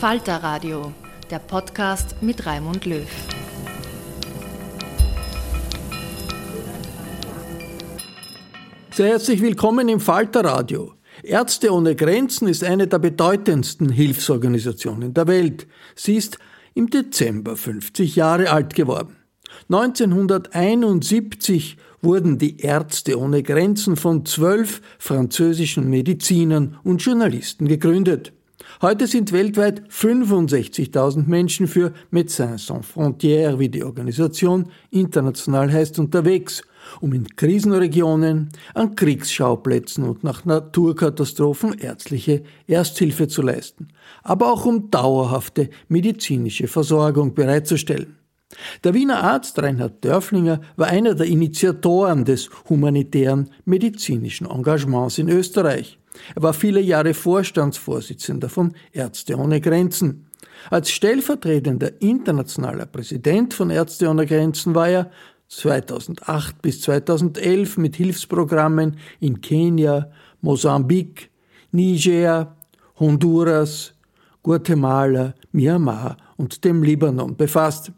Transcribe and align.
Falter 0.00 0.42
Radio, 0.42 0.92
der 1.30 1.38
Podcast 1.38 2.16
mit 2.20 2.44
Raimund 2.44 2.84
Löw. 2.84 3.08
Sehr 8.92 9.06
herzlich 9.06 9.40
willkommen 9.40 9.88
im 9.88 10.00
Falter 10.00 10.44
Radio. 10.44 10.92
Ärzte 11.22 11.72
ohne 11.72 11.96
Grenzen 11.96 12.46
ist 12.46 12.62
eine 12.62 12.88
der 12.88 12.98
bedeutendsten 12.98 13.88
Hilfsorganisationen 13.88 15.14
der 15.14 15.28
Welt. 15.28 15.66
Sie 15.94 16.16
ist 16.16 16.36
im 16.74 16.90
Dezember 16.90 17.56
50 17.56 18.16
Jahre 18.16 18.50
alt 18.50 18.74
geworden. 18.74 19.16
1971 19.70 21.78
wurden 22.02 22.36
die 22.36 22.60
Ärzte 22.60 23.18
ohne 23.18 23.42
Grenzen 23.42 23.96
von 23.96 24.26
zwölf 24.26 24.82
französischen 24.98 25.88
Medizinern 25.88 26.76
und 26.84 26.98
Journalisten 26.98 27.66
gegründet. 27.66 28.34
Heute 28.82 29.06
sind 29.06 29.32
weltweit 29.32 29.88
65.000 29.88 31.26
Menschen 31.26 31.66
für 31.66 31.94
Médecins 32.12 32.66
Sans 32.66 32.84
Frontières, 32.84 33.58
wie 33.58 33.70
die 33.70 33.82
Organisation 33.82 34.66
international 34.90 35.72
heißt, 35.72 35.98
unterwegs, 35.98 36.62
um 37.00 37.14
in 37.14 37.26
Krisenregionen, 37.26 38.50
an 38.74 38.94
Kriegsschauplätzen 38.94 40.04
und 40.04 40.24
nach 40.24 40.44
Naturkatastrophen 40.44 41.78
ärztliche 41.78 42.42
Ersthilfe 42.66 43.28
zu 43.28 43.40
leisten, 43.40 43.88
aber 44.22 44.52
auch 44.52 44.66
um 44.66 44.90
dauerhafte 44.90 45.70
medizinische 45.88 46.68
Versorgung 46.68 47.32
bereitzustellen. 47.32 48.18
Der 48.84 48.92
Wiener 48.92 49.22
Arzt 49.22 49.58
Reinhard 49.58 50.04
Dörflinger 50.04 50.60
war 50.76 50.88
einer 50.88 51.14
der 51.14 51.26
Initiatoren 51.26 52.26
des 52.26 52.50
humanitären 52.68 53.48
medizinischen 53.64 54.46
Engagements 54.46 55.16
in 55.16 55.30
Österreich. 55.30 55.98
Er 56.34 56.42
war 56.42 56.52
viele 56.52 56.80
Jahre 56.80 57.14
Vorstandsvorsitzender 57.14 58.48
von 58.48 58.74
Ärzte 58.92 59.36
ohne 59.36 59.60
Grenzen. 59.60 60.26
Als 60.70 60.90
stellvertretender 60.90 62.00
internationaler 62.00 62.86
Präsident 62.86 63.54
von 63.54 63.70
Ärzte 63.70 64.08
ohne 64.08 64.26
Grenzen 64.26 64.74
war 64.74 64.88
er 64.88 65.10
2008 65.48 66.60
bis 66.60 66.80
2011 66.82 67.76
mit 67.78 67.96
Hilfsprogrammen 67.96 68.96
in 69.20 69.40
Kenia, 69.40 70.10
Mosambik, 70.40 71.30
Niger, 71.70 72.56
Honduras, 72.98 73.92
Guatemala, 74.42 75.34
Myanmar 75.52 76.16
und 76.36 76.64
dem 76.64 76.82
Libanon 76.82 77.36
befasst. 77.36 77.92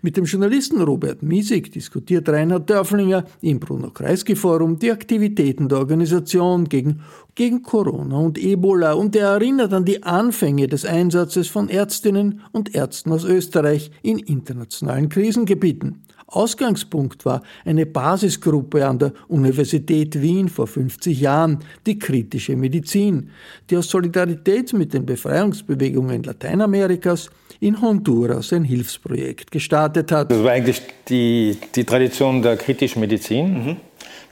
Mit 0.00 0.16
dem 0.16 0.24
Journalisten 0.24 0.80
Robert 0.80 1.22
Miesig 1.22 1.72
diskutiert 1.72 2.28
Reinhard 2.28 2.70
Dörflinger 2.70 3.24
im 3.40 3.58
Bruno-Kreisky-Forum 3.58 4.78
die 4.78 4.92
Aktivitäten 4.92 5.68
der 5.68 5.78
Organisation 5.78 6.68
gegen, 6.68 7.00
gegen 7.34 7.62
Corona 7.62 8.18
und 8.18 8.38
Ebola 8.38 8.92
und 8.92 9.16
er 9.16 9.28
erinnert 9.28 9.72
an 9.72 9.84
die 9.84 10.02
Anfänge 10.02 10.68
des 10.68 10.84
Einsatzes 10.84 11.48
von 11.48 11.68
Ärztinnen 11.68 12.42
und 12.52 12.74
Ärzten 12.74 13.12
aus 13.12 13.24
Österreich 13.24 13.90
in 14.02 14.18
internationalen 14.18 15.08
Krisengebieten. 15.08 16.04
Ausgangspunkt 16.32 17.24
war 17.24 17.42
eine 17.64 17.86
Basisgruppe 17.86 18.86
an 18.86 18.98
der 18.98 19.12
Universität 19.28 20.20
Wien 20.20 20.48
vor 20.48 20.66
50 20.66 21.20
Jahren, 21.20 21.58
die 21.86 21.98
kritische 21.98 22.56
Medizin, 22.56 23.30
die 23.68 23.76
aus 23.76 23.88
Solidarität 23.88 24.72
mit 24.72 24.94
den 24.94 25.06
Befreiungsbewegungen 25.06 26.22
Lateinamerikas 26.22 27.30
in 27.60 27.80
Honduras 27.80 28.52
ein 28.52 28.64
Hilfsprojekt 28.64 29.50
gestartet 29.50 30.10
hat. 30.10 30.30
Das 30.30 30.42
war 30.42 30.52
eigentlich 30.52 30.82
die, 31.08 31.56
die 31.74 31.84
Tradition 31.84 32.42
der 32.42 32.56
kritischen 32.56 33.00
Medizin. 33.00 33.52
Mhm. 33.52 33.76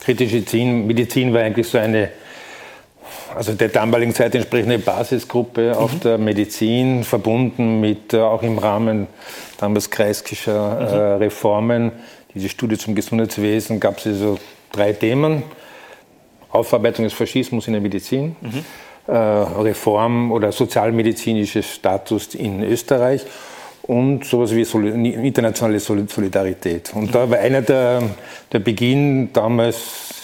Kritische 0.00 0.42
Medizin 0.64 1.32
war 1.32 1.42
eigentlich 1.42 1.68
so 1.68 1.78
eine 1.78 2.10
also 3.34 3.52
der 3.52 3.68
damaligen 3.68 4.14
Zeit 4.14 4.34
entsprechende 4.34 4.78
Basisgruppe 4.78 5.70
mhm. 5.70 5.74
auf 5.74 5.98
der 6.00 6.18
Medizin, 6.18 7.04
verbunden 7.04 7.80
mit 7.80 8.14
äh, 8.14 8.20
auch 8.20 8.42
im 8.42 8.58
Rahmen 8.58 9.06
damals 9.58 9.90
kreiskischer 9.90 10.74
mhm. 10.74 10.86
äh, 10.86 11.24
Reformen, 11.24 11.92
diese 12.34 12.48
Studie 12.48 12.78
zum 12.78 12.94
Gesundheitswesen, 12.94 13.80
gab 13.80 13.98
es 13.98 14.06
also 14.06 14.38
drei 14.72 14.92
Themen. 14.92 15.42
Aufarbeitung 16.50 17.04
des 17.04 17.12
Faschismus 17.12 17.66
in 17.68 17.74
der 17.74 17.82
Medizin, 17.82 18.34
mhm. 18.40 18.64
äh, 19.06 19.16
Reform 19.16 20.32
oder 20.32 20.50
sozialmedizinischer 20.50 21.62
Status 21.62 22.34
in 22.34 22.62
Österreich 22.62 23.24
und 23.82 24.24
sowas 24.24 24.54
wie 24.54 24.62
internationale 25.10 25.80
Solidarität. 25.80 26.92
Und 26.94 27.14
da 27.14 27.30
war 27.30 27.38
einer 27.38 27.62
der, 27.62 28.02
der 28.52 28.58
Beginn 28.58 29.32
damals 29.32 30.19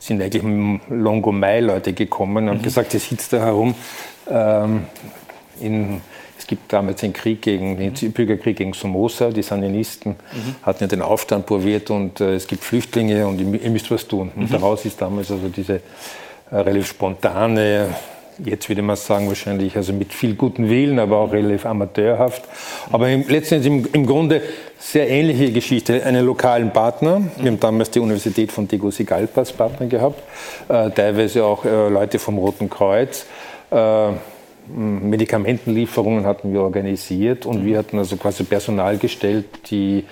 sind 0.00 0.20
eigentlich 0.22 0.42
Longo 0.88 1.30
Mai 1.30 1.60
Leute 1.60 1.92
gekommen 1.92 2.48
und 2.48 2.58
mhm. 2.58 2.62
gesagt, 2.62 2.94
ihr 2.94 3.00
sitzt 3.00 3.32
da 3.32 3.44
herum. 3.44 3.74
Ähm, 4.28 4.86
in, 5.60 6.00
es 6.38 6.46
gibt 6.46 6.72
damals 6.72 7.00
den 7.00 7.12
Krieg 7.12 7.42
gegen 7.42 7.76
den 7.76 7.92
mhm. 7.92 8.12
Bürgerkrieg 8.12 8.56
gegen 8.56 8.72
Somoza, 8.72 9.30
die 9.30 9.42
Sandinisten 9.42 10.12
mhm. 10.12 10.56
hatten 10.62 10.84
ja 10.84 10.88
den 10.88 11.02
Aufstand 11.02 11.44
probiert 11.46 11.90
und 11.90 12.20
äh, 12.20 12.34
es 12.34 12.46
gibt 12.46 12.64
Flüchtlinge 12.64 13.26
und 13.26 13.40
ihr, 13.40 13.62
ihr 13.62 13.70
müsst 13.70 13.90
was 13.90 14.08
tun. 14.08 14.32
Und 14.34 14.44
mhm. 14.44 14.52
daraus 14.52 14.84
ist 14.86 15.00
damals 15.00 15.30
also 15.30 15.48
diese 15.48 15.82
äh, 16.50 16.56
relativ 16.56 16.88
spontane 16.88 17.94
jetzt 18.44 18.68
würde 18.68 18.82
man 18.82 18.96
sagen, 18.96 19.28
wahrscheinlich 19.28 19.76
also 19.76 19.92
mit 19.92 20.12
viel 20.12 20.34
guten 20.34 20.68
Willen, 20.68 20.98
aber 20.98 21.18
auch 21.18 21.32
relativ 21.32 21.66
amateurhaft. 21.66 22.42
Aber 22.90 23.08
im, 23.08 23.24
letztendlich 23.28 23.72
im, 23.72 23.88
im 23.92 24.06
Grunde 24.06 24.42
sehr 24.78 25.08
ähnliche 25.08 25.52
Geschichte. 25.52 26.04
Einen 26.04 26.24
lokalen 26.24 26.72
Partner, 26.72 27.22
wir 27.36 27.50
haben 27.50 27.60
damals 27.60 27.90
die 27.90 28.00
Universität 28.00 28.50
von 28.52 28.66
Tegucigalpa 28.66 29.40
als 29.40 29.52
Partner 29.52 29.86
gehabt, 29.86 30.22
äh, 30.68 30.90
teilweise 30.90 31.44
auch 31.44 31.64
äh, 31.64 31.88
Leute 31.88 32.18
vom 32.18 32.38
Roten 32.38 32.70
Kreuz. 32.70 33.26
Äh, 33.70 34.08
Medikamentenlieferungen 34.72 36.24
hatten 36.26 36.52
wir 36.52 36.60
organisiert 36.62 37.44
und 37.44 37.64
wir 37.64 37.78
hatten 37.78 37.98
also 37.98 38.16
quasi 38.16 38.44
Personal 38.44 38.98
gestellt, 38.98 39.46
die 39.70 40.04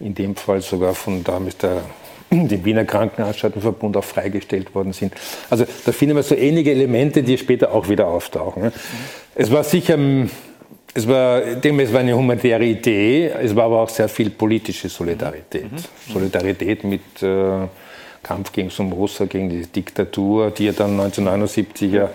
in 0.00 0.14
dem 0.14 0.36
Fall 0.36 0.60
sogar 0.62 0.94
von 0.94 1.22
damals 1.22 1.58
der 1.58 1.82
dem 2.30 2.64
Wiener 2.64 2.84
Krankenanstaltenverbund 2.84 3.96
auch 3.96 4.04
freigestellt 4.04 4.74
worden 4.74 4.92
sind. 4.92 5.14
Also 5.50 5.64
da 5.84 5.92
finden 5.92 6.16
wir 6.16 6.22
so 6.22 6.34
ähnliche 6.34 6.70
Elemente, 6.70 7.22
die 7.22 7.38
später 7.38 7.72
auch 7.72 7.88
wieder 7.88 8.06
auftauchen. 8.06 8.72
Es 9.34 9.50
war 9.50 9.64
sicher, 9.64 9.98
es 10.94 11.06
war, 11.06 11.42
es 11.42 11.92
war 11.92 12.00
eine 12.00 12.16
humanitäre 12.16 12.64
Idee, 12.64 13.28
es 13.42 13.54
war 13.54 13.64
aber 13.64 13.82
auch 13.82 13.88
sehr 13.88 14.08
viel 14.08 14.30
politische 14.30 14.88
Solidarität. 14.88 15.70
Mhm. 15.70 16.12
Solidarität 16.12 16.84
mit 16.84 17.22
äh, 17.22 17.66
Kampf 18.22 18.52
gegen 18.52 18.70
Somoza, 18.70 19.26
gegen 19.26 19.48
die 19.48 19.66
Diktatur, 19.66 20.50
die 20.50 20.66
ja 20.66 20.72
dann 20.72 20.92
1979 20.92 21.92
ja 21.92 22.10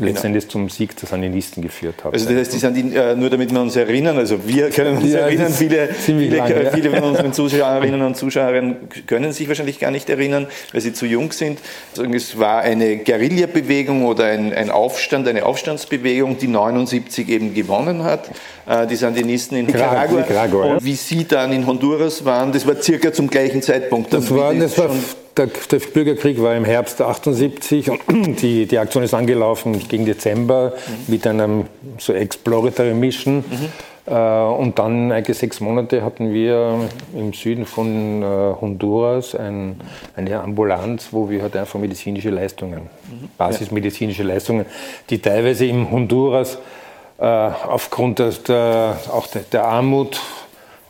letztendlich 0.00 0.44
genau. 0.44 0.52
zum 0.52 0.68
Sieg 0.68 0.96
der 0.96 1.08
Sandinisten 1.08 1.62
geführt 1.62 2.04
hat. 2.04 2.12
Also 2.12 2.28
das 2.28 2.38
heißt, 2.38 2.54
die 2.54 2.58
sind 2.58 2.94
äh, 2.94 3.14
nur 3.14 3.30
damit 3.30 3.52
wir 3.52 3.60
uns 3.60 3.76
erinnern, 3.76 4.18
also 4.18 4.46
wir 4.46 4.70
können 4.70 4.98
uns 4.98 5.12
ja, 5.12 5.20
erinnern, 5.20 5.52
viele, 5.52 5.88
viele, 5.94 6.36
lang, 6.36 6.50
ja. 6.50 6.70
viele 6.70 6.90
von 6.90 7.04
unseren 7.04 7.32
Zuschauerinnen 7.32 8.02
und 8.02 8.16
Zuschauern 8.16 8.76
können 9.06 9.32
sich 9.32 9.48
wahrscheinlich 9.48 9.78
gar 9.78 9.90
nicht 9.90 10.08
erinnern, 10.10 10.46
weil 10.72 10.80
sie 10.80 10.92
zu 10.92 11.06
jung 11.06 11.32
sind. 11.32 11.58
Also 11.96 12.10
es 12.10 12.38
war 12.38 12.60
eine 12.60 12.98
Guerillabewegung 12.98 14.04
oder 14.04 14.24
ein, 14.24 14.52
ein 14.52 14.70
Aufstand, 14.70 15.28
eine 15.28 15.44
Aufstandsbewegung, 15.44 16.38
die 16.38 16.48
79 16.48 17.28
eben 17.28 17.54
gewonnen 17.54 18.02
hat, 18.02 18.30
äh, 18.66 18.86
die 18.86 18.96
Sandinisten 18.96 19.56
in 19.58 19.66
Nicaragua. 19.66 20.20
Nicaragua 20.20 20.64
und 20.74 20.84
wie 20.84 20.94
sie 20.94 21.26
dann 21.26 21.52
in 21.52 21.66
Honduras 21.66 22.24
waren, 22.24 22.52
das 22.52 22.66
war 22.66 22.80
circa 22.82 23.12
zum 23.12 23.28
gleichen 23.28 23.62
Zeitpunkt. 23.62 24.12
Das 24.12 24.30
war, 24.34 24.54
das 24.54 24.76
war 24.78 24.90
der, 25.36 25.46
der, 25.70 25.78
Bürgerkrieg 25.78 26.40
war 26.40 26.54
im 26.56 26.64
Herbst 26.64 27.00
78 27.00 27.90
und 27.90 28.00
die, 28.42 28.66
die 28.66 28.78
Aktion 28.78 29.02
ist 29.02 29.14
angelaufen 29.14 29.86
gegen 29.88 30.06
Dezember 30.06 30.72
mhm. 30.74 31.12
mit 31.12 31.26
einem 31.26 31.64
so 31.98 32.12
Exploratory 32.12 32.94
Mission. 32.94 33.38
Mhm. 33.38 33.68
Äh, 34.06 34.12
und 34.12 34.78
dann 34.78 35.12
eigentlich 35.12 35.36
sechs 35.36 35.60
Monate 35.60 36.02
hatten 36.02 36.32
wir 36.32 36.88
im 37.14 37.32
Süden 37.32 37.66
von 37.66 38.22
äh, 38.22 38.24
Honduras 38.60 39.34
ein, 39.34 39.80
eine 40.14 40.40
Ambulanz, 40.40 41.08
wo 41.10 41.28
wir 41.28 41.42
halt 41.42 41.56
einfach 41.56 41.78
medizinische 41.78 42.30
Leistungen, 42.30 42.82
mhm. 42.82 43.28
basismedizinische 43.36 44.22
Leistungen, 44.22 44.66
die 45.10 45.18
teilweise 45.18 45.66
im 45.66 45.90
Honduras 45.90 46.58
äh, 47.18 47.24
aufgrund 47.24 48.18
der, 48.20 48.30
der, 48.46 48.98
auch 49.12 49.26
der, 49.26 49.42
der 49.42 49.64
Armut 49.64 50.20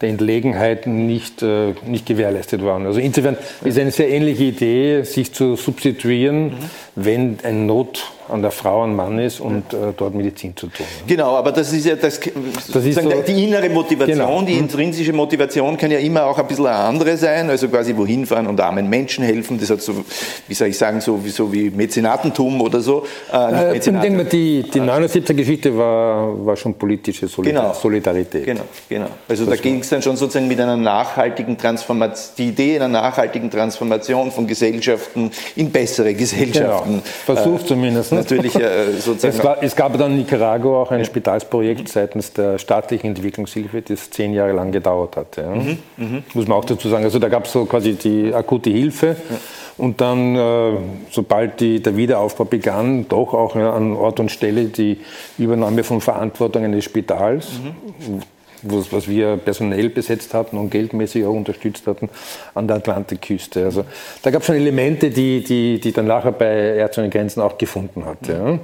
der 0.01 0.11
Entlegenheit 0.11 0.87
nicht, 0.87 1.43
äh, 1.43 1.75
nicht 1.87 2.07
gewährleistet 2.07 2.63
waren. 2.63 2.87
Also 2.87 3.01
insofern 3.01 3.37
ist 3.65 3.79
eine 3.79 3.91
sehr 3.91 4.11
ähnliche 4.11 4.45
Idee, 4.45 5.03
sich 5.03 5.33
zu 5.33 5.57
substituieren, 5.57 6.47
mhm. 6.47 6.53
wenn 6.95 7.39
ein 7.43 7.67
Not 7.67 8.13
an 8.29 8.43
der 8.43 8.51
Frau 8.51 8.85
ein 8.85 8.95
Mann 8.95 9.19
ist 9.19 9.41
und 9.41 9.73
äh, 9.73 9.93
dort 9.97 10.15
Medizin 10.15 10.57
zu 10.57 10.69
tun. 10.69 10.87
Genau, 11.07 11.37
aber 11.37 11.53
das 11.53 11.73
ist 11.73 11.87
ja 11.87 11.97
das, 11.97 12.21
das 12.21 12.85
ist 12.85 13.01
so, 13.01 13.13
die 13.27 13.45
innere 13.45 13.69
Motivation, 13.69 14.19
genau. 14.19 14.43
die 14.43 14.55
hm. 14.55 14.61
intrinsische 14.61 15.13
Motivation 15.13 15.77
kann 15.77 15.91
ja 15.91 15.99
immer 15.99 16.25
auch 16.27 16.39
ein 16.39 16.47
bisschen 16.47 16.67
eine 16.67 16.77
andere 16.77 17.17
sein, 17.17 17.49
also 17.51 17.69
quasi 17.69 17.97
wohin 17.97 18.27
fahren 18.27 18.47
und 18.47 18.61
armen 18.61 18.89
Menschen 18.89 19.25
helfen, 19.25 19.59
das 19.59 19.71
hat 19.71 19.81
so, 19.81 20.05
wie 20.49 20.55
soll 20.55 20.69
ich 20.69 20.79
sagen, 20.79 21.01
so, 21.01 21.21
so 21.27 21.53
wie 21.53 21.71
Mäzenatentum 21.71 22.61
oder 22.61 22.81
so. 22.81 23.07
Äh, 23.33 23.73
äh, 23.73 23.77
ich 23.77 23.85
denke 23.85 24.11
mal, 24.11 24.25
die, 24.25 24.63
die 24.63 24.81
79er-Geschichte 24.81 25.77
war, 25.77 26.45
war 26.45 26.57
schon 26.57 26.75
politische 26.75 27.29
Solidar 27.29 27.63
genau. 27.63 27.75
Solidarität. 27.75 28.45
Genau, 28.45 28.63
genau. 28.89 29.09
Also 29.29 29.45
das 29.45 29.57
da 29.57 29.63
ging 29.63 29.81
es 29.81 29.89
dann 29.89 30.03
schon 30.03 30.17
sozusagen 30.17 30.49
mit 30.49 30.61
einer 30.61 30.77
nachhaltigen 30.77 31.57
Transformation, 31.57 32.35
die 32.39 32.49
Idee 32.49 32.77
einer 32.77 32.89
nachhaltigen 32.89 33.51
Transformation 33.51 34.31
von 34.31 34.47
Gesellschaften 34.47 35.31
in 35.55 35.71
bessere 35.71 36.15
Gesellschaften. 36.15 37.03
Genau. 37.03 37.03
Versucht 37.25 37.65
äh, 37.65 37.69
zumindest 37.69 38.13
natürlich 38.17 38.55
äh, 38.57 38.93
sozusagen. 38.99 39.37
Es, 39.37 39.45
war, 39.45 39.63
es, 39.63 39.77
gab 39.77 39.97
dann 39.99 40.13
in 40.13 40.19
Nicaragua 40.19 40.83
auch 40.83 40.91
ein. 40.91 41.05
Spitalsprojekt 41.05 41.89
seitens 41.89 42.33
der 42.33 42.59
staatlichen 42.59 43.09
Entwicklungshilfe, 43.09 43.83
das 43.83 44.11
zehn 44.11 44.35
Jahre 44.35 44.53
lang 44.53 44.73
gedauert 44.73 45.17
hat. 45.17 45.37
Ja. 45.37 45.49
Mhm. 45.49 45.79
Mhm. 45.97 46.23
Muss 46.35 46.49
man 46.49 46.59
auch 46.59 46.65
dazu 46.65 46.89
sagen. 46.89 47.05
Also 47.05 47.19
da 47.19 47.29
gab 47.29 47.47
es 47.47 47.53
so 47.53 47.65
quasi 47.65 47.95
die 47.95 48.35
akute 48.35 48.71
Hilfe. 48.71 49.09
Ja. 49.09 49.37
Und 49.79 50.01
dann, 50.01 50.35
äh, 50.35 50.73
sobald 51.11 51.61
die, 51.61 51.83
der 51.83 51.97
Wiederaufbau 51.97 52.45
begann, 52.45 53.07
doch 53.09 53.35
auch 53.35 53.55
ja, 53.57 53.73
an 53.73 53.95
Ort 53.95 54.21
und 54.21 54.31
Stelle 54.31 54.65
die 54.65 54.99
Übernahme 55.37 55.85
von 55.85 56.01
Verantwortung 56.01 56.65
eines 56.65 56.85
Spitals, 56.85 57.61
mhm 57.63 58.23
was 58.69 59.09
wir 59.09 59.37
personell 59.37 59.89
besetzt 59.89 60.35
hatten 60.35 60.57
und 60.59 60.71
geldmäßig 60.71 61.25
auch 61.25 61.33
unterstützt 61.33 61.87
hatten, 61.87 62.09
an 62.55 62.67
der 62.67 62.77
Atlantikküste. 62.77 63.65
Also 63.65 63.85
da 64.23 64.31
gab 64.31 64.43
es 64.43 64.47
schon 64.47 64.57
Elemente, 64.57 65.11
die, 65.11 65.43
die, 65.43 65.81
die 65.81 65.93
dann 65.93 66.07
nachher 66.07 66.33
bei 66.33 66.77
Ärzte 66.77 67.01
ohne 67.01 67.11
Grenzen 67.11 67.41
auch 67.41 67.59
gefunden 67.59 68.05
hat. 68.05 68.27
Ja. 68.29 68.59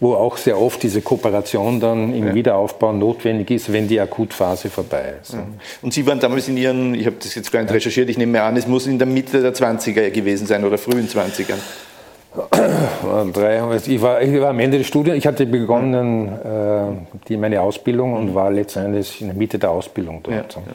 Wo 0.00 0.14
auch 0.14 0.36
sehr 0.36 0.60
oft 0.60 0.82
diese 0.82 1.00
Kooperation 1.00 1.78
dann 1.78 2.12
im 2.12 2.28
ja. 2.28 2.34
Wiederaufbau 2.34 2.92
notwendig 2.92 3.52
ist, 3.52 3.72
wenn 3.72 3.86
die 3.86 4.00
Akutphase 4.00 4.68
vorbei 4.68 5.14
ist. 5.22 5.34
Mhm. 5.34 5.60
Und 5.80 5.94
Sie 5.94 6.04
waren 6.06 6.18
damals 6.18 6.48
in 6.48 6.56
Ihren, 6.56 6.94
ich 6.94 7.06
habe 7.06 7.16
das 7.22 7.34
jetzt 7.36 7.52
gar 7.52 7.62
nicht 7.62 7.72
recherchiert, 7.72 8.10
ich 8.10 8.18
nehme 8.18 8.42
an, 8.42 8.56
es 8.56 8.66
muss 8.66 8.88
in 8.88 8.98
der 8.98 9.06
Mitte 9.06 9.40
der 9.40 9.54
20er 9.54 10.10
gewesen 10.10 10.46
sein 10.48 10.64
oder 10.64 10.76
frühen 10.76 11.06
20ern. 11.06 11.58
Ich 13.86 14.00
war, 14.00 14.22
ich 14.22 14.40
war 14.40 14.50
am 14.50 14.58
Ende 14.58 14.78
des 14.78 14.86
Studiums, 14.86 15.18
ich 15.18 15.26
hatte 15.26 15.44
begonnen 15.44 16.28
äh, 16.28 17.18
die, 17.28 17.36
meine 17.36 17.60
Ausbildung 17.60 18.14
und 18.14 18.34
war 18.34 18.50
letztendlich 18.50 19.20
in 19.20 19.26
der 19.28 19.36
Mitte 19.36 19.58
der 19.58 19.70
Ausbildung 19.70 20.22
dort. 20.22 20.54
Ja, 20.54 20.62
ja. 20.62 20.72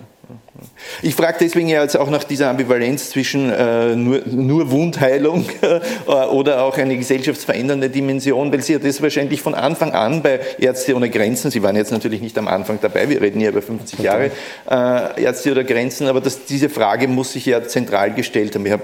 Ich 1.02 1.16
frage 1.16 1.38
deswegen 1.42 1.68
ja 1.68 1.82
jetzt 1.82 1.98
auch 1.98 2.10
nach 2.10 2.24
dieser 2.24 2.50
Ambivalenz 2.50 3.10
zwischen 3.10 3.52
äh, 3.52 3.96
nur, 3.96 4.22
nur, 4.26 4.72
Wundheilung 4.72 5.46
äh, 5.62 6.12
oder 6.12 6.64
auch 6.64 6.78
eine 6.78 6.98
gesellschaftsverändernde 6.98 7.90
Dimension, 7.90 8.52
weil 8.52 8.62
Sie 8.62 8.74
ja 8.74 8.80
das 8.80 9.02
wahrscheinlich 9.02 9.42
von 9.42 9.56
Anfang 9.56 9.94
an 9.94 10.22
bei 10.22 10.40
Ärzte 10.60 10.96
ohne 10.96 11.10
Grenzen, 11.10 11.52
Sie 11.52 11.64
waren 11.64 11.76
jetzt 11.76 11.92
natürlich 11.92 12.22
nicht 12.22 12.38
am 12.38 12.48
Anfang 12.48 12.80
dabei, 12.82 13.10
wir 13.10 13.22
reden 13.22 13.40
hier 13.40 13.50
über 13.50 13.62
50 13.62 14.00
Jahre 14.00 14.32
äh, 14.70 15.24
Ärzte 15.24 15.52
ohne 15.52 15.66
Grenzen, 15.66 16.08
aber 16.08 16.22
das, 16.22 16.46
diese 16.46 16.70
Frage 16.70 17.08
muss 17.08 17.34
sich 17.34 17.46
ja 17.46 17.64
zentral 17.68 18.14
gestellt 18.14 18.56
haben. 18.56 18.66
Wir, 18.66 18.80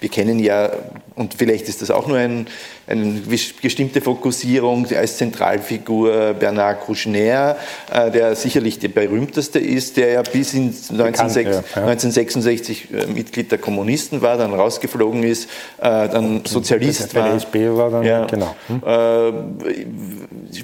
wir 0.00 0.08
kennen 0.08 0.38
ja, 0.38 0.70
und 1.14 1.34
vielleicht 1.34 1.68
ist 1.68 1.82
das 1.82 1.90
auch 1.90 2.06
nur 2.06 2.18
ein, 2.18 2.46
eine 2.86 3.20
bestimmte 3.62 4.00
Fokussierung 4.00 4.86
als 4.94 5.18
Zentralfigur 5.18 6.34
Bernard 6.34 6.80
Kouchner, 6.80 7.56
äh, 7.92 8.10
der 8.10 8.34
sicherlich 8.34 8.78
der 8.78 8.88
berühmteste 8.88 9.58
ist, 9.58 9.96
der 9.96 10.12
ja 10.12 10.22
bis 10.22 10.54
in 11.36 11.48
1966 11.48 12.88
äh, 12.92 13.06
Mitglied 13.06 13.50
der 13.50 13.58
Kommunisten 13.58 14.22
war, 14.22 14.36
dann 14.36 14.52
rausgeflogen 14.54 15.22
ist, 15.22 15.48
äh, 15.78 16.08
dann 16.08 16.44
Sozialist 16.44 17.14
war. 17.14 17.24
Der 17.24 17.34
SB 17.34 17.70
war 17.70 17.90
dann, 17.90 18.02
ja. 18.02 18.26
genau. 18.26 18.54
Hm. 18.66 18.80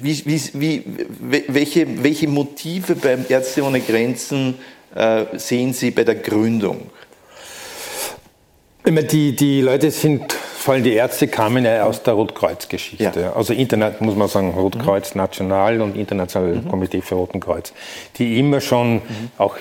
Wie, 0.01 0.25
wie, 0.25 0.41
wie, 0.53 0.83
welche, 1.47 2.03
welche 2.03 2.27
Motive 2.27 2.95
beim 2.95 3.25
Ärzte 3.27 3.63
ohne 3.63 3.79
Grenzen 3.79 4.55
sehen 5.35 5.73
Sie 5.73 5.91
bei 5.91 6.03
der 6.03 6.15
Gründung? 6.15 6.89
Die, 8.89 9.35
die 9.35 9.61
Leute 9.61 9.91
sind 9.91 10.33
vor 10.67 10.73
allem 10.73 10.83
die 10.83 10.95
Ärzte 10.95 11.29
kamen 11.29 11.63
ja 11.63 11.85
aus 11.85 12.03
der 12.03 12.13
Rotkreuz-Geschichte. 12.15 13.21
Ja. 13.21 13.33
Also 13.37 13.53
Internet, 13.53 14.01
muss 14.01 14.17
man 14.17 14.27
sagen, 14.27 14.51
Rotkreuz 14.51 15.15
mhm. 15.15 15.21
National 15.21 15.79
und 15.79 15.95
Internationale 15.95 16.55
mhm. 16.55 16.67
Komitee 16.67 17.01
für 17.01 17.15
Roten 17.15 17.39
Kreuz, 17.39 17.71
die 18.17 18.37
immer 18.37 18.59
schon, 18.59 18.95
mhm. 18.95 19.01
auch 19.37 19.55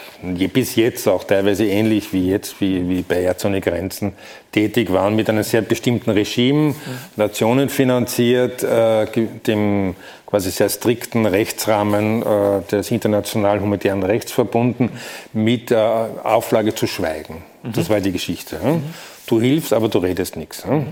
bis 0.53 0.75
jetzt 0.75 1.07
auch 1.07 1.23
teilweise 1.23 1.65
ähnlich 1.65 2.13
wie 2.13 2.29
jetzt, 2.29 2.61
wie, 2.61 2.89
wie 2.89 3.03
bei 3.03 3.21
Ärzte 3.21 3.47
ohne 3.47 3.61
Grenzen, 3.61 4.15
tätig 4.51 4.93
waren 4.93 5.15
mit 5.15 5.29
einem 5.29 5.45
sehr 5.45 5.63
bestimmten 5.63 6.11
Regime, 6.11 6.71
mhm. 6.71 6.75
Nationen 7.15 7.69
finanziert, 7.69 8.65
äh, 8.65 9.07
dem 9.47 9.95
quasi 10.27 10.51
sehr 10.51 10.71
strikten 10.71 11.25
Rechtsrahmen 11.25 12.23
äh, 12.23 12.63
des 12.69 12.91
internationalen 12.91 13.61
humanitären 13.61 14.03
Rechts 14.03 14.33
verbunden, 14.33 14.91
mit 15.33 15.71
äh, 15.71 15.77
Auflage 15.77 16.75
zu 16.75 16.89
schweigen. 16.89 17.45
Das 17.63 17.89
mhm. 17.89 17.93
war 17.93 18.01
die 18.01 18.11
Geschichte. 18.11 18.59
Ja? 18.61 18.81
Du 19.27 19.41
hilfst, 19.41 19.73
aber 19.73 19.89
du 19.89 19.99
redest 19.99 20.37
nichts. 20.37 20.65
Ne? 20.65 20.87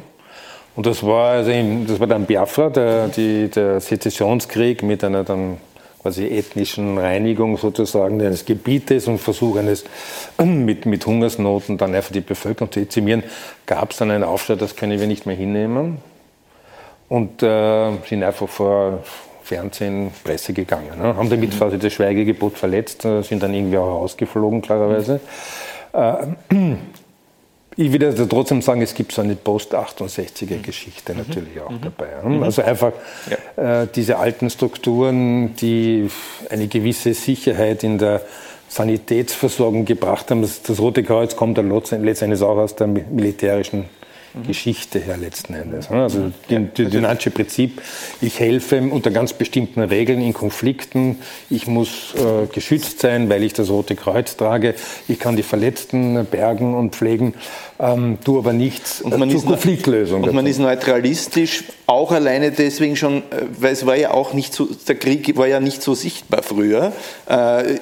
Und 0.76 0.86
das 0.86 1.04
war, 1.04 1.30
also 1.30 1.52
das 1.86 2.00
war 2.00 2.06
dann 2.06 2.26
Biafra, 2.26 2.68
der, 2.68 3.08
die, 3.08 3.48
der 3.48 3.80
Sezessionskrieg 3.80 4.82
mit 4.82 5.04
einer 5.04 5.22
dann 5.22 5.58
quasi 6.02 6.26
ethnischen 6.26 6.98
Reinigung 6.98 7.56
sozusagen 7.56 8.20
eines 8.20 8.44
Gebietes 8.44 9.08
und 9.08 9.18
Versuch 9.18 9.56
eines 9.56 9.84
mit, 10.44 10.84
mit 10.84 11.06
Hungersnoten 11.06 11.78
dann 11.78 11.94
einfach 11.94 12.12
die 12.12 12.20
Bevölkerung 12.20 12.70
zu 12.70 12.80
dezimieren, 12.80 13.22
gab 13.66 13.92
es 13.92 13.98
dann 13.98 14.10
einen 14.10 14.24
Aufstand, 14.24 14.60
das 14.60 14.76
können 14.76 15.00
wir 15.00 15.06
nicht 15.06 15.26
mehr 15.26 15.36
hinnehmen. 15.36 15.98
Und 17.08 17.42
äh, 17.42 17.92
sind 18.08 18.22
einfach 18.22 18.48
vor 18.48 19.00
Fernsehen, 19.42 20.10
Presse 20.24 20.52
gegangen. 20.52 20.98
Ne? 20.98 21.16
Haben 21.16 21.30
damit 21.30 21.56
quasi 21.56 21.78
das 21.78 21.92
Schweigegebot 21.92 22.58
verletzt, 22.58 23.04
äh, 23.04 23.22
sind 23.22 23.42
dann 23.42 23.54
irgendwie 23.54 23.78
auch 23.78 24.02
rausgeflogen, 24.02 24.62
klarerweise. 24.62 25.20
Äh, 25.92 26.14
ich 27.76 27.92
will 27.92 28.04
also 28.04 28.26
trotzdem 28.26 28.62
sagen, 28.62 28.82
es 28.82 28.94
gibt 28.94 29.12
so 29.12 29.22
eine 29.22 29.36
Post-68er-Geschichte 29.36 31.12
mhm. 31.12 31.18
natürlich 31.18 31.60
auch 31.60 31.70
mhm. 31.70 31.80
dabei. 31.82 32.08
Mhm. 32.22 32.42
Also 32.42 32.62
einfach 32.62 32.92
ja. 33.56 33.82
äh, 33.82 33.88
diese 33.94 34.18
alten 34.18 34.50
Strukturen, 34.50 35.56
die 35.56 36.08
eine 36.50 36.68
gewisse 36.68 37.14
Sicherheit 37.14 37.82
in 37.82 37.98
der 37.98 38.22
Sanitätsversorgung 38.68 39.84
gebracht 39.84 40.30
haben. 40.30 40.42
Das, 40.42 40.62
das 40.62 40.80
Rote 40.80 41.02
Kreuz 41.02 41.36
kommt 41.36 41.58
dann 41.58 41.70
letztendlich 41.70 42.42
auch 42.42 42.56
aus 42.56 42.74
der 42.74 42.86
militärischen 42.86 43.86
Geschichte 44.46 44.98
her 44.98 45.16
letzten 45.16 45.54
Endes. 45.54 45.90
Also 45.90 46.32
das 46.48 46.60
dynamische 46.74 47.30
Prinzip, 47.30 47.80
ich 48.20 48.40
helfe 48.40 48.82
unter 48.82 49.10
ganz 49.10 49.32
bestimmten 49.32 49.80
Regeln 49.80 50.20
in 50.20 50.32
Konflikten, 50.32 51.18
ich 51.50 51.66
muss 51.66 52.14
äh, 52.14 52.46
geschützt 52.52 53.00
sein, 53.00 53.28
weil 53.28 53.44
ich 53.44 53.52
das 53.52 53.70
Rote 53.70 53.94
Kreuz 53.94 54.36
trage, 54.36 54.74
ich 55.06 55.18
kann 55.20 55.36
die 55.36 55.42
Verletzten 55.44 56.24
bergen 56.26 56.74
und 56.74 56.96
pflegen, 56.96 57.34
ähm, 57.78 58.18
tu 58.24 58.38
aber 58.38 58.52
nichts 58.52 59.00
und 59.00 59.16
man 59.16 59.30
zur 59.30 59.38
ist 59.38 59.46
Konfliktlösung. 59.46 60.24
Und 60.24 60.34
man 60.34 60.46
ist 60.46 60.58
neutralistisch, 60.58 61.64
auch 61.86 62.10
alleine 62.10 62.50
deswegen 62.50 62.96
schon, 62.96 63.18
äh, 63.18 63.46
weil 63.60 63.72
es 63.72 63.86
war 63.86 63.96
ja 63.96 64.10
auch 64.10 64.32
nicht 64.32 64.52
so, 64.52 64.68
der 64.88 64.96
Krieg 64.96 65.36
war 65.36 65.46
ja 65.46 65.60
nicht 65.60 65.82
so 65.82 65.94
sichtbar 65.94 66.42
früher. 66.42 66.92
Äh, 67.28 67.76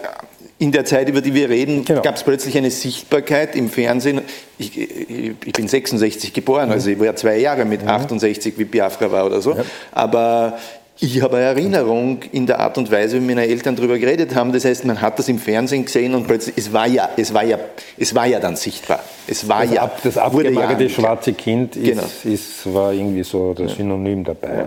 in 0.59 0.71
der 0.71 0.85
Zeit, 0.85 1.09
über 1.09 1.21
die 1.21 1.35
wir 1.35 1.49
reden, 1.49 1.85
genau. 1.85 2.03
gab 2.03 2.17
es 2.17 2.23
plötzlich 2.23 2.57
eine 2.57 2.71
Sichtbarkeit 2.71 3.57
im 3.57 3.69
Fernsehen. 3.69 4.21
Ich, 4.59 4.79
ich, 4.79 5.53
bin 5.53 5.67
66 5.67 6.33
geboren, 6.33 6.71
also 6.71 6.89
ich 6.91 7.01
war 7.01 7.17
zwei 7.17 7.39
Jahre 7.39 7.65
mit 7.65 7.87
68, 7.87 8.55
wie 8.59 8.65
Biafra 8.65 9.11
war 9.11 9.27
oder 9.27 9.41
so. 9.41 9.55
Ja. 9.55 9.65
Aber 9.91 10.59
ich 11.01 11.21
habe 11.21 11.37
eine 11.37 11.47
Erinnerung 11.47 12.21
in 12.31 12.47
der 12.47 12.61
Art 12.61 12.79
und 12.79 12.91
Weise, 12.93 13.17
wie 13.17 13.25
meine 13.25 13.45
Eltern 13.45 13.75
darüber 13.75 13.99
geredet 13.99 14.37
haben. 14.37 14.53
Das 14.53 14.65
heißt, 14.65 14.85
man 14.85 15.01
hat 15.01 15.19
das 15.19 15.29
im 15.29 15.41
Fernsehen 15.41 15.85
gesehen 15.85 16.15
und 16.15 16.29
plötzlich, 16.29 16.57
es 16.57 16.73
war 16.73 16.87
ja, 16.87 17.09
es 17.17 17.35
war 17.35 17.43
ja, 17.43 17.59
es 17.99 18.15
war 18.15 18.27
ja 18.27 18.39
dann 18.39 18.55
sichtbar. 18.55 19.01
Es 19.27 19.49
war 19.49 19.63
das 19.63 19.75
ja, 19.75 19.83
ab, 19.83 19.99
das 20.05 20.17
abgemagerte 20.17 20.85
ja 20.85 20.89
schwarze 20.89 21.33
Kind 21.33 21.75
ist, 21.75 21.85
genau. 21.85 22.05
ist, 22.23 22.73
war 22.73 22.93
irgendwie 22.93 23.25
so 23.25 23.53
das 23.53 23.75
Synonym 23.75 24.23
dabei. 24.23 24.65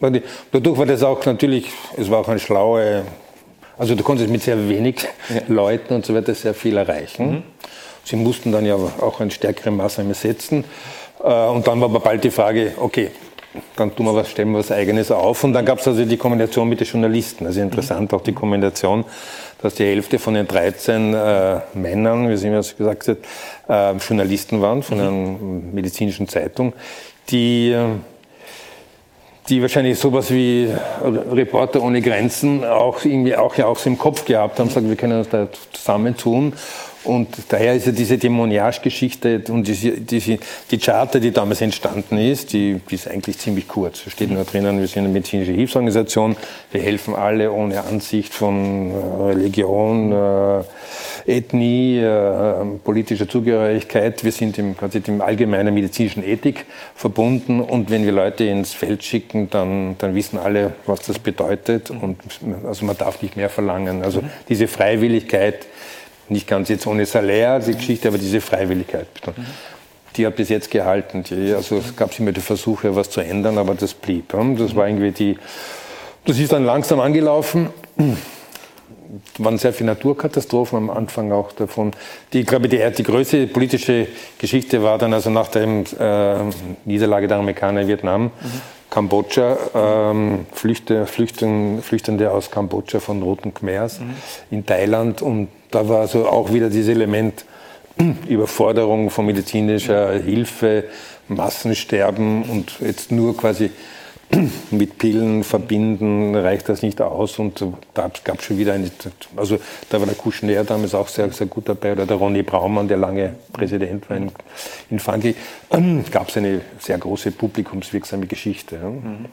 Ja. 0.00 0.10
Dadurch 0.50 0.78
war 0.78 0.86
das 0.86 1.04
auch 1.04 1.24
natürlich, 1.24 1.70
es 1.96 2.10
war 2.10 2.18
auch 2.18 2.28
eine 2.28 2.40
schlaue 2.40 3.04
also 3.78 3.94
du 3.94 4.02
konntest 4.02 4.30
mit 4.30 4.42
sehr 4.42 4.68
wenig 4.68 5.06
ja. 5.28 5.40
Leuten 5.48 5.94
und 5.94 6.06
so 6.06 6.14
weiter 6.14 6.34
sehr 6.34 6.54
viel 6.54 6.76
erreichen. 6.76 7.30
Mhm. 7.30 7.42
Sie 8.04 8.16
mussten 8.16 8.52
dann 8.52 8.66
ja 8.66 8.74
auch 8.74 9.20
eine 9.20 9.30
stärkere 9.30 9.70
Maßnahme 9.70 10.14
setzen. 10.14 10.64
Äh, 11.22 11.46
und 11.46 11.66
dann 11.66 11.80
war 11.80 11.88
aber 11.88 12.00
bald 12.00 12.24
die 12.24 12.30
Frage, 12.30 12.72
okay, 12.78 13.10
dann 13.76 13.94
tun 13.94 14.06
wir 14.06 14.14
was, 14.14 14.30
stellen 14.30 14.50
wir 14.52 14.58
was 14.58 14.72
Eigenes 14.72 15.10
auf. 15.10 15.44
Und 15.44 15.52
dann 15.52 15.64
gab 15.64 15.78
es 15.78 15.86
also 15.86 16.04
die 16.04 16.16
Kombination 16.16 16.68
mit 16.68 16.80
den 16.80 16.86
Journalisten. 16.86 17.46
Also 17.46 17.60
interessant 17.60 18.12
mhm. 18.12 18.18
auch 18.18 18.22
die 18.22 18.32
Kombination, 18.32 19.04
dass 19.60 19.74
die 19.74 19.84
Hälfte 19.84 20.18
von 20.18 20.34
den 20.34 20.48
13 20.48 21.14
äh, 21.14 21.60
Männern, 21.74 22.28
wie 22.28 22.36
Sie 22.36 22.48
mir 22.48 22.56
das 22.56 22.76
gesagt 22.76 23.08
haben, 23.68 23.98
äh, 23.98 24.04
Journalisten 24.04 24.60
waren 24.60 24.82
von 24.82 24.98
mhm. 24.98 25.04
einer 25.04 25.72
medizinischen 25.74 26.28
Zeitung, 26.28 26.72
die 27.28 27.70
äh, 27.70 27.86
die 29.48 29.60
wahrscheinlich 29.60 29.98
sowas 29.98 30.30
wie 30.30 30.68
Reporter 31.02 31.82
ohne 31.82 32.00
Grenzen 32.00 32.64
auch 32.64 33.04
irgendwie 33.04 33.36
auch, 33.36 33.56
ja, 33.56 33.66
auch 33.66 33.78
so 33.78 33.90
im 33.90 33.98
Kopf 33.98 34.24
gehabt 34.24 34.58
haben, 34.58 34.70
sagen, 34.70 34.88
wir 34.88 34.96
können 34.96 35.18
uns 35.18 35.28
da 35.28 35.48
zusammentun. 35.72 36.52
Und 37.04 37.28
daher 37.48 37.74
ist 37.74 37.86
ja 37.86 37.92
diese 37.92 38.16
Dämoniage-Geschichte 38.16 39.42
und 39.48 39.66
diese, 39.66 39.92
diese, 39.92 40.38
die 40.70 40.78
Charta, 40.78 41.18
die 41.18 41.32
damals 41.32 41.60
entstanden 41.60 42.16
ist, 42.18 42.52
die, 42.52 42.80
die 42.88 42.94
ist 42.94 43.08
eigentlich 43.08 43.38
ziemlich 43.38 43.66
kurz. 43.66 44.04
Da 44.04 44.10
steht 44.10 44.30
nur 44.30 44.44
drinnen, 44.44 44.78
wir 44.78 44.86
sind 44.86 45.04
eine 45.04 45.12
medizinische 45.12 45.52
Hilfsorganisation, 45.52 46.36
wir 46.70 46.80
helfen 46.80 47.14
alle 47.14 47.50
ohne 47.50 47.82
Ansicht 47.82 48.32
von 48.32 48.90
äh, 48.90 49.22
Religion, 49.32 50.12
äh, 50.12 50.62
Ethnie, 51.26 51.98
äh, 51.98 52.64
politischer 52.84 53.28
Zugehörigkeit. 53.28 54.22
Wir 54.22 54.32
sind 54.32 54.58
im, 54.58 54.76
quasi 54.76 55.00
dem 55.00 55.20
allgemeinen 55.20 55.74
medizinischen 55.74 56.24
Ethik 56.24 56.66
verbunden 56.94 57.60
und 57.60 57.90
wenn 57.90 58.04
wir 58.04 58.12
Leute 58.12 58.44
ins 58.44 58.74
Feld 58.74 59.02
schicken, 59.02 59.50
dann, 59.50 59.96
dann 59.98 60.14
wissen 60.14 60.38
alle, 60.38 60.74
was 60.86 61.00
das 61.00 61.18
bedeutet 61.18 61.90
und 61.90 62.18
also 62.64 62.84
man 62.84 62.96
darf 62.96 63.22
nicht 63.22 63.36
mehr 63.36 63.48
verlangen. 63.48 64.02
Also 64.02 64.22
diese 64.48 64.68
Freiwilligkeit, 64.68 65.66
nicht 66.28 66.46
ganz 66.46 66.68
jetzt 66.68 66.86
ohne 66.86 67.06
Salär, 67.06 67.60
die 67.60 67.74
Geschichte, 67.74 68.08
aber 68.08 68.18
diese 68.18 68.40
Freiwilligkeit. 68.40 69.06
Die 70.16 70.26
hat 70.26 70.36
bis 70.36 70.48
jetzt 70.48 70.70
gehalten. 70.70 71.24
Die, 71.24 71.52
also 71.52 71.78
es 71.78 71.96
gab 71.96 72.18
immer 72.18 72.32
die 72.32 72.40
Versuche, 72.40 72.94
was 72.94 73.10
zu 73.10 73.20
ändern, 73.20 73.58
aber 73.58 73.74
das 73.74 73.94
blieb. 73.94 74.34
Das 74.58 74.74
war 74.76 74.86
irgendwie 74.86 75.10
die, 75.10 75.38
das 76.24 76.38
ist 76.38 76.52
dann 76.52 76.64
langsam 76.64 77.00
angelaufen 77.00 77.70
waren 79.38 79.58
sehr 79.58 79.72
viele 79.72 79.88
Naturkatastrophen 79.88 80.78
am 80.78 80.90
Anfang 80.90 81.32
auch 81.32 81.52
davon. 81.52 81.92
Die, 82.32 82.40
ich 82.40 82.46
glaube, 82.46 82.68
die, 82.68 82.80
die 82.96 83.02
größte 83.02 83.46
politische 83.46 84.06
Geschichte 84.38 84.82
war 84.82 84.98
dann 84.98 85.12
also 85.12 85.30
nach 85.30 85.48
der 85.48 85.64
äh, 85.64 86.36
Niederlage 86.84 87.28
der 87.28 87.38
Amerikaner 87.38 87.82
in 87.82 87.88
Vietnam, 87.88 88.24
mhm. 88.24 88.30
Kambodscha, 88.90 89.56
ähm, 89.74 90.46
Flüchte, 90.52 91.06
Flüchten, 91.06 91.82
Flüchtende 91.82 92.30
aus 92.30 92.50
Kambodscha 92.50 93.00
von 93.00 93.22
Roten 93.22 93.54
Khmers 93.54 94.00
mhm. 94.00 94.14
in 94.50 94.66
Thailand. 94.66 95.22
Und 95.22 95.48
da 95.74 95.88
war 95.88 96.00
also 96.00 96.28
auch 96.28 96.52
wieder 96.52 96.70
dieses 96.70 96.90
Element 96.90 97.44
Überforderung 98.28 99.10
von 99.10 99.26
medizinischer 99.26 100.12
Hilfe, 100.12 100.84
Massensterben 101.28 102.44
und 102.44 102.80
jetzt 102.80 103.10
nur 103.12 103.36
quasi 103.36 103.70
mit 104.70 104.98
Pillen 104.98 105.44
verbinden 105.44 106.34
reicht 106.34 106.68
das 106.68 106.82
nicht 106.82 107.00
aus 107.00 107.38
und 107.38 107.64
da 107.94 108.10
gab 108.24 108.38
es 108.38 108.44
schon 108.44 108.58
wieder 108.58 108.72
eine, 108.72 108.90
also 109.36 109.58
da 109.90 110.00
war 110.00 110.06
der 110.06 110.16
Kouchner 110.16 110.64
damals 110.64 110.94
auch 110.94 111.08
sehr, 111.08 111.30
sehr 111.30 111.46
gut 111.46 111.68
dabei 111.68 111.92
oder 111.92 112.06
der 112.06 112.16
Ronny 112.16 112.42
Braumann, 112.42 112.88
der 112.88 112.96
lange 112.96 113.34
Präsident 113.52 114.08
war 114.08 114.16
in, 114.16 114.30
in 114.90 114.98
Funky, 114.98 115.34
gab 116.10 116.28
es 116.28 116.36
eine 116.36 116.62
sehr 116.78 116.98
große 116.98 117.32
publikumswirksame 117.32 118.26
Geschichte. 118.26 118.78
Mhm. 118.78 119.26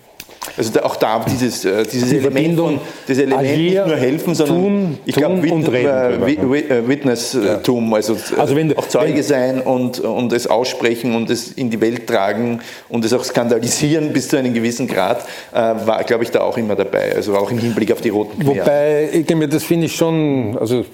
Also 0.58 0.72
da, 0.72 0.84
auch 0.84 0.96
da 0.96 1.24
dieses, 1.30 1.66
äh, 1.66 1.84
dieses 1.84 2.14
Element, 2.14 2.58
von, 2.58 2.80
dieses 3.08 3.24
Element 3.24 3.58
nicht 3.58 3.86
nur 3.86 3.96
helfen, 3.96 4.36
sondern 4.36 4.58
tun, 4.58 4.98
ich 5.06 5.16
glaube 5.16 5.48
äh, 5.48 6.88
Witnesstum, 6.88 7.94
also, 7.94 8.18
also 8.38 8.56
wenn, 8.56 8.76
auch 8.78 8.88
Zeuge 8.88 9.16
wenn, 9.16 9.24
sein 9.24 9.62
und, 9.62 10.00
und 10.00 10.32
es 10.32 10.48
aussprechen 10.48 11.16
und 11.16 11.30
es 11.30 11.52
in 11.52 11.70
die 11.70 11.82
Welt 11.82 12.08
tragen 12.08 12.62
und 12.88 13.04
es 13.04 13.14
auch 13.14 13.24
skandalisieren 13.24 14.14
bis 14.14 14.30
zu 14.30 14.38
einem 14.38 14.54
gewissen 14.54 14.88
Grad, 14.88 15.26
äh, 15.52 15.56
war, 15.58 16.04
glaube 16.06 16.24
ich, 16.24 16.32
da 16.32 16.42
auch 16.42 16.58
immer 16.58 16.76
dabei, 16.76 17.16
also 17.16 17.36
auch 17.36 17.52
im 17.52 17.60
Hinblick 17.60 17.92
auf 17.92 18.02
die 18.02 18.10
roten 18.10 18.40
Khmer. 18.40 18.56
Wobei, 18.56 19.10
ich 19.12 19.26
denke, 19.26 19.48
das 19.48 19.64
finde 19.64 19.88
ich 19.88 19.96
schon, 19.96 20.58
also 20.60 20.86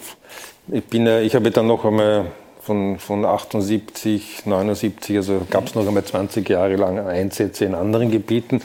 ich 0.71 0.83
bin 0.85 1.05
ich 1.05 1.35
habe 1.35 1.51
dann 1.51 1.67
noch 1.67 1.85
einmal 1.85 2.25
von, 2.61 2.97
von 2.97 3.25
78, 3.25 4.45
79, 4.45 5.17
also 5.17 5.41
gab 5.51 5.67
es 5.67 5.75
noch 5.75 5.87
einmal 5.87 6.03
20 6.03 6.49
Jahre 6.49 6.75
lang 6.75 6.97
Einsätze 6.99 7.65
in 7.65 7.75
anderen 7.75 8.09
Gebieten. 8.09 8.61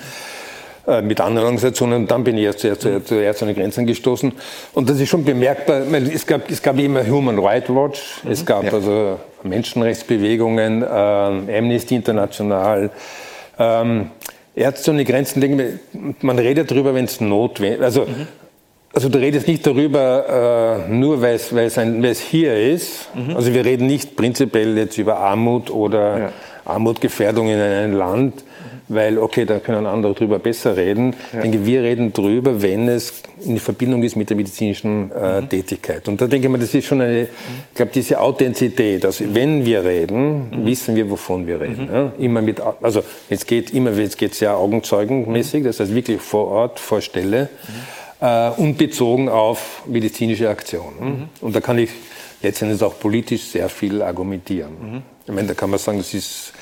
Äh, 0.91 1.03
mit 1.03 1.21
anderen 1.21 1.45
Organisationen. 1.45 2.03
Und 2.03 2.11
dann 2.11 2.25
bin 2.25 2.37
ich 2.37 2.45
erst 2.45 2.61
zuerst, 2.61 2.83
zuerst 3.07 3.43
an 3.43 3.49
die 3.49 3.55
Grenzen 3.55 3.87
gestoßen. 3.87 4.33
Und 4.75 4.91
das 4.91 4.99
ist 4.99 5.09
schon 5.09 5.25
bemerkbar. 5.25 5.83
Es 6.13 6.27
gab, 6.27 6.51
es 6.51 6.61
gab 6.61 6.81
immer 6.81 7.07
Human 7.07 7.39
Rights 7.39 7.69
Watch, 7.69 8.25
mhm. 8.25 8.31
es 8.33 8.45
gab 8.45 8.65
ja. 8.65 8.73
also 8.73 9.21
Menschenrechtsbewegungen, 9.45 10.83
äh, 10.83 10.87
Amnesty 10.87 11.95
International. 11.95 12.91
Ähm, 13.57 14.11
Ärzte 14.57 14.91
ohne 14.91 15.05
Grenzen, 15.05 15.41
ich, 15.41 16.15
man 16.23 16.39
redet 16.41 16.73
darüber, 16.73 16.93
wenn 16.93 17.05
es 17.05 17.21
notwendig 17.21 17.81
also, 17.81 18.01
mhm. 18.03 18.27
also 18.93 19.09
du 19.09 19.19
redest 19.21 19.47
nicht 19.47 19.65
darüber, 19.65 20.87
äh, 20.89 20.91
nur 20.91 21.23
weil 21.23 21.37
es 21.37 22.21
hier 22.21 22.57
ist. 22.57 23.11
Mhm. 23.15 23.37
Also 23.37 23.55
wir 23.55 23.65
reden 23.65 23.87
nicht 23.87 24.17
prinzipiell 24.17 24.77
jetzt 24.77 24.99
über 24.99 25.19
Armut 25.19 25.71
oder 25.71 26.19
ja. 26.19 26.33
Armutgefährdung 26.65 27.49
in 27.49 27.61
einem 27.61 27.95
Land 27.95 28.43
weil, 28.91 29.19
okay, 29.19 29.45
da 29.45 29.61
können 29.61 29.87
andere 29.87 30.15
drüber 30.15 30.39
besser 30.39 30.77
reden. 30.77 31.15
Ja. 31.33 31.39
Ich 31.39 31.43
denke, 31.43 31.65
wir 31.65 31.83
reden 31.83 32.13
drüber, 32.13 32.61
wenn 32.61 32.89
es 32.89 33.23
in 33.45 33.59
Verbindung 33.59 34.03
ist 34.03 34.17
mit 34.17 34.29
der 34.31 34.37
medizinischen 34.37 35.13
äh, 35.13 35.41
mhm. 35.41 35.49
Tätigkeit. 35.49 36.09
Und 36.09 36.21
da 36.21 36.27
denke 36.27 36.49
ich 36.49 36.53
mal, 36.53 36.59
das 36.59 36.75
ist 36.75 36.87
schon 36.87 37.01
eine, 37.01 37.23
ich 37.23 37.29
glaube, 37.75 37.93
diese 37.95 38.21
Authentizität, 38.21 39.05
also 39.05 39.25
wenn 39.33 39.65
wir 39.65 39.85
reden, 39.85 40.51
mhm. 40.51 40.67
wissen 40.67 40.97
wir, 40.97 41.09
wovon 41.09 41.47
wir 41.47 41.61
reden. 41.61 41.87
Mhm. 41.87 41.95
Ja? 41.95 42.13
Immer 42.19 42.43
mit, 42.43 42.61
also 42.61 43.03
es 43.29 43.47
geht 43.47 43.73
immer, 43.73 43.93
jetzt 43.93 44.19
geht 44.19 44.33
es 44.33 44.41
ja 44.41 44.55
augenzeugenmäßig, 44.55 45.65
das 45.65 45.79
heißt 45.79 45.95
wirklich 45.95 46.21
vor 46.21 46.49
Ort, 46.49 46.81
vor 46.81 47.01
Stelle 47.01 47.49
mhm. 48.21 48.27
äh, 48.27 48.51
und 48.57 48.77
bezogen 48.77 49.29
auf 49.29 49.85
medizinische 49.87 50.49
Aktionen. 50.49 51.01
Mhm. 51.01 51.29
Und 51.41 51.55
da 51.55 51.61
kann 51.61 51.79
ich 51.79 51.91
letztendlich 52.43 52.83
auch 52.83 52.99
politisch 52.99 53.45
sehr 53.45 53.69
viel 53.69 54.03
argumentieren. 54.03 54.73
Mhm. 54.81 55.03
Ich 55.27 55.33
meine, 55.33 55.49
da 55.49 55.55
kann 55.55 55.71
man 55.71 55.79
sagen, 55.79 55.99
das 55.99 56.13
ist 56.13 56.53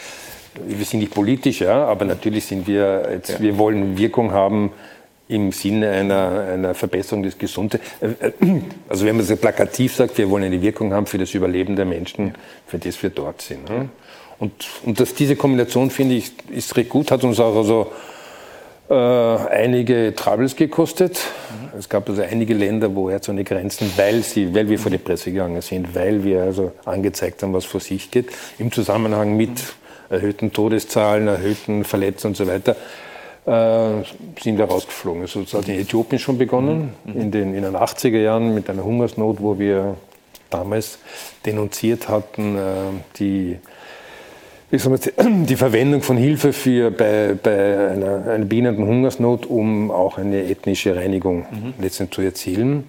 wir 0.66 0.84
sind 0.84 1.00
nicht 1.00 1.14
politisch, 1.14 1.60
ja, 1.60 1.84
aber 1.84 2.04
natürlich 2.04 2.46
sind 2.46 2.66
wir 2.66 3.08
jetzt, 3.12 3.30
ja. 3.30 3.40
wir 3.40 3.58
wollen 3.58 3.98
Wirkung 3.98 4.32
haben 4.32 4.72
im 5.28 5.52
Sinne 5.52 5.90
einer, 5.90 6.46
einer 6.52 6.74
Verbesserung 6.74 7.22
des 7.22 7.38
Gesundheits. 7.38 7.84
Äh, 8.00 8.60
also 8.88 9.04
wenn 9.04 9.16
man 9.16 9.24
so 9.24 9.36
plakativ 9.36 9.94
sagt, 9.94 10.16
wir 10.18 10.30
wollen 10.30 10.44
eine 10.44 10.60
Wirkung 10.62 10.92
haben 10.92 11.06
für 11.06 11.18
das 11.18 11.34
Überleben 11.34 11.76
der 11.76 11.84
Menschen, 11.84 12.34
für 12.66 12.78
das 12.78 13.02
wir 13.02 13.10
dort 13.10 13.42
sind. 13.42 13.68
Und, 14.38 14.52
und 14.84 15.00
dass 15.00 15.14
diese 15.14 15.36
Kombination, 15.36 15.90
finde 15.90 16.14
ich, 16.14 16.32
ist 16.50 16.76
recht 16.76 16.88
gut, 16.88 17.10
hat 17.10 17.24
uns 17.24 17.40
auch 17.40 17.56
also 17.56 17.92
äh, 18.88 18.94
einige 18.94 20.14
Troubles 20.14 20.56
gekostet. 20.56 21.18
Mhm. 21.18 21.78
Es 21.78 21.88
gab 21.88 22.08
also 22.08 22.22
einige 22.22 22.54
Länder, 22.54 22.94
wo 22.94 23.10
er 23.10 23.20
zu 23.20 23.32
den 23.32 23.44
Grenzen, 23.44 23.92
weil, 23.96 24.22
sie, 24.22 24.54
weil 24.54 24.68
wir 24.68 24.78
vor 24.78 24.90
die 24.90 24.98
Presse 24.98 25.30
gegangen 25.30 25.60
sind, 25.60 25.94
weil 25.94 26.24
wir 26.24 26.42
also 26.42 26.72
angezeigt 26.84 27.42
haben, 27.42 27.52
was 27.52 27.64
vor 27.64 27.80
sich 27.80 28.10
geht, 28.10 28.30
im 28.58 28.72
Zusammenhang 28.72 29.36
mit 29.36 29.50
erhöhten 30.10 30.52
Todeszahlen, 30.52 31.28
erhöhten 31.28 31.84
Verletzten 31.84 32.28
und 32.28 32.36
so 32.36 32.46
weiter, 32.46 32.76
äh, 33.46 34.04
sind 34.42 34.58
wir 34.58 34.64
rausgeflogen. 34.64 35.22
Also 35.22 35.42
es 35.42 35.54
hat 35.54 35.68
in 35.68 35.78
Äthiopien 35.78 36.18
schon 36.18 36.38
begonnen, 36.38 36.94
mhm. 37.04 37.20
in, 37.20 37.30
den, 37.30 37.54
in 37.54 37.62
den 37.62 37.76
80er 37.76 38.18
Jahren 38.18 38.54
mit 38.54 38.68
einer 38.68 38.84
Hungersnot, 38.84 39.40
wo 39.40 39.58
wir 39.58 39.96
damals 40.50 40.98
denunziert 41.44 42.08
hatten, 42.08 42.56
äh, 42.56 42.60
die 43.18 43.58
die 44.70 45.56
Verwendung 45.56 46.02
von 46.02 46.18
Hilfe 46.18 46.52
für 46.52 46.90
bei, 46.90 47.34
bei 47.42 47.90
einer, 47.90 48.26
einer 48.26 48.44
beginnenden 48.44 48.86
Hungersnot, 48.86 49.46
um 49.46 49.90
auch 49.90 50.18
eine 50.18 50.44
ethnische 50.44 50.94
Reinigung 50.94 51.46
mhm. 51.50 51.74
letztendlich 51.80 52.14
zu 52.14 52.20
erzielen. 52.20 52.84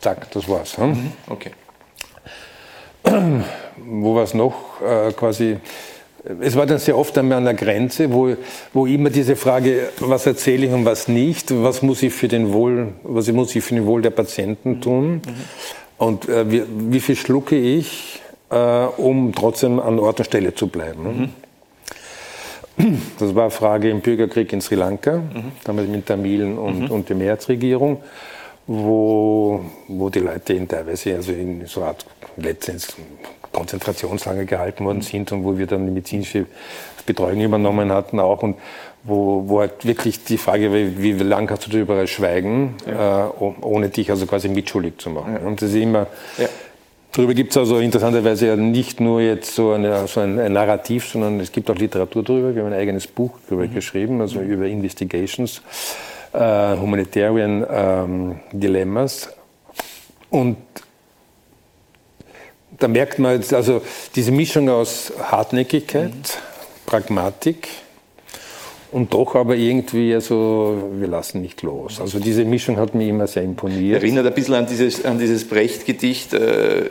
Zack, 0.00 0.30
das 0.32 0.48
war's. 0.48 0.76
Hm? 0.78 0.88
Mhm. 0.88 1.12
Okay. 1.28 1.50
Wo 3.76 4.14
war 4.14 4.24
es 4.24 4.34
noch? 4.34 4.80
Äh, 4.82 5.12
quasi, 5.12 5.56
es 6.40 6.56
war 6.56 6.66
dann 6.66 6.78
sehr 6.78 6.96
oft 6.96 7.16
an 7.16 7.28
der 7.30 7.54
Grenze, 7.54 8.12
wo, 8.12 8.34
wo 8.72 8.86
immer 8.86 9.10
diese 9.10 9.36
Frage, 9.36 9.90
was 10.00 10.26
erzähle 10.26 10.66
ich 10.66 10.72
und 10.72 10.84
was 10.84 11.08
nicht, 11.08 11.50
was 11.62 11.82
muss 11.82 12.02
ich 12.02 12.12
für 12.12 12.28
den 12.28 12.52
Wohl, 12.52 12.88
was 13.02 13.30
muss 13.32 13.54
ich 13.54 13.64
für 13.64 13.74
den 13.74 13.86
Wohl 13.86 14.02
der 14.02 14.10
Patienten 14.10 14.70
mhm. 14.70 14.80
tun 14.80 15.12
mhm. 15.14 15.20
und 15.98 16.28
äh, 16.28 16.50
wie, 16.50 16.62
wie 16.68 17.00
viel 17.00 17.16
schlucke 17.16 17.56
ich 17.56 18.20
äh, 18.50 18.56
um 18.56 19.32
trotzdem 19.34 19.80
an 19.80 19.98
Ort 19.98 20.20
und 20.20 20.24
Stelle 20.24 20.54
zu 20.54 20.68
bleiben. 20.68 21.32
Mhm. 22.76 22.98
Das 23.18 23.34
war 23.34 23.42
eine 23.44 23.50
Frage 23.50 23.90
im 23.90 24.00
Bürgerkrieg 24.00 24.52
in 24.52 24.60
Sri 24.60 24.76
Lanka, 24.76 25.16
mhm. 25.16 25.52
damals 25.64 25.88
mit 25.88 26.06
Tamilen 26.06 26.58
und, 26.58 26.82
mhm. 26.82 26.90
und 26.90 27.08
der 27.08 27.16
Mehrheitsregierung, 27.16 28.00
wo, 28.68 29.64
wo 29.88 30.10
die 30.10 30.20
Leute 30.20 30.52
in 30.52 30.68
teilweise 30.68 31.16
also 31.16 31.32
in 31.32 31.66
so 31.66 31.80
einer 31.80 31.90
Art 31.90 32.06
letztens 32.36 32.94
Konzentrationslager 33.50 34.44
gehalten 34.44 34.84
worden 34.84 35.00
sind 35.00 35.32
und 35.32 35.42
wo 35.42 35.58
wir 35.58 35.66
dann 35.66 35.86
die 35.86 35.92
medizinische 35.92 36.46
Betreuung 37.06 37.40
übernommen 37.40 37.90
hatten 37.90 38.20
auch 38.20 38.42
und 38.42 38.56
wo, 39.04 39.44
wo 39.46 39.60
halt 39.60 39.86
wirklich 39.86 40.22
die 40.24 40.36
Frage, 40.36 40.72
wie, 40.72 41.18
wie 41.18 41.24
lange 41.24 41.46
kannst 41.46 41.66
du 41.66 41.70
darüber 41.70 42.06
schweigen, 42.06 42.74
ja. 42.86 43.28
äh, 43.28 43.30
ohne 43.62 43.88
dich 43.88 44.10
also 44.10 44.26
quasi 44.26 44.48
mitschuldig 44.48 44.98
zu 44.98 45.10
machen. 45.10 45.38
Ja. 45.40 45.46
Und 45.46 45.62
das 45.62 45.70
ist 45.70 45.76
immer, 45.76 46.06
ja. 46.36 46.48
Darüber 47.12 47.32
gibt 47.32 47.52
es 47.52 47.56
also 47.56 47.78
interessanterweise 47.78 48.48
ja 48.48 48.56
nicht 48.56 49.00
nur 49.00 49.22
jetzt 49.22 49.54
so, 49.54 49.72
eine, 49.72 50.06
so 50.06 50.20
ein, 50.20 50.38
ein, 50.38 50.52
Narrativ, 50.52 51.08
sondern 51.08 51.40
es 51.40 51.50
gibt 51.50 51.70
auch 51.70 51.74
Literatur 51.74 52.22
darüber. 52.22 52.54
Wir 52.54 52.62
haben 52.62 52.72
ein 52.72 52.78
eigenes 52.78 53.06
Buch 53.06 53.38
darüber 53.48 53.66
mhm. 53.66 53.74
geschrieben, 53.74 54.20
also 54.20 54.40
über 54.40 54.66
Investigations, 54.66 55.62
äh, 56.32 56.76
Humanitarian 56.76 57.66
ähm, 57.70 58.40
Dilemmas. 58.52 59.30
Und 60.30 60.56
da 62.78 62.88
merkt 62.88 63.18
man 63.18 63.36
jetzt 63.36 63.52
also 63.52 63.82
diese 64.14 64.30
Mischung 64.30 64.68
aus 64.68 65.12
Hartnäckigkeit, 65.18 66.10
mhm. 66.10 66.86
Pragmatik, 66.86 67.68
und 68.90 69.12
doch 69.12 69.34
aber 69.34 69.54
irgendwie, 69.54 70.14
also 70.14 70.90
wir 70.94 71.08
lassen 71.08 71.42
nicht 71.42 71.62
los. 71.62 72.00
Also 72.00 72.18
diese 72.18 72.44
Mischung 72.46 72.78
hat 72.78 72.94
mir 72.94 73.08
immer 73.08 73.26
sehr 73.26 73.42
imponiert. 73.42 74.02
Erinnert 74.02 74.26
ein 74.26 74.32
bisschen 74.32 74.54
an 74.54 74.66
dieses, 74.66 75.04
an 75.04 75.18
dieses 75.18 75.46
Brecht-Gedicht, 75.46 76.32
äh, 76.32 76.86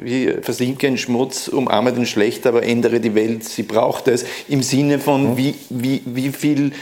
wie 0.00 0.28
versinke 0.40 0.86
in 0.86 0.98
Schmutz, 0.98 1.48
umarme 1.48 1.92
den 1.92 2.06
Schlecht, 2.06 2.46
aber 2.46 2.62
ändere 2.62 3.00
die 3.00 3.16
Welt, 3.16 3.42
sie 3.42 3.64
braucht 3.64 4.06
es, 4.06 4.24
im 4.48 4.62
Sinne 4.62 5.00
von, 5.00 5.36
wie, 5.36 5.54
wie, 5.68 6.02
wie 6.04 6.28
viel 6.28 6.72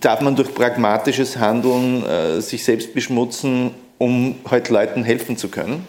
darf 0.00 0.20
man 0.20 0.36
durch 0.36 0.54
pragmatisches 0.54 1.36
Handeln 1.36 2.04
äh, 2.04 2.40
sich 2.40 2.64
selbst 2.64 2.94
beschmutzen, 2.94 3.72
um 3.98 4.36
halt 4.50 4.68
Leuten 4.70 5.04
helfen 5.04 5.36
zu 5.36 5.48
können. 5.48 5.86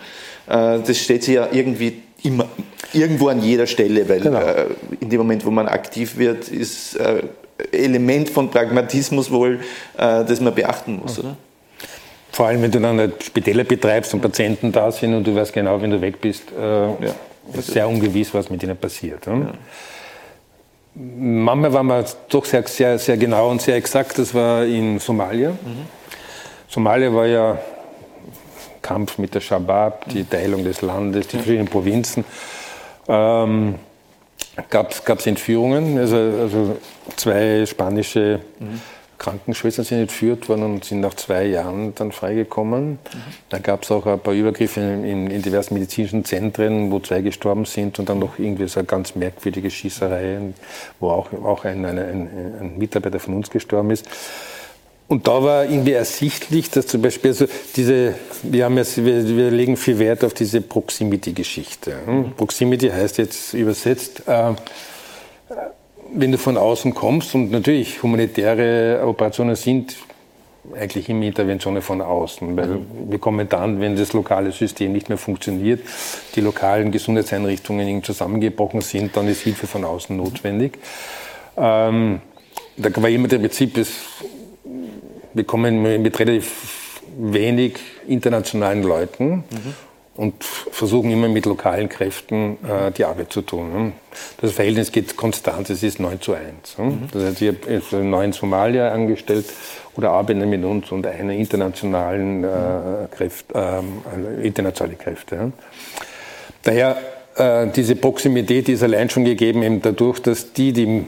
Äh, 0.48 0.80
das 0.80 0.98
steht 0.98 1.24
sich 1.24 1.36
ja 1.36 1.48
irgendwie 1.52 2.02
immer, 2.24 2.46
irgendwo 2.94 3.30
an 3.30 3.42
jeder 3.42 3.68
Stelle, 3.68 4.08
weil 4.10 4.22
genau. 4.22 4.40
Äh, 4.40 4.66
in 5.00 5.10
dem 5.10 5.20
Moment, 5.20 5.46
wo 5.46 5.52
man 5.52 5.68
aktiv 5.68 6.18
wird, 6.18 6.50
ist 6.50 6.96
äh, 6.96 7.24
Element 7.72 8.30
von 8.30 8.50
Pragmatismus 8.50 9.32
wohl, 9.32 9.60
äh, 9.98 10.24
das 10.26 10.40
man 10.42 10.54
beachten 10.54 11.00
muss, 11.02 11.20
oder? 11.20 11.36
Vor 12.32 12.48
allem, 12.48 12.62
wenn 12.62 12.72
du 12.72 12.80
dann 12.80 13.00
halt 13.00 13.24
Spitäler 13.24 13.64
betreibst 13.64 14.14
und 14.14 14.22
Patienten 14.22 14.72
da 14.72 14.92
sind 14.92 15.16
und 15.16 15.26
du 15.26 15.36
weißt 15.36 15.54
genau, 15.54 15.82
wenn 15.82 15.90
du 15.90 16.00
weg 16.02 16.22
bist, 16.22 16.44
äh, 16.52 16.62
ja. 16.62 17.16
ist 17.58 17.72
sehr 17.72 17.88
ungewiss, 17.88 18.34
was 18.34 18.50
mit 18.50 18.62
ihnen 18.62 18.78
passiert. 18.78 19.26
Ja? 19.26 19.34
Ja. 19.34 19.54
Manchmal 21.00 21.74
war 21.74 21.84
man 21.84 22.06
doch 22.30 22.44
sehr, 22.46 22.66
sehr, 22.66 22.98
sehr 22.98 23.18
genau 23.18 23.52
und 23.52 23.62
sehr 23.62 23.76
exakt. 23.76 24.18
Das 24.18 24.34
war 24.34 24.66
in 24.66 24.98
Somalia. 24.98 25.52
Mhm. 25.52 25.86
Somalia 26.68 27.14
war 27.14 27.28
ja 27.28 27.60
Kampf 28.82 29.20
mit 29.20 29.36
der 29.36 29.42
Shabab, 29.42 30.10
die 30.10 30.24
Teilung 30.24 30.64
des 30.64 30.82
Landes, 30.82 31.28
die 31.28 31.36
verschiedenen 31.38 31.68
Provinzen. 31.68 32.26
Ähm, 33.08 33.76
gab 34.72 34.92
es 34.92 35.28
Entführungen. 35.28 36.00
Also, 36.00 36.16
also 36.16 36.78
zwei 37.16 37.66
spanische 37.68 38.40
mhm. 38.60 38.82
Krankenschwestern 39.18 39.86
sind 39.86 40.00
entführt 40.00 40.48
worden 40.50 40.64
und 40.64 40.86
sind 40.86 41.02
nach 41.02 41.16
zwei 41.16 41.46
Jahren 41.46 41.94
dann 41.96 42.12
freigekommen. 42.12 42.92
Mhm. 42.92 42.98
Da 43.50 43.58
gab 43.60 43.84
es 43.84 43.92
auch 43.92 44.06
ein 44.06 44.20
paar 44.20 44.34
Übergriffe 44.34 44.80
in, 44.80 45.30
in, 45.30 45.42
diversen 45.42 45.74
medizinischen 45.74 46.24
Zentren, 46.26 46.92
wo 46.92 47.00
zwei 47.00 47.22
gestorben 47.22 47.66
sind 47.66 48.00
und 48.00 48.10
dann 48.10 48.20
noch 48.20 48.38
irgendwie 48.38 48.68
so 48.68 48.80
eine 48.80 48.88
ganz 48.88 49.16
merkwürdige 49.16 49.72
Schießerei, 49.72 50.40
wo 51.00 51.10
auch, 51.10 51.32
auch 51.34 51.66
ein, 51.66 51.86
ein, 51.86 51.98
ein, 51.98 52.30
ein 52.60 52.78
Mitarbeiter 52.78 53.20
von 53.20 53.34
uns 53.34 53.50
gestorben 53.50 53.92
ist. 53.92 54.08
Und 55.08 55.26
da 55.28 55.42
war 55.42 55.64
irgendwie 55.64 55.94
ersichtlich, 55.94 56.70
dass 56.70 56.88
zum 56.88 57.02
Beispiel 57.02 57.32
also 57.32 57.46
diese, 57.76 58.16
wir, 58.44 58.66
haben 58.66 58.78
jetzt, 58.78 58.98
wir, 58.98 59.26
wir 59.26 59.52
legen 59.52 59.78
viel 59.78 60.00
Wert 60.00 60.26
auf 60.26 60.34
diese 60.34 60.60
Proximity-Geschichte. 60.60 61.96
Hm? 62.06 62.34
Proximity 62.36 62.90
heißt 62.90 63.18
jetzt 63.18 63.54
übersetzt, 63.54 64.24
äh, 64.28 64.54
wenn 66.14 66.32
du 66.32 66.38
von 66.38 66.58
außen 66.58 66.94
kommst 66.94 67.36
und 67.36 67.52
natürlich 67.52 68.02
humanitäre 68.04 69.02
Operationen 69.06 69.56
sind 69.56 69.96
eigentlich 70.76 71.08
immer 71.08 71.26
Interventionen 71.26 71.82
von 71.82 72.02
außen, 72.02 72.58
weil 72.58 72.80
wir 73.08 73.20
kommen 73.20 73.48
dann, 73.48 73.80
wenn 73.80 73.96
das 73.96 74.14
lokale 74.14 74.52
System 74.52 74.92
nicht 74.92 75.08
mehr 75.08 75.18
funktioniert, 75.18 75.82
die 76.36 76.42
lokalen 76.42 76.92
Gesundheitseinrichtungen 76.92 78.04
zusammengebrochen 78.04 78.82
sind, 78.82 79.16
dann 79.16 79.28
ist 79.28 79.42
Hilfe 79.42 79.68
von 79.68 79.86
außen 79.86 80.16
notwendig. 80.16 80.78
Ähm, 81.56 82.22
da 82.76 83.02
war 83.02 83.10
immer 83.10 83.28
der 83.28 83.40
Prinzip, 83.40 83.76
das 83.76 83.90
wir 85.34 85.44
kommen 85.44 85.82
mit 86.02 86.20
relativ 86.20 87.02
wenig 87.18 87.78
internationalen 88.08 88.84
Leuten 88.84 89.44
mhm. 89.50 89.74
Und 90.18 90.44
versuchen 90.44 91.12
immer 91.12 91.30
mit 91.30 91.46
lokalen 91.46 91.88
Kräften 91.90 92.58
äh, 92.68 92.92
die 92.92 93.06
Arbeit 93.06 93.32
zu 93.32 93.42
tun. 93.42 93.72
Ne? 93.72 93.92
Das 94.42 94.52
Verhältnis 94.52 94.92
geht 94.92 95.16
konstant, 95.16 95.70
es 95.70 95.84
ist 95.84 96.00
9 96.00 96.20
zu 96.20 96.34
1. 96.34 96.78
Ne? 96.78 96.86
Mhm. 96.86 97.10
Das 97.14 97.24
heißt, 97.24 97.42
ich 97.42 97.54
habe 97.94 98.04
neun 98.04 98.34
Somalier 98.34 98.92
angestellt 98.92 99.46
oder 99.96 100.12
arbeiten 100.12 100.50
mit 100.50 100.64
uns 100.64 100.92
und 100.92 101.06
eine 101.06 101.38
internationalen 101.38 102.44
äh, 102.44 102.48
Kräfte, 103.16 103.54
äh, 103.56 104.46
internationale 104.46 104.96
Kräfte. 104.96 105.36
Ja? 105.36 105.52
Daher 106.64 106.98
äh, 107.36 107.68
diese 107.72 107.96
Proximität 107.96 108.70
ist 108.70 108.82
allein 108.82 109.10
schon 109.10 109.24
gegeben, 109.24 109.62
eben 109.62 109.82
dadurch, 109.82 110.20
dass 110.20 110.52
die, 110.52 110.74
die 110.74 111.06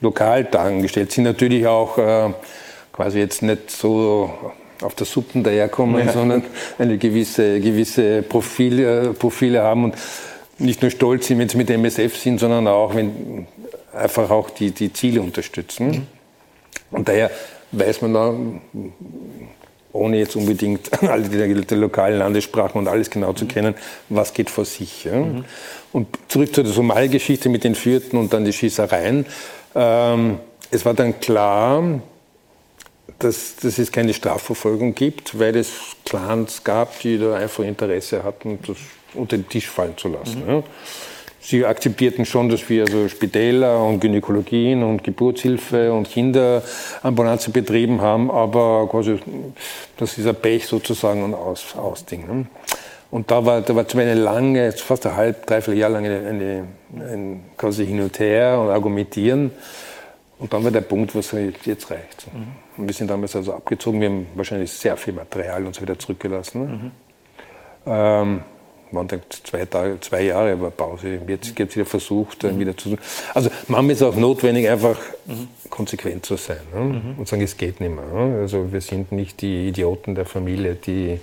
lokal 0.00 0.44
da 0.44 0.64
angestellt 0.64 1.10
sind, 1.10 1.24
natürlich 1.24 1.66
auch 1.66 1.98
äh, 1.98 2.30
quasi 2.92 3.18
jetzt 3.18 3.42
nicht 3.42 3.70
so 3.70 4.30
auf 4.82 4.94
der 4.94 5.06
Suppen 5.06 5.42
daherkommen, 5.42 6.06
ja. 6.06 6.12
sondern 6.12 6.44
eine 6.78 6.98
gewisse, 6.98 7.60
gewisse 7.60 8.22
Profile, 8.22 9.14
Profile 9.14 9.62
haben 9.62 9.84
und 9.84 9.94
nicht 10.58 10.82
nur 10.82 10.90
stolz 10.90 11.26
sind, 11.26 11.38
wenn 11.38 11.48
sie 11.48 11.56
mit 11.56 11.70
MSF 11.70 12.16
sind, 12.16 12.40
sondern 12.40 12.66
auch, 12.66 12.94
wenn 12.94 13.46
einfach 13.94 14.30
auch 14.30 14.50
die, 14.50 14.70
die 14.70 14.92
Ziele 14.92 15.20
unterstützen. 15.20 15.86
Mhm. 15.88 16.06
Und 16.90 17.08
daher 17.08 17.30
weiß 17.72 18.02
man 18.02 18.14
da, 18.14 18.34
ohne 19.92 20.18
jetzt 20.18 20.36
unbedingt 20.36 21.02
alle 21.08 21.28
die, 21.28 21.66
die 21.66 21.74
lokalen 21.74 22.18
Landessprachen 22.18 22.78
und 22.78 22.88
alles 22.88 23.10
genau 23.10 23.32
zu 23.32 23.44
mhm. 23.44 23.48
kennen, 23.48 23.74
was 24.08 24.34
geht 24.34 24.50
vor 24.50 24.64
sich. 24.64 25.04
Ja? 25.04 25.16
Mhm. 25.16 25.44
Und 25.92 26.08
zurück 26.28 26.54
zu 26.54 26.62
der 26.62 26.72
Somalgeschichte 26.72 27.48
mit 27.48 27.64
den 27.64 27.74
Fürten 27.74 28.16
und 28.16 28.32
dann 28.32 28.44
die 28.44 28.52
Schießereien. 28.52 29.26
Ähm, 29.74 30.38
es 30.70 30.84
war 30.84 30.94
dann 30.94 31.18
klar, 31.20 32.00
dass, 33.18 33.56
dass 33.56 33.78
es 33.78 33.90
keine 33.90 34.14
Strafverfolgung 34.14 34.94
gibt, 34.94 35.38
weil 35.38 35.56
es 35.56 35.70
Clans 36.04 36.62
gab, 36.64 37.00
die 37.00 37.18
da 37.18 37.34
einfach 37.34 37.64
Interesse 37.64 38.22
hatten, 38.22 38.58
das 38.66 38.76
unter 39.14 39.36
den 39.36 39.48
Tisch 39.48 39.68
fallen 39.68 39.96
zu 39.96 40.08
lassen. 40.08 40.44
Mhm. 40.44 40.50
Ja. 40.50 40.62
Sie 41.40 41.64
akzeptierten 41.64 42.26
schon, 42.26 42.48
dass 42.48 42.68
wir 42.68 42.84
also 42.84 43.08
Spitäler 43.08 43.82
und 43.82 44.00
Gynäkologien 44.00 44.82
und 44.82 45.02
Geburtshilfe 45.02 45.92
und 45.92 46.08
Kinderambulanzen 46.10 47.52
betrieben 47.52 48.02
haben, 48.02 48.30
aber 48.30 48.86
quasi, 48.90 49.18
das 49.96 50.18
ist 50.18 50.26
ein 50.26 50.34
Pech 50.34 50.66
sozusagen 50.66 51.22
und 51.22 51.34
aus, 51.34 51.74
aus 51.76 52.04
Ding. 52.04 52.26
Ne? 52.26 52.46
Und 53.10 53.30
da 53.30 53.46
war, 53.46 53.62
da 53.62 53.74
war 53.74 53.88
zwar 53.88 54.02
eine 54.02 54.14
lange, 54.14 54.72
fast 54.72 55.06
ein 55.06 55.16
halb, 55.16 55.46
dreiviertel 55.46 55.78
Jahr 55.78 55.90
lang 55.90 56.04
eine, 56.04 56.28
eine, 56.28 56.64
ein 57.00 57.40
quasi 57.56 57.86
hin 57.86 58.02
und 58.02 58.18
her 58.18 58.58
und 58.60 58.68
argumentieren. 58.68 59.52
Und 60.38 60.52
dann 60.52 60.62
war 60.62 60.70
der 60.70 60.82
Punkt, 60.82 61.14
wo 61.14 61.18
es 61.18 61.34
jetzt 61.64 61.90
reicht. 61.90 62.32
Mhm. 62.32 62.46
Und 62.76 62.86
wir 62.86 62.94
sind 62.94 63.08
damals 63.10 63.34
also 63.34 63.54
abgezogen. 63.54 64.00
Wir 64.00 64.08
haben 64.08 64.26
wahrscheinlich 64.34 64.70
sehr 64.70 64.96
viel 64.96 65.12
Material 65.12 65.66
uns 65.66 65.80
wieder 65.80 65.98
zurückgelassen. 65.98 66.60
Mhm. 66.60 66.90
Ähm, 67.86 68.42
waren 68.92 69.08
dann 69.08 69.20
zwei, 69.28 69.64
Tage, 69.64 70.00
zwei 70.00 70.22
Jahre 70.22 70.60
war 70.60 70.70
Pause. 70.70 71.20
Jetzt 71.26 71.54
gibt 71.54 71.70
es 71.70 71.76
wieder 71.76 71.86
versucht, 71.86 72.42
mhm. 72.44 72.58
wieder 72.58 72.76
zu. 72.76 72.96
Also 73.34 73.50
manchmal 73.66 73.92
ist 73.92 74.02
auch 74.02 74.16
notwendig, 74.16 74.68
einfach 74.68 74.98
mhm. 75.26 75.48
konsequent 75.68 76.24
zu 76.24 76.36
sein 76.36 76.60
ne? 76.72 76.80
Mhm. 76.80 77.18
und 77.18 77.28
sagen, 77.28 77.42
es 77.42 77.56
geht 77.56 77.80
nicht 77.80 77.94
mehr. 77.94 78.04
Ne? 78.04 78.40
Also 78.40 78.72
wir 78.72 78.80
sind 78.80 79.12
nicht 79.12 79.40
die 79.42 79.68
Idioten 79.68 80.14
der 80.14 80.24
Familie, 80.24 80.74
die 80.74 81.20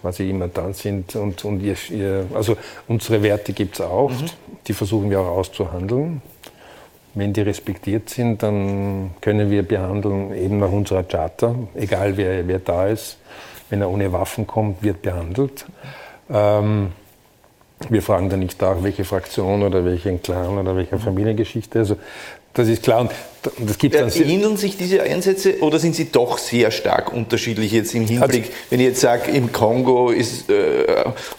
quasi 0.00 0.30
immer 0.30 0.48
dann 0.48 0.72
sind 0.72 1.14
und, 1.16 1.44
und 1.44 1.60
ihr, 1.60 1.76
ihr 1.90 2.26
also 2.34 2.56
unsere 2.88 3.22
Werte 3.22 3.52
gibt 3.52 3.74
es 3.74 3.80
auch, 3.82 4.10
mhm. 4.10 4.30
die 4.66 4.72
versuchen 4.72 5.10
wir 5.10 5.20
auch 5.20 5.38
auszuhandeln. 5.38 6.22
Wenn 7.14 7.32
die 7.32 7.40
respektiert 7.40 8.08
sind, 8.08 8.42
dann 8.42 9.10
können 9.20 9.50
wir 9.50 9.64
behandeln 9.64 10.32
eben 10.34 10.58
nach 10.58 10.70
unserer 10.70 11.02
Charta, 11.02 11.54
egal 11.74 12.16
wer, 12.16 12.46
wer 12.46 12.58
da 12.60 12.86
ist. 12.86 13.18
Wenn 13.68 13.80
er 13.80 13.90
ohne 13.90 14.12
Waffen 14.12 14.46
kommt, 14.46 14.82
wird 14.82 15.02
behandelt. 15.02 15.66
Ähm, 16.28 16.92
wir 17.88 18.02
fragen 18.02 18.28
dann 18.28 18.40
nicht 18.40 18.60
nach, 18.60 18.82
welche 18.82 19.04
Fraktion 19.04 19.62
oder 19.62 19.84
welchen 19.84 20.20
Clan 20.22 20.58
oder 20.58 20.76
welche 20.76 20.98
Familiengeschichte. 20.98 21.78
Also 21.78 21.96
das 22.54 22.68
ist 22.68 22.82
klar. 22.82 23.00
Und 23.00 23.10
das 23.58 23.78
gibt 23.78 23.94
dann 23.94 24.10
Erinnern 24.10 24.56
sich 24.58 24.76
diese 24.76 25.02
Einsätze 25.02 25.60
oder 25.60 25.78
sind 25.78 25.94
sie 25.94 26.12
doch 26.12 26.36
sehr 26.36 26.70
stark 26.70 27.12
unterschiedlich 27.12 27.72
jetzt 27.72 27.94
im 27.94 28.06
Hinblick, 28.06 28.44
also, 28.44 28.52
wenn 28.68 28.80
ich 28.80 28.86
jetzt 28.86 29.00
sage, 29.00 29.30
im 29.30 29.50
Kongo 29.50 30.10
ist, 30.10 30.50
äh, 30.50 30.84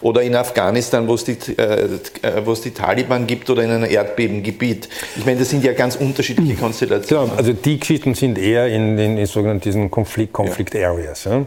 oder 0.01 0.23
in 0.23 0.35
Afghanistan, 0.35 1.07
wo 1.07 1.13
es, 1.13 1.25
die, 1.25 1.33
äh, 1.57 1.99
wo 2.43 2.53
es 2.53 2.61
die 2.61 2.71
Taliban 2.71 3.27
gibt 3.27 3.49
oder 3.51 3.63
in 3.63 3.69
einem 3.69 3.89
Erdbebengebiet? 3.89 4.89
Ich 5.15 5.25
meine, 5.25 5.39
das 5.39 5.51
sind 5.51 5.63
ja 5.63 5.73
ganz 5.73 5.95
unterschiedliche 5.95 6.55
Konstellationen. 6.55 7.27
Klar, 7.27 7.37
also 7.37 7.53
die 7.53 7.79
Geschichten 7.79 8.15
sind 8.15 8.39
eher 8.39 8.67
in 8.67 8.97
den 8.97 9.17
in 9.17 9.25
sogenannten 9.27 9.91
Konflikt, 9.91 10.33
Conflict 10.33 10.73
ja. 10.73 10.89
Areas. 10.89 11.25
Ja? 11.25 11.37
Ja. 11.37 11.45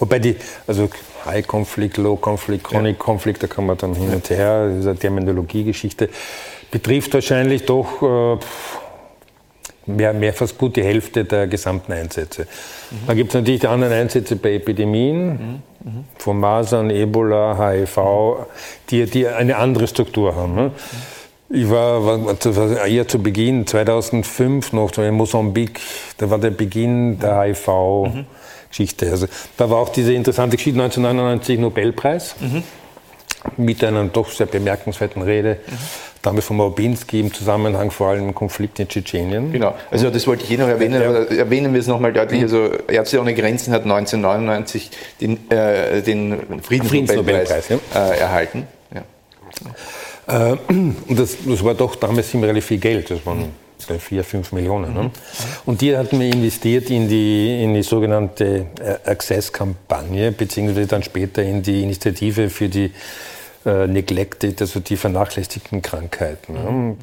Wobei 0.00 0.18
die, 0.18 0.34
also 0.66 0.88
High 1.26 1.46
Conflict, 1.46 1.98
Low 1.98 2.16
Conflict, 2.16 2.64
Chronic 2.64 2.98
Conflict, 2.98 3.42
da 3.42 3.46
kann 3.46 3.66
man 3.66 3.78
dann 3.78 3.94
hin 3.94 4.10
und 4.12 4.28
her, 4.30 4.68
eine 4.68 4.96
Terminologiegeschichte, 4.96 6.08
betrifft 6.72 7.14
wahrscheinlich 7.14 7.66
doch 7.66 8.02
äh, 8.02 8.38
mehr, 9.86 10.12
mehr 10.12 10.32
fast 10.32 10.58
gut 10.58 10.76
die 10.76 10.82
Hälfte 10.82 11.24
der 11.24 11.46
gesamten 11.46 11.92
Einsätze. 11.92 12.42
Mhm. 12.42 12.96
Dann 13.06 13.16
gibt 13.16 13.30
es 13.30 13.34
natürlich 13.34 13.60
die 13.60 13.68
anderen 13.68 13.92
Einsätze 13.92 14.36
bei 14.36 14.54
Epidemien, 14.54 15.28
mhm. 15.28 15.62
Mhm. 15.84 16.04
von 16.18 16.38
Masern, 16.38 16.90
Ebola, 16.90 17.56
HIV, 17.58 18.46
die, 18.90 19.06
die 19.06 19.26
eine 19.26 19.56
andere 19.56 19.86
Struktur 19.86 20.34
haben. 20.36 20.54
Ne? 20.54 20.70
Ich 21.50 21.68
war, 21.68 22.04
war, 22.04 22.86
eher 22.86 23.06
zu 23.06 23.22
Beginn 23.22 23.66
2005 23.66 24.72
noch 24.72 24.96
in 24.96 25.14
Mosambik, 25.14 25.80
da 26.16 26.30
war 26.30 26.38
der 26.38 26.50
Beginn 26.50 27.18
der 27.18 27.42
HIV-Geschichte. 27.42 29.10
Also, 29.10 29.26
da 29.58 29.68
war 29.68 29.78
auch 29.78 29.90
diese 29.90 30.14
interessante 30.14 30.56
Geschichte 30.56 30.80
1999 30.80 31.58
Nobelpreis. 31.58 32.36
Mit 33.56 33.82
einer 33.84 34.04
doch 34.04 34.30
sehr 34.30 34.46
bemerkenswerten 34.46 35.22
Rede. 35.22 35.58
Mhm 35.66 36.12
damals 36.22 36.46
von 36.46 36.56
Małbinski 36.56 37.20
im 37.20 37.34
Zusammenhang 37.34 37.90
vor 37.90 38.08
allem 38.08 38.28
im 38.28 38.34
Konflikt 38.34 38.78
in 38.78 38.88
Tschetschenien. 38.88 39.52
Genau, 39.52 39.74
also 39.90 40.08
das 40.08 40.26
wollte 40.26 40.44
ich 40.44 40.48
hier 40.48 40.58
noch 40.58 40.68
erwähnen, 40.68 41.02
aber 41.02 41.30
erwähnen 41.30 41.72
wir 41.72 41.80
es 41.80 41.88
nochmal 41.88 42.12
deutlich. 42.12 42.38
Mhm. 42.40 42.44
Also 42.44 42.70
Ärzte 42.88 43.20
ohne 43.20 43.34
Grenzen 43.34 43.72
hat 43.72 43.82
1999 43.82 44.90
den, 45.20 45.50
äh, 45.50 46.00
den 46.02 46.62
Friedensnobelpreis, 46.62 47.68
ja. 47.68 47.78
äh, 47.94 48.18
erhalten. 48.18 48.66
Ja. 48.94 50.50
Äh, 50.50 50.56
und 50.68 51.18
das, 51.18 51.36
das, 51.44 51.64
war 51.64 51.74
doch 51.74 51.96
damals 51.96 52.32
relativ 52.34 52.66
viel 52.66 52.78
Geld, 52.78 53.10
das 53.10 53.26
waren 53.26 53.46
vier, 53.98 54.24
fünf 54.24 54.52
Millionen. 54.52 54.94
Ne? 54.94 55.10
Und 55.66 55.80
die 55.80 55.96
hatten 55.96 56.18
wir 56.20 56.32
investiert 56.32 56.90
in 56.90 57.08
die, 57.08 57.62
in 57.62 57.74
die 57.74 57.82
sogenannte 57.82 58.66
äh, 58.80 59.10
Access-Kampagne, 59.10 60.32
beziehungsweise 60.32 60.86
dann 60.86 61.02
später 61.02 61.42
in 61.42 61.62
die 61.62 61.82
Initiative 61.82 62.50
für 62.50 62.68
die 62.68 62.92
äh, 63.64 63.86
neglected, 63.86 64.60
also 64.60 64.80
die 64.80 64.96
vernachlässigten 64.96 65.82
Krankheiten. 65.82 66.98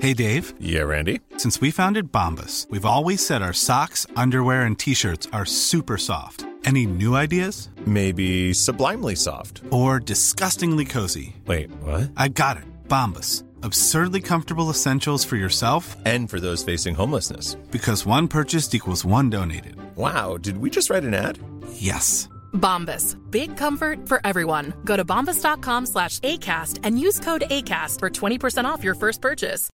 Hey 0.00 0.12
Dave. 0.12 0.52
Yeah, 0.60 0.84
Randy. 0.84 1.20
Since 1.38 1.60
we 1.60 1.70
founded 1.70 2.12
Bombus, 2.12 2.66
we've 2.68 2.84
always 2.84 3.24
said 3.24 3.40
our 3.40 3.54
socks, 3.54 4.06
underwear 4.16 4.62
and 4.62 4.78
t-shirts 4.78 5.28
are 5.32 5.46
super 5.46 5.96
soft. 5.96 6.44
Any 6.66 6.86
new 6.86 7.14
ideas? 7.14 7.70
Maybe 7.86 8.52
sublimely 8.52 9.16
soft. 9.16 9.62
Or 9.70 10.00
disgustingly 10.00 10.84
cozy. 10.84 11.36
Wait, 11.46 11.70
what? 11.82 12.10
I 12.16 12.28
got 12.28 12.56
it. 12.56 12.64
Bombus. 12.88 13.44
Absurdly 13.64 14.20
comfortable 14.20 14.68
essentials 14.68 15.24
for 15.24 15.36
yourself 15.36 15.96
and 16.04 16.28
for 16.28 16.38
those 16.38 16.62
facing 16.62 16.94
homelessness. 16.94 17.54
Because 17.70 18.04
one 18.04 18.28
purchased 18.28 18.74
equals 18.74 19.06
one 19.06 19.30
donated. 19.30 19.76
Wow, 19.96 20.36
did 20.36 20.58
we 20.58 20.68
just 20.68 20.90
write 20.90 21.02
an 21.02 21.14
ad? 21.14 21.38
Yes. 21.72 22.28
Bombas. 22.52 23.16
Big 23.30 23.56
comfort 23.56 24.06
for 24.06 24.20
everyone. 24.22 24.74
Go 24.84 24.98
to 24.98 25.04
bombas.com 25.04 25.86
slash 25.86 26.18
ACAST 26.20 26.80
and 26.82 26.98
use 26.98 27.18
code 27.20 27.44
ACAST 27.48 28.00
for 28.00 28.10
20% 28.10 28.66
off 28.66 28.84
your 28.84 28.94
first 28.94 29.22
purchase. 29.22 29.70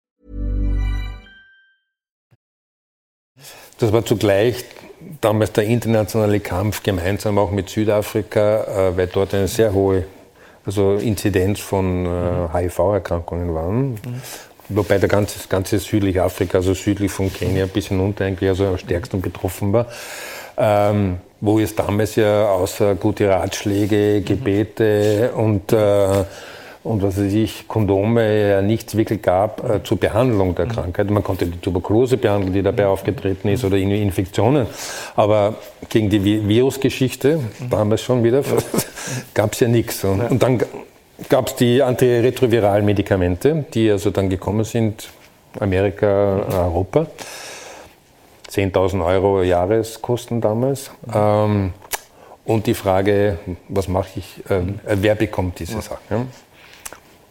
Das 3.79 3.91
war 3.91 4.05
zugleich 4.05 4.67
damals 5.23 5.53
der 5.53 5.65
internationale 5.65 6.41
Kampf 6.41 6.83
gemeinsam 6.83 7.39
auch 7.39 7.53
mit 7.53 7.71
Südafrika, 7.71 8.65
äh, 8.65 8.97
weil 8.99 9.07
dort 9.07 9.33
eine 9.33 9.49
sehr 9.49 9.73
hohe 9.73 10.05
also 10.69 10.97
Inzidenz 10.97 11.61
von 11.61 12.05
äh, 12.05 12.49
HIV-Erkrankungen 12.53 13.55
waren. 13.55 13.91
Mhm. 13.93 13.99
Wobei 14.69 14.99
der 14.99 15.09
ganze, 15.09 15.49
ganze 15.49 15.79
südliche 15.79 16.23
Afrika, 16.23 16.59
also 16.59 16.75
südlich 16.75 17.11
von 17.11 17.33
Kenia 17.33 17.65
bis 17.65 17.89
hinunter 17.89 18.27
eigentlich 18.27 18.51
also 18.51 18.67
am 18.67 18.77
stärksten 18.77 19.23
betroffen 19.23 19.73
war. 19.73 19.87
Ähm, 20.59 21.19
wo 21.41 21.59
es 21.59 21.75
damals 21.75 22.17
ja 22.17 22.51
außer 22.51 22.97
gute 22.97 23.31
Ratschläge, 23.31 24.21
Gebete 24.21 25.31
mhm. 25.33 25.41
und, 25.41 25.73
äh, 25.73 26.25
und 26.89 27.03
was 27.03 27.19
weiß 27.19 27.35
ich, 27.35 27.69
Kondome 27.69 28.51
ja 28.51 28.63
nichts 28.63 28.97
wirklich 28.97 29.21
gab 29.21 29.69
äh, 29.69 29.83
zur 29.83 29.99
Behandlung 29.99 30.55
der 30.55 30.65
mhm. 30.65 30.71
Krankheit. 30.71 31.11
Man 31.11 31.23
konnte 31.23 31.47
die 31.47 31.59
Tuberkulose 31.59 32.17
behandeln, 32.17 32.55
die 32.55 32.63
dabei 32.63 32.87
aufgetreten 32.87 33.49
ist, 33.49 33.63
oder 33.63 33.77
Infektionen. 33.77 34.67
Aber 35.15 35.57
gegen 35.91 36.09
die 36.09 36.49
Virusgeschichte, 36.49 37.37
mhm. 37.37 37.71
damals 37.71 38.01
schon 38.01 38.25
wieder, 38.25 38.43
gab 39.35 39.53
es 39.53 39.61
ja 39.61 39.69
nichts. 39.69 40.03
Und, 40.03 40.23
und 40.23 40.43
dann 40.43 40.63
gab 41.29 41.49
es 41.49 41.57
die 41.57 41.83
antiretroviralen 41.83 42.87
Medikamente, 42.87 43.67
die 43.75 43.91
also 43.91 44.11
dann 44.11 44.31
gekommen 44.31 44.65
sind, 44.65 45.11
Amerika, 45.61 46.07
Europa. 46.51 47.07
10.000 48.51 49.05
Euro 49.05 49.43
Jahreskosten 49.43 50.41
damals. 50.41 50.91
Ähm, 51.15 51.75
und 52.47 52.67
die 52.67 52.73
Frage, 52.73 53.39
was 53.69 53.89
mache 53.89 54.09
ich, 54.17 54.43
äh, 54.49 54.63
wer 54.87 55.15
bekommt 55.17 55.59
diese 55.59 55.83
Sachen? 55.83 55.99
Ja? 56.09 56.27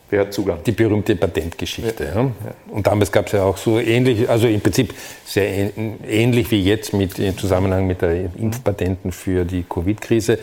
Wer 0.09 0.21
hat 0.21 0.33
Zugang? 0.33 0.59
Die 0.65 0.71
berühmte 0.71 1.15
Patentgeschichte. 1.15 2.05
Ja. 2.05 2.21
Ja. 2.21 2.31
Und 2.69 2.87
damals 2.87 3.11
gab 3.11 3.27
es 3.27 3.33
ja 3.33 3.43
auch 3.43 3.57
so 3.57 3.79
ähnlich, 3.79 4.29
also 4.29 4.47
im 4.47 4.61
Prinzip 4.61 4.93
sehr 5.25 5.71
ähnlich 6.07 6.49
wie 6.51 6.63
jetzt 6.63 6.93
mit, 6.93 7.19
im 7.19 7.37
Zusammenhang 7.37 7.87
mit 7.87 8.01
der 8.01 8.29
Impfpatenten 8.37 9.11
für 9.11 9.43
die 9.43 9.63
Covid-Krise. 9.63 10.39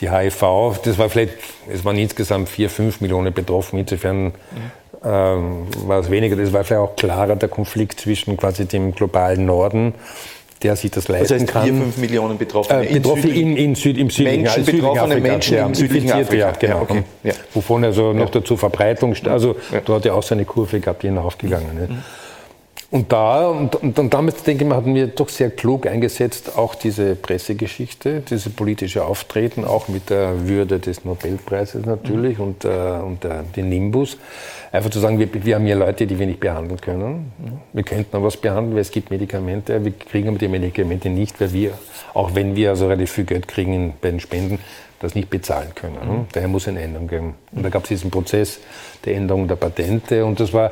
Die 0.00 0.10
HIV, 0.10 0.80
das 0.82 0.98
war 0.98 1.08
vielleicht, 1.08 1.34
es 1.72 1.84
waren 1.84 1.96
insgesamt 1.96 2.48
vier, 2.48 2.68
fünf 2.68 3.00
Millionen 3.00 3.32
betroffen. 3.32 3.78
Insofern 3.78 4.26
mhm 4.26 4.32
ähm, 5.06 5.66
war 5.86 6.00
es 6.00 6.10
weniger. 6.10 6.36
Das 6.36 6.52
war 6.52 6.64
vielleicht 6.64 6.80
auch 6.80 6.96
klarer 6.96 7.36
der 7.36 7.48
Konflikt 7.48 8.00
zwischen 8.00 8.36
quasi 8.36 8.66
dem 8.66 8.92
globalen 8.92 9.46
Norden 9.46 9.94
der 10.62 10.76
sich 10.76 10.90
das 10.90 11.08
leisten 11.08 11.34
das 11.34 11.42
heißt, 11.42 11.52
kann. 11.52 11.64
4, 11.64 11.74
5 11.74 11.96
Millionen 11.98 12.38
Betroffene. 12.38 12.88
Äh, 12.88 12.94
Betroffene 12.94 13.34
in, 13.34 13.56
in, 13.56 13.74
Süd, 13.74 13.98
im 13.98 14.10
südlichen, 14.10 14.42
Menschen, 14.42 14.60
also 14.60 14.72
betroffene. 14.72 15.20
Menschen 15.20 15.56
ja, 15.56 15.66
im 15.66 15.74
südlichen 15.74 16.12
Afrika. 16.12 16.34
Ja, 16.34 16.50
genau. 16.52 16.80
Okay. 16.82 17.02
Ja. 17.22 17.32
Wovon 17.54 17.84
also 17.84 18.12
noch 18.12 18.30
dazu 18.30 18.56
Verbreitung, 18.56 19.14
also 19.24 19.56
ja. 19.72 19.80
da 19.84 19.94
hat 19.94 20.04
ja 20.04 20.14
auch 20.14 20.22
seine 20.22 20.44
Kurve 20.44 20.80
gehabt, 20.80 21.02
die 21.02 21.08
hinaufgegangen. 21.08 21.74
Ne? 21.74 21.88
Mhm. 21.88 22.02
Und 22.90 23.12
da, 23.12 23.48
und, 23.48 23.74
und, 23.74 23.98
und 23.98 24.14
damit, 24.14 24.46
denke 24.46 24.62
ich 24.62 24.68
mal, 24.68 24.76
hatten 24.76 24.94
wir 24.94 25.08
doch 25.08 25.28
sehr 25.28 25.50
klug 25.50 25.86
eingesetzt, 25.88 26.56
auch 26.56 26.76
diese 26.76 27.16
Pressegeschichte, 27.16 28.20
diese 28.20 28.50
politische 28.50 29.04
Auftreten, 29.04 29.64
auch 29.64 29.88
mit 29.88 30.08
der 30.08 30.46
Würde 30.46 30.78
des 30.78 31.04
Nobelpreises 31.04 31.84
natürlich 31.84 32.38
mhm. 32.38 32.44
und, 32.44 32.64
äh, 32.64 32.68
und 32.68 33.24
äh, 33.24 33.42
den 33.56 33.70
Nimbus. 33.70 34.18
Einfach 34.70 34.90
zu 34.90 35.00
sagen, 35.00 35.18
wir, 35.18 35.28
wir 35.32 35.56
haben 35.56 35.66
hier 35.66 35.74
Leute, 35.74 36.06
die 36.06 36.16
wir 36.16 36.26
nicht 36.26 36.38
behandeln 36.38 36.80
können. 36.80 37.32
Mhm. 37.38 37.52
Wir 37.72 37.82
könnten 37.82 38.16
aber 38.16 38.26
was 38.26 38.36
behandeln, 38.36 38.74
weil 38.74 38.82
es 38.82 38.92
gibt 38.92 39.10
Medikamente, 39.10 39.84
wir 39.84 39.92
kriegen 39.92 40.28
aber 40.28 40.38
die 40.38 40.48
Medikamente 40.48 41.08
nicht, 41.10 41.40
weil 41.40 41.52
wir, 41.52 41.72
auch 42.14 42.36
wenn 42.36 42.54
wir 42.54 42.70
also 42.70 42.86
relativ 42.86 43.10
viel 43.10 43.24
Geld 43.24 43.48
kriegen 43.48 43.94
bei 44.00 44.10
den 44.10 44.20
Spenden, 44.20 44.60
das 45.00 45.14
nicht 45.14 45.28
bezahlen 45.28 45.74
können. 45.74 45.96
Mhm. 45.96 46.26
Daher 46.32 46.48
muss 46.48 46.68
eine 46.68 46.80
Änderung 46.80 47.08
geben. 47.08 47.34
Und 47.52 47.64
da 47.64 47.68
gab 47.68 47.82
es 47.82 47.88
diesen 47.88 48.10
Prozess 48.10 48.60
der 49.04 49.16
Änderung 49.16 49.46
der 49.48 49.56
Patente 49.56 50.24
und 50.24 50.40
das 50.40 50.52
war 50.52 50.70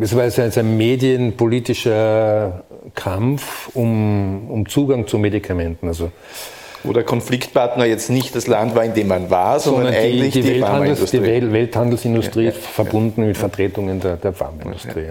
es 0.00 0.16
war 0.16 0.24
ein 0.24 0.76
medienpolitischer 0.76 2.64
Kampf 2.94 3.70
um, 3.74 4.50
um 4.50 4.68
Zugang 4.68 5.06
zu 5.06 5.18
Medikamenten. 5.18 5.88
Also 5.88 6.10
wo 6.84 6.92
der 6.92 7.02
Konfliktpartner 7.02 7.86
jetzt 7.86 8.10
nicht 8.10 8.36
das 8.36 8.46
Land 8.46 8.74
war, 8.74 8.84
in 8.84 8.92
dem 8.94 9.08
man 9.08 9.30
war, 9.30 9.58
sondern, 9.58 9.86
sondern 9.86 10.02
eigentlich 10.02 10.32
die, 10.34 10.42
die, 10.42 10.48
die 10.48 10.60
Welthandels, 10.60 11.10
die 11.10 11.22
Wel 11.22 11.52
Welthandelsindustrie 11.52 12.44
ja, 12.44 12.50
ja, 12.50 12.56
verbunden 12.56 13.26
mit 13.26 13.38
Vertretungen 13.38 14.00
der, 14.00 14.16
der 14.16 14.32
Pharmaindustrie. 14.34 15.06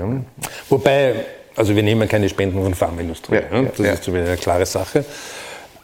Wobei, 0.69 1.15
also 1.55 1.75
wir 1.75 1.83
nehmen 1.83 2.07
keine 2.07 2.29
Spenden 2.29 2.62
von 2.62 2.73
Pharmaindustrie. 2.75 3.39
das 3.75 3.79
ist 3.79 4.03
so 4.03 4.13
eine 4.13 4.38
klare 4.38 4.67
Sache. 4.67 5.03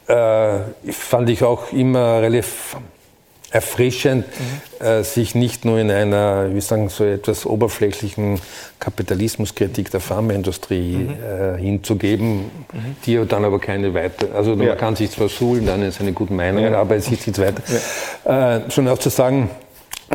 Äh, 0.08 0.92
fand 0.92 1.30
ich 1.30 1.44
auch 1.44 1.72
immer 1.72 2.22
relativ 2.22 2.76
erfrischend, 3.52 4.26
mhm. 4.28 4.86
äh, 4.86 5.04
sich 5.04 5.36
nicht 5.36 5.66
nur 5.66 5.80
in 5.80 5.90
einer, 5.90 6.54
wie 6.54 6.62
sagen, 6.62 6.90
so 6.90 7.04
etwas 7.04 7.46
oberflächlichen 7.46 8.40
Kapitalismuskritik 8.80 9.92
der 9.92 10.00
Pharmaindustrie 10.00 10.98
mhm. 10.98 11.10
äh, 11.10 11.60
hinzugeben, 11.60 12.38
mhm. 12.38 12.96
die 13.06 13.20
dann 13.28 13.46
aber 13.46 13.60
keine 13.60 13.94
weiter, 13.94 14.28
also 14.36 14.52
ja. 14.52 14.70
man 14.70 14.78
kann 14.78 14.96
sich 14.96 15.12
zwar 15.12 15.30
suhlen, 15.30 15.66
dann 15.66 15.82
ist 15.82 16.00
eine 16.00 16.14
gute 16.14 16.34
Meinung, 16.34 16.64
ja. 16.64 16.80
aber 16.80 16.96
es 16.96 17.06
ist 17.06 17.28
nichts 17.28 17.40
weiter. 17.40 17.64
Ja. 18.26 18.58
Äh, 18.58 18.72
schon 18.72 18.88
auch 18.88 19.00
zu 19.00 19.10
sagen, 19.10 19.50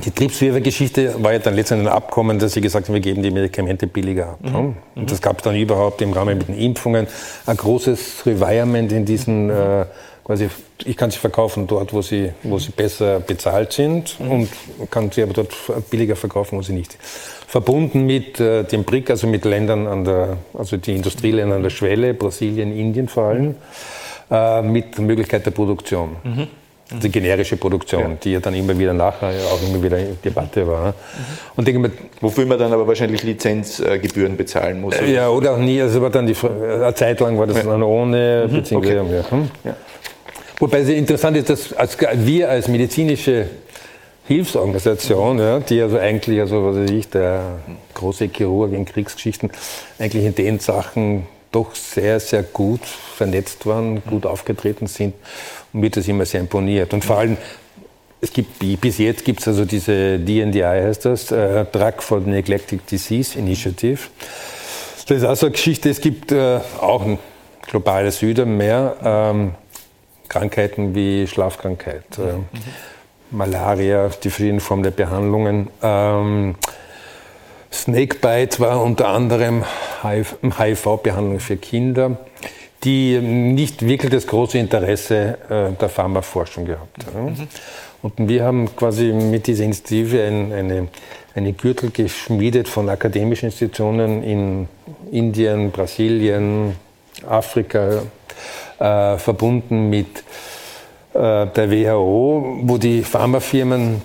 die 0.03 0.11
Triebswirfer-Geschichte 0.11 1.23
war 1.23 1.33
ja 1.33 1.39
dann 1.39 1.55
letztendlich 1.55 1.89
ein 1.89 1.95
Abkommen, 1.95 2.39
dass 2.39 2.53
sie 2.53 2.61
gesagt 2.61 2.89
haben, 2.89 2.95
wir 2.95 3.01
geben 3.01 3.23
die 3.23 3.31
Medikamente 3.31 3.87
billiger 3.87 4.31
ab. 4.31 4.39
Mhm. 4.43 4.75
Und 4.97 5.11
das 5.11 5.23
gab 5.23 5.39
es 5.39 5.45
dann 5.45 5.55
überhaupt 5.55 6.03
im 6.03 6.13
Rahmen 6.13 6.39
mit 6.39 6.49
den 6.49 6.59
Impfungen 6.59 7.07
ein 7.47 7.57
großes 7.57 8.27
Revirement 8.27 8.91
in 8.91 9.05
diesen 9.05 9.51
äh, 9.51 9.87
quasi, 10.25 10.49
ich 10.85 10.97
kann 10.97 11.11
sie 11.11 11.19
verkaufen 11.19 11.67
dort, 11.67 11.93
wo 11.93 12.03
sie, 12.03 12.33
wo 12.43 12.59
sie 12.59 12.73
besser 12.73 13.21
bezahlt 13.21 13.73
sind 13.73 14.19
mhm. 14.19 14.31
und 14.31 14.49
kann 14.91 15.11
sie 15.11 15.23
aber 15.23 15.35
dort 15.35 15.55
billiger 15.91 16.17
verkaufen, 16.17 16.59
wo 16.59 16.63
sie 16.63 16.73
nicht. 16.73 16.97
Verbunden 17.47 18.07
mit 18.07 18.41
äh, 18.41 18.65
dem 18.65 18.85
BRIC, 18.85 19.11
also 19.11 19.27
mit 19.27 19.45
Ländern 19.45 19.87
an 19.87 20.05
der, 20.05 20.39
also 20.55 20.77
die 20.77 20.97
Industrieländer 20.97 21.57
an 21.57 21.63
der 21.63 21.71
Schwelle, 21.71 22.15
Brasilien, 22.15 22.77
Indien 22.77 23.07
vor 23.07 23.25
allem, 23.25 23.55
äh, 24.31 24.63
mit 24.63 24.97
der 24.97 25.05
Möglichkeit 25.05 25.47
der 25.47 25.53
Produktion. 25.53 26.17
Mhm. 26.25 26.49
Die 27.03 27.11
generische 27.11 27.57
Produktion, 27.57 28.03
ja. 28.03 28.17
die 28.23 28.33
ja 28.33 28.41
dann 28.41 28.55
immer 28.55 28.79
wieder 28.79 28.93
nachher 28.93 29.31
auch 29.51 29.61
immer 29.67 29.83
wieder 29.83 29.99
in 29.99 30.19
Debatte 30.23 30.67
war. 30.67 30.89
Mhm. 30.89 30.95
Und 31.57 31.67
denke 31.67 31.81
mal, 31.81 31.91
Wofür 32.21 32.45
man 32.45 32.59
dann 32.59 32.73
aber 32.73 32.87
wahrscheinlich 32.87 33.23
Lizenzgebühren 33.23 34.37
bezahlen 34.37 34.81
muss. 34.81 34.95
Ja, 35.07 35.29
oder 35.29 35.53
auch 35.53 35.59
nie. 35.59 35.81
Also 35.81 36.03
war 36.03 36.11
dann 36.11 36.27
die, 36.27 36.37
eine 36.43 36.95
Zeit 36.95 37.21
lang 37.21 37.39
war 37.39 37.47
das 37.47 37.57
ja. 37.57 37.63
dann 37.65 37.83
ohne, 37.83 38.47
mhm. 38.49 38.57
beziehungsweise 38.57 39.01
okay. 39.01 39.17
ja. 39.17 39.31
Hm? 39.31 39.51
Wobei 40.59 40.81
es 40.81 40.89
interessant 40.89 41.37
ist, 41.37 41.51
dass 41.51 41.73
als, 41.73 41.99
wir 42.01 42.49
als 42.49 42.69
medizinische 42.69 43.49
Hilfsorganisation, 44.27 45.39
ja, 45.39 45.61
die 45.61 45.83
also 45.83 45.99
eigentlich, 45.99 46.41
also 46.41 46.65
was 46.65 46.77
weiß 46.77 46.91
ich, 46.91 47.09
der 47.09 47.59
große 47.93 48.31
Chirurg 48.35 48.73
in 48.73 48.85
Kriegsgeschichten, 48.85 49.51
eigentlich 49.99 50.25
in 50.25 50.35
den 50.35 50.59
Sachen 50.61 51.27
doch 51.53 51.75
sehr, 51.75 52.19
sehr 52.21 52.43
gut 52.43 52.81
vernetzt 52.85 53.67
waren, 53.67 54.03
gut 54.05 54.27
aufgetreten 54.27 54.87
sind 54.87 55.15
und 55.73 55.81
mir 55.81 55.91
das 55.91 56.09
immer 56.09 56.25
sehr 56.25 56.41
imponiert. 56.41 56.95
Und 56.95 57.05
vor 57.05 57.19
allem, 57.19 57.37
es 58.21 58.33
gibt, 58.33 58.59
bis 58.81 58.99
jetzt 58.99 59.25
gibt 59.25 59.41
es 59.41 59.49
also 59.49 59.65
diese 59.65 60.19
DNDI, 60.19 60.63
heißt 60.63 61.05
das, 61.05 61.31
äh, 61.31 61.67
Drug 61.67 62.01
for 62.01 62.21
Neglected 62.21 62.81
Disease 62.91 63.39
Initiative. 63.39 64.01
Das 65.07 65.19
ist 65.19 65.25
also 65.25 65.47
eine 65.47 65.53
Geschichte, 65.53 65.91
es 65.91 66.01
gibt 66.01 66.33
äh, 66.33 66.61
auch 66.81 67.05
ein 67.05 67.19
globales 67.67 68.21
Süden 68.21 68.57
mehr. 68.57 68.97
Ähm, 69.05 69.55
Krankheiten 70.35 70.97
wie 70.97 71.29
Schlafkrankheit, 71.29 72.19
mhm. 72.19 72.47
Malaria, 73.31 74.11
die 74.23 74.31
verschiedenen 74.31 74.59
Formen 74.59 74.83
der 74.83 74.91
Behandlungen. 74.91 75.69
Ähm, 75.81 76.57
Snakebite 77.73 78.59
war 78.59 78.83
unter 78.83 79.09
anderem 79.09 79.65
HIV-Behandlung 80.03 81.39
für 81.39 81.57
Kinder, 81.57 82.17
die 82.83 83.21
nicht 83.21 83.87
wirklich 83.87 84.11
das 84.11 84.27
große 84.27 84.59
Interesse 84.59 85.39
äh, 85.49 85.73
der 85.81 85.89
Pharmaforschung 85.89 86.65
gehabt 86.65 87.07
haben. 87.15 87.49
Und 88.03 88.13
wir 88.17 88.43
haben 88.43 88.75
quasi 88.75 89.13
mit 89.13 89.47
dieser 89.47 89.65
Initiative 89.65 90.21
ein, 90.25 90.53
eine, 90.53 90.89
eine 91.37 91.53
Gürtel 91.53 91.91
geschmiedet 91.91 92.67
von 92.69 92.89
akademischen 92.89 93.47
Institutionen 93.47 94.25
in 94.25 94.69
Indien, 95.13 95.71
Brasilien, 95.71 96.75
Afrika, 97.25 98.03
äh, 98.79 99.19
verbunden 99.19 99.91
mit 99.91 100.25
äh, 101.15 101.47
der 101.47 101.71
WHO, 101.71 102.61
wo 102.63 102.79
die 102.79 103.03
Pharmafirmen 103.03 104.03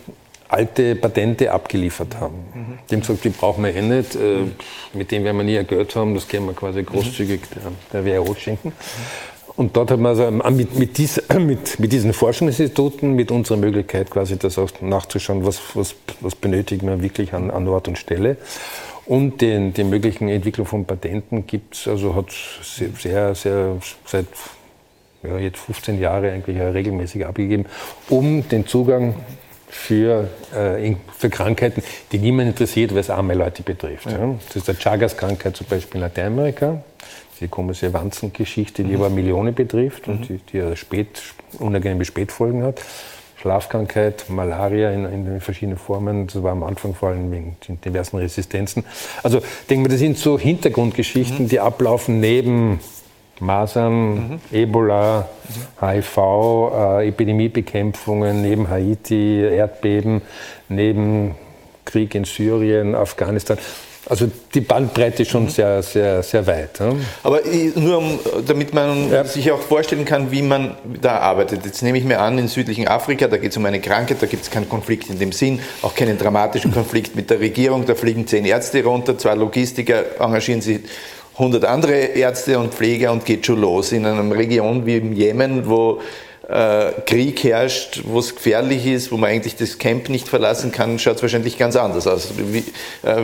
alte 0.49 0.95
Patente 0.95 1.51
abgeliefert 1.51 2.19
haben. 2.19 2.35
Mhm. 2.53 2.79
Die 2.89 2.95
haben 2.95 3.01
gesagt, 3.01 3.23
die 3.23 3.29
brauchen 3.29 3.63
wir 3.63 3.75
eh 3.75 3.81
nicht, 3.81 4.15
äh, 4.15 4.45
mit 4.93 5.11
denen 5.11 5.23
werden 5.25 5.37
wir 5.37 5.43
nie 5.43 5.63
Geld 5.63 5.95
haben, 5.95 6.15
das 6.15 6.27
können 6.27 6.47
wir 6.47 6.53
quasi 6.53 6.83
großzügig 6.83 7.41
der, 7.93 8.03
der 8.03 8.25
WHO 8.25 8.35
schenken. 8.35 8.73
Und 9.55 9.75
dort 9.75 9.91
hat 9.91 9.99
man 9.99 10.17
also 10.17 10.31
mit, 10.51 10.79
mit, 10.79 10.97
dies, 10.97 11.21
mit, 11.37 11.79
mit, 11.79 11.91
diesen 11.91 12.13
Forschungsinstituten, 12.13 13.13
mit 13.13 13.29
unserer 13.29 13.57
Möglichkeit 13.57 14.09
quasi 14.09 14.37
das 14.37 14.57
auch 14.57 14.69
nachzuschauen, 14.81 15.45
was, 15.45 15.59
was, 15.73 15.95
was 16.21 16.35
benötigen 16.35 16.87
wir 16.87 17.01
wirklich 17.01 17.33
an, 17.33 17.51
an 17.51 17.67
Ort 17.67 17.87
und 17.87 17.97
Stelle. 17.97 18.37
Und 19.05 19.41
den, 19.41 19.73
die 19.73 19.83
möglichen 19.83 20.29
Entwicklung 20.29 20.65
von 20.65 20.85
Patenten 20.85 21.45
gibt 21.45 21.75
es, 21.75 21.87
also 21.87 22.15
hat 22.15 22.27
sehr, 22.61 23.35
sehr 23.35 23.77
seit 24.05 24.27
ja, 25.23 25.37
jetzt 25.37 25.59
15 25.59 25.99
Jahre 25.99 26.31
eigentlich 26.31 26.59
regelmäßig 26.59 27.25
abgegeben, 27.25 27.65
um 28.09 28.47
den 28.47 28.65
Zugang 28.65 29.15
für, 29.69 30.29
äh, 30.55 30.95
für 31.15 31.29
Krankheiten, 31.29 31.83
die 32.11 32.17
niemand 32.17 32.49
interessiert, 32.49 32.91
weil 32.91 32.99
es 32.99 33.09
arme 33.09 33.35
Leute 33.35 33.63
betrifft. 33.63 34.07
Ja. 34.07 34.17
Ja. 34.17 34.35
Das 34.47 34.55
ist 34.55 34.67
die 34.67 34.73
Chagas-Krankheit 34.73 35.55
zum 35.55 35.67
Beispiel 35.67 35.95
in 35.95 36.01
Lateinamerika, 36.01 36.83
die 37.39 37.47
komische 37.47 37.93
Wanzengeschichte, 37.93 38.83
die 38.83 38.91
mhm. 38.91 39.01
aber 39.01 39.09
Millionen 39.09 39.53
betrifft 39.53 40.07
mhm. 40.07 40.13
und 40.13 40.29
die, 40.29 40.39
die 40.51 40.75
spät, 40.75 41.21
unangenehme 41.59 42.05
Spätfolgen 42.05 42.63
hat. 42.63 42.81
Schlafkrankheit, 43.39 44.25
Malaria 44.29 44.91
in, 44.91 45.05
in, 45.05 45.25
den 45.25 45.39
verschiedenen 45.39 45.77
Formen. 45.77 46.27
Das 46.27 46.43
war 46.43 46.51
am 46.51 46.63
Anfang 46.63 46.93
vor 46.93 47.09
allem 47.09 47.31
wegen 47.31 47.55
diversen 47.85 48.17
Resistenzen. 48.17 48.83
Also 49.23 49.39
denke 49.69 49.83
mal, 49.83 49.89
das 49.89 49.99
sind 49.99 50.17
so 50.17 50.37
Hintergrundgeschichten, 50.37 51.45
mhm. 51.45 51.49
die 51.49 51.61
ablaufen 51.61 52.19
neben 52.19 52.81
Masern, 53.39 54.13
mhm. 54.13 54.39
Ebola. 54.51 55.27
HIV, 55.81 56.17
äh, 56.17 57.07
Epidemiebekämpfungen, 57.07 58.41
neben 58.41 58.69
Haiti, 58.69 59.41
Erdbeben, 59.41 60.21
neben 60.67 61.35
Krieg 61.85 62.13
in 62.15 62.25
Syrien, 62.25 62.95
Afghanistan. 62.95 63.57
Also 64.07 64.29
die 64.55 64.61
Bandbreite 64.61 65.21
ist 65.21 65.29
schon 65.29 65.43
mhm. 65.43 65.49
sehr, 65.49 65.83
sehr, 65.83 66.23
sehr 66.23 66.47
weit. 66.47 66.79
Ja. 66.79 66.93
Aber 67.21 67.41
nur 67.75 67.97
um, 67.97 68.19
damit 68.47 68.73
man 68.73 69.11
ja. 69.11 69.23
sich 69.23 69.51
auch 69.51 69.59
vorstellen 69.59 70.05
kann, 70.05 70.31
wie 70.31 70.41
man 70.41 70.75
da 71.01 71.19
arbeitet. 71.19 71.65
Jetzt 71.65 71.83
nehme 71.83 71.97
ich 71.97 72.05
mir 72.05 72.19
an, 72.19 72.37
in 72.39 72.47
südlichen 72.47 72.87
Afrika, 72.87 73.27
da 73.27 73.37
geht 73.37 73.51
es 73.51 73.57
um 73.57 73.65
eine 73.65 73.79
Krankheit, 73.79 74.17
da 74.21 74.25
gibt 74.25 74.43
es 74.43 74.49
keinen 74.49 74.69
Konflikt 74.69 75.09
in 75.09 75.19
dem 75.19 75.31
Sinn, 75.31 75.59
auch 75.81 75.93
keinen 75.93 76.17
dramatischen 76.17 76.71
Konflikt 76.71 77.15
mit 77.15 77.29
der 77.29 77.39
Regierung, 77.39 77.85
da 77.85 77.93
fliegen 77.93 78.25
zehn 78.25 78.45
Ärzte 78.45 78.83
runter, 78.83 79.17
zwei 79.17 79.35
Logistiker 79.35 80.03
engagieren 80.19 80.61
sich 80.61 80.79
100 81.39 81.63
andere 81.63 81.93
Ärzte 81.93 82.59
und 82.59 82.73
Pfleger 82.73 83.13
und 83.13 83.25
geht 83.25 83.45
schon 83.45 83.61
los. 83.61 83.93
In 83.93 84.05
einer 84.05 84.35
Region 84.35 84.85
wie 84.85 84.97
im 84.97 85.13
Jemen, 85.13 85.69
wo 85.69 86.01
äh, 86.49 86.91
Krieg 87.05 87.43
herrscht, 87.43 88.01
wo 88.05 88.19
es 88.19 88.35
gefährlich 88.35 88.85
ist, 88.85 89.11
wo 89.11 89.17
man 89.17 89.29
eigentlich 89.29 89.55
das 89.55 89.77
Camp 89.77 90.09
nicht 90.09 90.27
verlassen 90.27 90.73
kann, 90.73 90.99
schaut 90.99 91.15
es 91.15 91.21
wahrscheinlich 91.21 91.57
ganz 91.57 91.77
anders 91.77 92.07
aus. 92.07 92.33
Wie, 92.37 92.57
äh, 93.07 93.23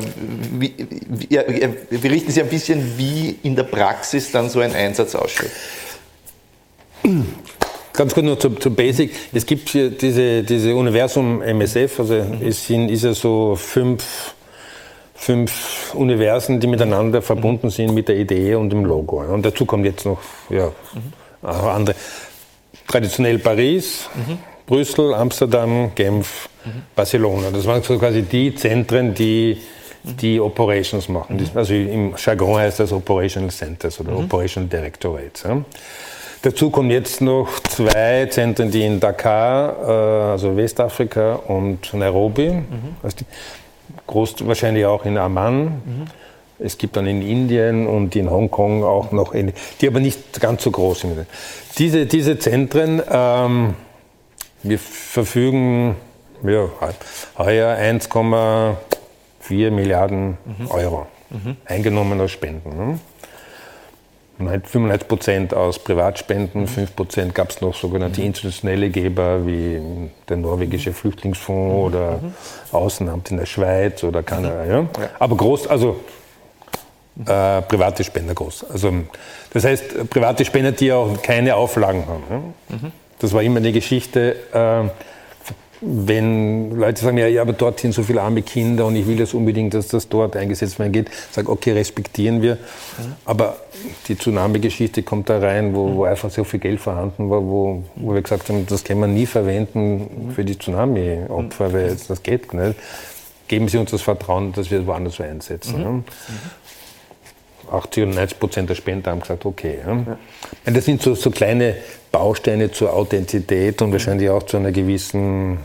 wie, 0.59 0.73
wie, 1.09 1.33
ja, 1.33 1.43
berichten 1.89 2.31
Sie 2.31 2.41
ein 2.41 2.47
bisschen, 2.47 2.97
wie 2.97 3.37
in 3.43 3.55
der 3.55 3.63
Praxis 3.63 4.31
dann 4.31 4.49
so 4.49 4.61
ein 4.61 4.73
Einsatz 4.73 5.13
ausschaut. 5.13 5.51
Ganz 7.93 8.13
kurz 8.13 8.25
noch 8.25 8.39
zu, 8.39 8.49
zu 8.51 8.71
Basic. 8.71 9.11
Es 9.33 9.45
gibt 9.45 9.69
hier 9.69 9.89
diese, 9.89 10.43
diese 10.43 10.75
Universum 10.75 11.41
MSF, 11.41 11.99
also 11.99 12.15
es 12.45 12.67
sind, 12.67 12.89
ist 12.89 13.03
ja 13.03 13.13
so 13.13 13.55
fünf 13.55 14.34
fünf 15.15 15.93
Universen, 15.95 16.59
die 16.59 16.67
miteinander 16.67 17.21
verbunden 17.21 17.69
sind 17.69 17.93
mit 17.93 18.07
der 18.07 18.17
Idee 18.17 18.55
und 18.55 18.69
dem 18.69 18.85
Logo. 18.85 19.21
Und 19.21 19.45
dazu 19.45 19.65
kommt 19.65 19.85
jetzt 19.85 20.05
noch 20.05 20.19
ja, 20.49 20.71
andere. 21.41 21.95
Traditionell 22.87 23.39
Paris, 23.39 24.07
mhm. 24.13 24.37
Brüssel, 24.67 25.13
Amsterdam, 25.13 25.91
Genf, 25.95 26.49
mhm. 26.63 26.83
Barcelona. 26.95 27.49
Das 27.51 27.65
waren 27.65 27.81
so 27.81 27.97
quasi 27.97 28.21
die 28.21 28.53
Zentren, 28.53 29.13
die 29.13 29.57
die 30.03 30.39
Operations 30.39 31.09
machen. 31.09 31.37
Mhm. 31.37 31.49
Also 31.55 31.73
im 31.73 32.13
Jargon 32.15 32.59
heißt 32.59 32.79
das 32.79 32.91
Operational 32.91 33.49
Centers 33.49 33.99
oder. 33.99 34.17
Operational 34.17 34.69
Directorates. 34.69 35.43
Ja. 35.43 35.63
Dazu 36.43 36.69
kommen 36.69 36.91
jetzt 36.91 37.21
noch 37.21 37.59
zwei 37.61 38.27
Zentren, 38.27 38.69
die 38.69 38.83
in 38.83 38.99
Dakar, 38.99 39.77
äh, 39.81 40.31
also 40.31 40.55
Westafrika 40.55 41.35
und 41.47 41.91
Nairobi, 41.93 42.49
mhm. 42.49 42.65
Groß 44.07 44.47
wahrscheinlich 44.47 44.85
auch 44.85 45.05
in 45.05 45.17
Amman. 45.17 45.65
Mhm. 45.65 46.05
Es 46.57 46.77
gibt 46.77 46.95
dann 46.95 47.05
in 47.05 47.21
Indien 47.21 47.85
und 47.85 48.15
in 48.15 48.29
Hongkong 48.29 48.83
auch 48.83 49.11
noch 49.11 49.33
eine, 49.33 49.53
die 49.81 49.87
aber 49.87 49.99
nicht 49.99 50.39
ganz 50.39 50.63
so 50.63 50.71
groß 50.71 51.01
sind. 51.01 51.27
Diese, 51.77 52.05
diese 52.05 52.39
Zentren, 52.39 53.01
ähm, 53.09 53.73
wir 54.63 54.79
verfügen 54.79 55.97
ja, 56.43 56.69
heuer 57.37 57.77
1,4 57.77 59.71
Milliarden 59.71 60.37
mhm. 60.45 60.71
Euro 60.71 61.07
mhm. 61.29 61.57
eingenommen 61.65 62.21
aus 62.21 62.31
Spenden. 62.31 62.69
Ne? 62.77 62.99
95 64.37 65.07
Prozent 65.07 65.53
aus 65.53 65.79
Privatspenden, 65.79 66.67
5 66.67 66.95
Prozent 66.95 67.35
gab 67.35 67.51
es 67.51 67.61
noch 67.61 67.73
sogenannte 67.73 68.21
institutionelle 68.21 68.89
Geber 68.89 69.45
wie 69.47 69.79
der 70.27 70.37
norwegische 70.37 70.93
Flüchtlingsfonds 70.93 71.95
oder 71.95 72.19
Außenamt 72.71 73.31
in 73.31 73.37
der 73.37 73.45
Schweiz 73.45 74.03
oder 74.03 74.23
Kanada. 74.23 74.65
Ja? 74.65 74.89
Aber 75.19 75.37
groß, 75.37 75.67
also 75.67 76.01
äh, 77.25 77.61
private 77.61 78.03
Spender 78.03 78.33
groß. 78.33 78.69
Also, 78.71 78.91
das 79.53 79.63
heißt, 79.63 80.09
private 80.09 80.43
Spender, 80.43 80.73
die 80.73 80.91
auch 80.91 81.21
keine 81.21 81.55
Auflagen 81.55 82.05
haben. 82.05 82.23
Ja? 82.29 82.77
Das 83.19 83.31
war 83.31 83.41
immer 83.41 83.57
eine 83.57 83.71
Geschichte. 83.71 84.35
Äh, 84.53 84.89
wenn 85.87 86.71
Leute 86.71 87.01
sagen, 87.01 87.17
ja, 87.17 87.27
ja, 87.27 87.41
aber 87.41 87.53
dort 87.53 87.79
sind 87.79 87.93
so 87.93 88.03
viele 88.03 88.21
arme 88.21 88.41
Kinder 88.41 88.85
und 88.85 88.95
ich 88.95 89.05
will 89.05 89.17
das 89.17 89.33
unbedingt, 89.33 89.73
dass 89.73 89.87
das 89.87 90.09
dort 90.09 90.35
eingesetzt 90.35 90.79
werden 90.79 90.91
geht, 90.91 91.09
sage, 91.31 91.49
okay, 91.49 91.73
respektieren 91.73 92.41
wir. 92.41 92.57
Aber 93.23 93.57
die 94.07 94.17
Tsunami-Geschichte 94.17 95.03
kommt 95.03 95.29
da 95.29 95.39
rein, 95.39 95.75
wo, 95.75 95.95
wo, 95.95 96.03
einfach 96.05 96.31
so 96.31 96.43
viel 96.43 96.59
Geld 96.59 96.79
vorhanden 96.79 97.29
war, 97.29 97.43
wo, 97.43 97.83
wo 97.95 98.13
wir 98.13 98.21
gesagt 98.21 98.49
haben, 98.49 98.65
das 98.65 98.83
können 98.83 99.01
wir 99.01 99.07
nie 99.07 99.25
verwenden 99.25 100.31
für 100.35 100.43
die 100.43 100.57
Tsunami-Opfer, 100.57 101.71
weil 101.73 101.97
das 102.07 102.23
geht 102.23 102.53
nicht. 102.53 102.75
Geben 103.47 103.67
Sie 103.67 103.77
uns 103.77 103.91
das 103.91 104.01
Vertrauen, 104.01 104.53
dass 104.53 104.71
wir 104.71 104.79
es 104.79 104.87
woanders 104.87 105.15
so 105.15 105.23
einsetzen. 105.23 105.83
Mhm. 105.83 106.03
80 107.71 108.03
oder 108.03 108.13
90 108.15 108.39
Prozent 108.39 108.69
der 108.69 108.75
Spender 108.75 109.11
haben 109.11 109.19
gesagt, 109.19 109.45
okay. 109.45 109.79
Das 110.65 110.85
sind 110.85 111.01
so, 111.01 111.15
so 111.15 111.31
kleine 111.31 111.75
Bausteine 112.11 112.71
zur 112.71 112.93
Authentizität 112.93 113.81
und 113.81 113.91
wahrscheinlich 113.91 114.29
auch 114.29 114.43
zu 114.43 114.57
einer 114.57 114.71
gewissen 114.71 115.59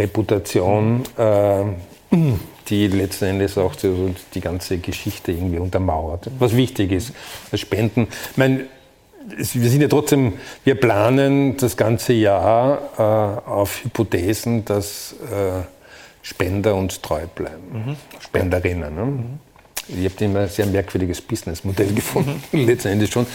Reputation, 0.00 1.02
äh, 1.16 1.64
die 2.68 2.86
letzten 2.88 3.26
Endes 3.26 3.58
auch 3.58 3.74
so 3.74 4.10
die 4.34 4.40
ganze 4.40 4.78
Geschichte 4.78 5.32
irgendwie 5.32 5.58
untermauert. 5.58 6.30
Was 6.38 6.56
wichtig 6.56 6.92
ist, 6.92 7.12
das 7.50 7.60
Spenden. 7.60 8.08
Ich 8.30 8.36
meine, 8.36 8.66
wir 9.36 9.70
sind 9.70 9.82
ja 9.82 9.88
trotzdem, 9.88 10.34
wir 10.64 10.74
planen 10.74 11.56
das 11.56 11.76
ganze 11.76 12.12
Jahr 12.14 12.78
äh, 12.96 13.48
auf 13.48 13.84
Hypothesen, 13.84 14.64
dass 14.64 15.14
äh, 15.30 15.62
Spender 16.22 16.74
uns 16.74 17.00
treu 17.00 17.22
bleiben, 17.34 17.72
mhm. 17.72 17.96
Spenderinnen. 18.20 18.94
Ne? 18.94 19.04
Mhm. 19.04 19.38
Ich 19.88 20.04
habe 20.12 20.24
immer 20.24 20.40
ein 20.40 20.48
sehr 20.48 20.66
merkwürdiges 20.66 21.20
Businessmodell 21.20 21.92
gefunden, 21.94 22.40
letzten 22.52 22.88
Endes 22.88 23.10
schon. 23.10 23.26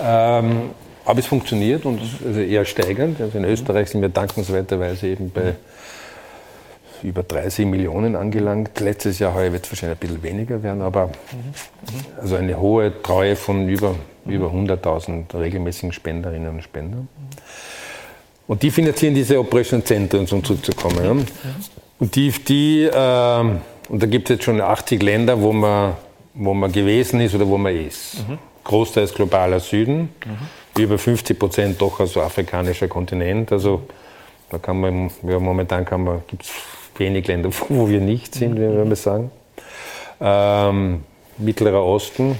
Ähm, 0.00 0.70
aber 1.04 1.18
es 1.18 1.26
funktioniert 1.26 1.84
und 1.86 2.00
also 2.26 2.40
eher 2.40 2.64
steigend. 2.64 3.20
Also 3.20 3.38
in 3.38 3.44
Österreich 3.44 3.88
sind 3.88 4.02
wir 4.02 4.10
dankenswerterweise 4.10 5.08
eben 5.08 5.30
bei 5.30 5.54
über 7.02 7.22
30 7.22 7.66
Millionen 7.66 8.16
angelangt. 8.16 8.78
Letztes 8.80 9.18
Jahr 9.18 9.34
heuer 9.34 9.52
wird 9.52 9.64
es 9.64 9.72
wahrscheinlich 9.72 9.98
ein 9.98 10.00
bisschen 10.00 10.22
weniger 10.22 10.62
werden, 10.62 10.82
aber 10.82 11.10
also 12.20 12.36
eine 12.36 12.58
hohe 12.58 13.02
Treue 13.02 13.36
von 13.36 13.68
über, 13.68 13.94
über 14.26 14.46
100.000 14.46 15.38
regelmäßigen 15.38 15.92
Spenderinnen 15.92 16.50
und 16.50 16.62
Spendern. 16.62 17.08
Und 18.46 18.62
die 18.62 18.70
finanzieren 18.70 19.14
diese 19.14 19.38
Operation 19.38 19.84
Zentren, 19.84 20.26
um 20.30 20.44
zurückzukommen. 20.44 21.04
Ja. 21.04 21.50
Und 21.98 22.16
die, 22.16 22.30
die 22.30 22.84
äh, 22.84 23.44
und 23.90 24.00
da 24.00 24.06
gibt 24.06 24.30
es 24.30 24.36
jetzt 24.36 24.44
schon 24.44 24.60
80 24.60 25.02
Länder, 25.02 25.40
wo 25.40 25.52
man, 25.52 25.94
wo 26.34 26.54
man 26.54 26.70
gewesen 26.70 27.20
ist 27.20 27.34
oder 27.34 27.46
wo 27.48 27.58
man 27.58 27.76
ist. 27.76 28.26
Mhm. 28.28 28.38
Großteils 28.62 29.12
globaler 29.12 29.58
Süden, 29.58 30.10
mhm. 30.24 30.80
über 30.80 30.96
50 30.96 31.36
Prozent 31.36 31.80
doch 31.80 31.98
also 31.98 32.20
afrikanischer 32.20 32.86
Kontinent. 32.86 33.50
Also 33.50 33.82
da 34.48 34.58
kann 34.58 34.80
man, 34.80 35.10
ja, 35.26 35.40
momentan 35.40 35.84
kann 35.84 36.04
man, 36.04 36.22
gibt 36.28 36.44
es 36.44 36.50
wenig 37.00 37.26
Länder, 37.26 37.50
wo 37.68 37.88
wir 37.88 38.00
nicht 38.00 38.34
sind, 38.34 38.54
mhm. 38.54 38.76
wenn 38.78 38.88
wir 38.88 38.96
sagen. 38.96 39.30
Ähm, 40.20 41.04
Mittlerer 41.38 41.84
Osten, 41.84 42.38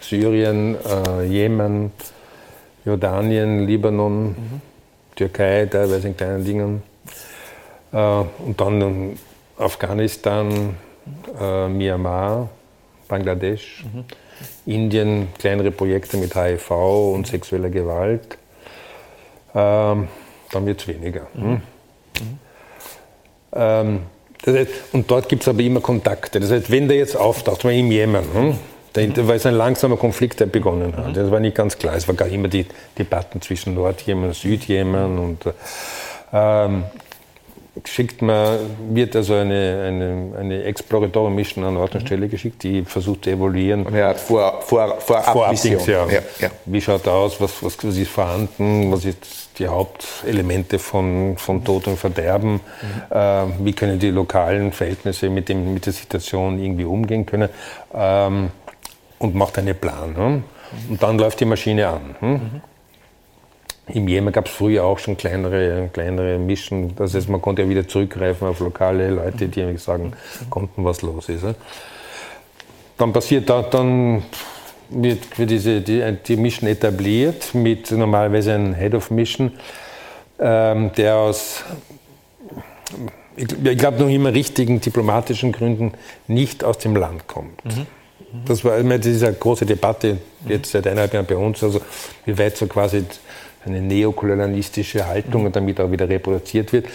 Syrien, 0.00 0.76
äh, 0.76 1.24
Jemen, 1.24 1.92
Jordanien, 2.84 3.66
Libanon, 3.66 4.28
mhm. 4.28 4.60
Türkei, 5.16 5.66
teilweise 5.66 6.08
in 6.08 6.16
kleinen 6.16 6.44
Dingen. 6.44 6.82
Äh, 7.92 7.96
und 7.96 8.60
dann 8.60 9.18
Afghanistan, 9.58 10.76
äh, 11.40 11.68
Myanmar, 11.68 12.48
Bangladesch, 13.08 13.84
mhm. 13.84 14.04
Indien 14.64 15.28
kleinere 15.38 15.70
Projekte 15.70 16.16
mit 16.16 16.34
HIV 16.34 16.70
und 16.70 17.26
sexueller 17.26 17.70
Gewalt. 17.70 18.38
Ähm, 19.54 20.08
dann 20.50 20.66
wird 20.66 20.80
es 20.80 20.88
weniger. 20.88 21.26
Mhm. 21.34 21.62
Hm? 23.52 23.60
Ähm, 23.60 24.00
das 24.44 24.66
und 24.92 25.08
dort 25.10 25.28
gibt 25.28 25.42
es 25.42 25.48
aber 25.48 25.60
immer 25.60 25.80
Kontakte. 25.80 26.40
Das 26.40 26.50
heißt, 26.50 26.70
wenn 26.70 26.88
der 26.88 26.96
jetzt 26.96 27.16
auftaucht, 27.16 27.64
mal 27.64 27.72
im 27.72 27.92
Jemen, 27.92 28.24
hm? 28.34 28.58
War 28.94 29.34
es 29.34 29.46
ein 29.46 29.54
langsamer 29.54 29.96
Konflikt, 29.96 30.40
der 30.40 30.46
begonnen 30.46 30.94
hat. 30.94 31.16
Das 31.16 31.30
war 31.30 31.40
nicht 31.40 31.56
ganz 31.56 31.78
klar. 31.78 31.94
Es 31.94 32.06
war 32.08 32.14
gar 32.14 32.28
immer 32.28 32.48
die 32.48 32.66
Debatten 32.98 33.40
zwischen 33.40 33.74
Nordjemen 33.74 34.26
und 34.26 34.34
Südjemen. 34.34 35.18
Und, 35.18 35.38
ähm, 36.30 36.84
schickt 37.84 38.20
man, 38.20 38.58
wird 38.90 39.16
also 39.16 39.34
eine, 39.34 39.84
eine, 39.86 40.38
eine 40.38 40.62
Exploratoren 40.64 41.34
Mission 41.34 41.64
an 41.64 41.76
Ort 41.76 41.94
und 41.94 42.02
Stelle 42.02 42.28
geschickt, 42.28 42.62
die 42.62 42.82
versucht 42.84 43.24
zu 43.24 43.30
evaluieren. 43.30 43.86
Art 43.94 44.20
vor, 44.20 44.60
vor, 44.60 45.00
Vorabmission. 45.00 45.80
Ja. 45.86 46.06
Ja, 46.06 46.20
ja. 46.38 46.50
Wie 46.66 46.80
schaut 46.80 47.08
aus, 47.08 47.40
was, 47.40 47.62
was, 47.62 47.82
was 47.82 47.96
ist 47.96 48.10
vorhanden, 48.10 48.92
was 48.92 49.02
sind 49.02 49.16
die 49.58 49.66
Hauptelemente 49.68 50.78
von, 50.78 51.36
von 51.38 51.64
Tod 51.64 51.86
und 51.86 51.98
Verderben, 51.98 52.54
mhm. 52.54 52.60
äh, 53.10 53.44
wie 53.60 53.72
können 53.72 53.98
die 53.98 54.10
lokalen 54.10 54.72
Verhältnisse 54.72 55.30
mit, 55.30 55.48
dem, 55.48 55.72
mit 55.74 55.86
der 55.86 55.92
Situation 55.92 56.62
irgendwie 56.62 56.84
umgehen 56.84 57.24
können 57.24 57.48
ähm, 57.94 58.50
und 59.18 59.34
macht 59.34 59.58
einen 59.58 59.76
Plan. 59.76 60.16
Hm? 60.16 60.44
Und 60.88 61.02
dann 61.02 61.18
läuft 61.18 61.40
die 61.40 61.44
Maschine 61.44 61.88
an. 61.88 62.16
Hm? 62.20 62.30
Mhm. 62.30 62.60
Im 63.94 64.08
Jemen 64.08 64.32
gab 64.32 64.46
es 64.46 64.52
früher 64.52 64.84
auch 64.84 64.98
schon 64.98 65.16
kleinere, 65.16 65.90
kleinere 65.92 66.38
Mischen. 66.38 66.96
Das 66.96 67.14
heißt, 67.14 67.28
man 67.28 67.42
konnte 67.42 67.62
ja 67.62 67.68
wieder 67.68 67.86
zurückgreifen 67.86 68.48
auf 68.48 68.60
lokale 68.60 69.10
Leute, 69.10 69.48
die 69.48 69.76
sagen 69.76 70.14
konnten, 70.48 70.84
was 70.84 71.02
los 71.02 71.28
ist. 71.28 71.44
Dann 72.96 73.12
passiert 73.12 73.50
da, 73.50 73.62
dann 73.62 74.22
wird, 74.88 75.38
wird 75.38 75.50
diese, 75.50 75.80
die, 75.80 76.02
die 76.26 76.36
Mission 76.36 76.68
etabliert 76.68 77.54
mit 77.54 77.90
normalerweise 77.90 78.54
einem 78.54 78.74
Head 78.74 78.94
of 78.94 79.10
Mission, 79.10 79.52
ähm, 80.38 80.90
der 80.96 81.16
aus, 81.16 81.62
ich, 83.36 83.48
ich 83.52 83.78
glaube, 83.78 83.98
noch 83.98 84.08
immer 84.08 84.32
richtigen 84.32 84.80
diplomatischen 84.80 85.52
Gründen 85.52 85.92
nicht 86.28 86.64
aus 86.64 86.78
dem 86.78 86.96
Land 86.96 87.26
kommt. 87.26 87.64
Mhm. 87.64 87.86
Das 88.46 88.64
war 88.64 88.78
immer 88.78 88.96
diese 88.96 89.30
große 89.32 89.66
Debatte 89.66 90.16
jetzt 90.48 90.72
seit 90.72 90.86
eineinhalb 90.86 91.12
Jahren 91.12 91.26
bei 91.26 91.36
uns, 91.36 91.62
also 91.62 91.82
wie 92.24 92.38
weit 92.38 92.56
so 92.56 92.66
quasi 92.66 93.04
eine 93.64 93.80
neokolonialistische 93.80 95.06
Haltung 95.06 95.46
und 95.46 95.56
damit 95.56 95.80
auch 95.80 95.90
wieder 95.90 96.08
reproduziert 96.08 96.72
wird. 96.72 96.86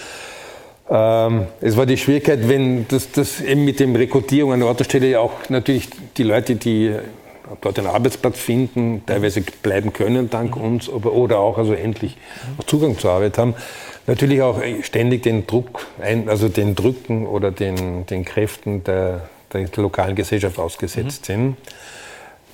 Ähm, 0.89 1.47
es 1.61 1.75
war 1.75 1.85
die 1.85 1.97
Schwierigkeit, 1.97 2.47
wenn 2.47 2.87
das, 2.87 3.11
das 3.11 3.41
eben 3.41 3.65
mit 3.65 3.79
dem 3.79 3.95
Rekrutierung 3.95 4.53
an 4.53 4.59
der 4.59 4.69
Autostelle 4.69 5.19
auch 5.19 5.49
natürlich 5.49 5.89
die 6.15 6.23
Leute, 6.23 6.55
die 6.55 6.93
dort 7.61 7.79
einen 7.79 7.87
Arbeitsplatz 7.87 8.39
finden, 8.39 9.03
teilweise 9.05 9.41
bleiben 9.41 9.93
können 9.93 10.29
dank 10.29 10.55
uns 10.55 10.89
oder 10.89 11.39
auch 11.39 11.57
also 11.57 11.73
endlich 11.73 12.17
Zugang 12.65 12.97
zur 12.97 13.11
Arbeit 13.11 13.37
haben, 13.37 13.55
natürlich 14.05 14.41
auch 14.41 14.61
ständig 14.81 15.23
den 15.23 15.47
Druck, 15.47 15.85
ein, 16.01 16.27
also 16.29 16.49
den 16.49 16.75
Drücken 16.75 17.25
oder 17.25 17.51
den, 17.51 18.05
den 18.05 18.25
Kräften 18.25 18.83
der, 18.83 19.29
der 19.53 19.67
lokalen 19.77 20.15
Gesellschaft 20.15 20.59
ausgesetzt 20.59 21.29
mhm. 21.29 21.33
sind 21.33 21.57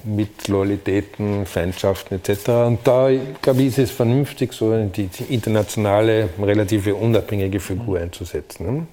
mit 0.03 0.47
Loyalitäten, 0.47 1.45
Feindschaften 1.45 2.15
etc. 2.15 2.49
Und 2.49 2.79
da, 2.83 3.09
glaube 3.41 3.61
ich, 3.61 3.67
ist 3.67 3.77
es 3.77 3.91
vernünftig, 3.91 4.53
so 4.53 4.73
die 4.85 5.09
internationale, 5.29 6.29
relative 6.41 6.95
unabhängige 6.95 7.59
Figur 7.59 7.99
einzusetzen. 7.99 8.65
Ne? 8.65 8.87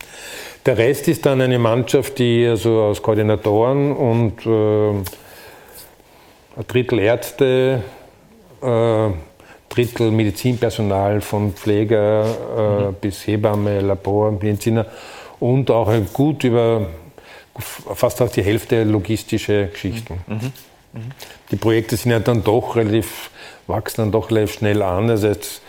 Der 0.67 0.79
Rest 0.79 1.09
ist 1.09 1.27
dann 1.27 1.41
eine 1.41 1.59
Mannschaft, 1.59 2.19
die 2.19 2.47
also 2.47 2.83
aus 2.83 3.03
Koordinatoren 3.03 3.93
und 3.93 4.47
äh, 4.47 4.91
ein 6.57 6.67
Drittel 6.69 6.99
Ärzte, 6.99 7.83
äh, 8.63 9.09
Drittel 9.69 10.11
Medizinpersonal 10.11 11.21
von 11.21 11.53
Pfleger 11.53 12.25
äh, 12.25 12.85
mhm. 12.87 12.95
bis 13.01 13.27
Hebamme, 13.27 13.81
Labor, 13.81 14.33
Mediziner 14.33 14.87
und 15.39 15.71
auch 15.71 15.93
gut 16.13 16.45
über 16.45 16.89
fast 17.59 18.23
auch 18.23 18.31
die 18.31 18.43
Hälfte 18.43 18.85
logistische 18.85 19.69
Geschichten. 19.69 20.21
Mhm. 20.27 20.53
Die 21.51 21.57
Projekte 21.57 21.97
sind 21.97 22.11
ja 22.11 22.21
dann 22.21 22.43
doch 22.43 22.77
relativ, 22.77 23.31
wachsen 23.67 24.03
dann 24.03 24.13
doch 24.13 24.31
relativ 24.31 24.55
schnell 24.55 24.83
an. 24.83 25.11
Also 25.11 25.29
jetzt 25.29 25.63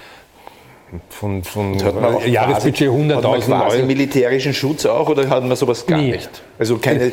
von, 1.09 1.43
von 1.43 1.77
Jahresbudget 2.25 2.89
100.000 2.89 3.71
Euro. 3.71 3.85
militärischen 3.85 4.53
Schutz 4.53 4.85
auch 4.85 5.07
oder 5.07 5.29
hat 5.29 5.43
man 5.43 5.55
sowas 5.55 5.85
gar 5.85 5.99
Nie. 5.99 6.11
nicht? 6.11 6.29
Also 6.59 6.77
keine, 6.77 7.11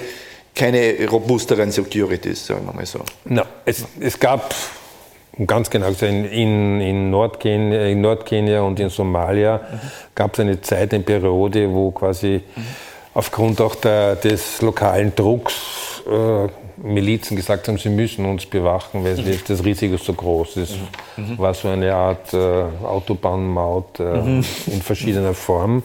keine 0.55 1.09
robusteren 1.09 1.71
Securities, 1.71 2.47
sagen 2.47 2.67
wir 2.67 2.75
mal 2.75 2.87
so. 2.87 3.01
No, 3.25 3.43
es, 3.65 3.87
es 4.01 4.19
gab, 4.19 4.55
ganz 5.47 5.71
genau 5.71 5.89
in, 6.01 6.25
in, 6.25 6.81
in, 6.81 7.11
Nordkenia, 7.11 7.87
in 7.87 8.01
Nordkenia 8.01 8.63
und 8.63 8.81
in 8.81 8.89
Somalia 8.89 9.59
mhm. 9.59 9.81
gab 10.15 10.35
es 10.35 10.41
eine 10.41 10.61
Zeit, 10.61 10.93
eine 10.93 11.05
Periode, 11.05 11.73
wo 11.73 11.93
quasi 11.93 12.43
mhm. 12.57 12.63
aufgrund 13.15 13.61
auch 13.61 13.77
der, 13.77 14.17
des 14.17 14.61
lokalen 14.61 15.15
Drucks 15.15 16.03
äh, 16.07 16.49
Milizen 16.83 17.37
gesagt 17.37 17.69
haben, 17.69 17.79
sie 17.79 17.89
müssen 17.89 18.25
uns 18.25 18.47
bewachen, 18.47 19.05
weil 19.05 19.17
mhm. 19.17 19.39
das 19.47 19.65
Risiko 19.65 19.95
ist 19.95 20.05
so 20.05 20.13
groß. 20.13 20.57
Es 20.57 20.71
mhm. 21.17 21.39
war 21.39 21.55
so 21.55 21.69
eine 21.69 21.95
Art 21.95 22.33
äh, 22.33 22.37
Autobahnmaut 22.37 24.01
äh, 24.01 24.03
mhm. 24.03 24.45
in 24.67 24.83
verschiedener 24.83 25.35
Form. 25.35 25.77
Mhm. 25.77 25.83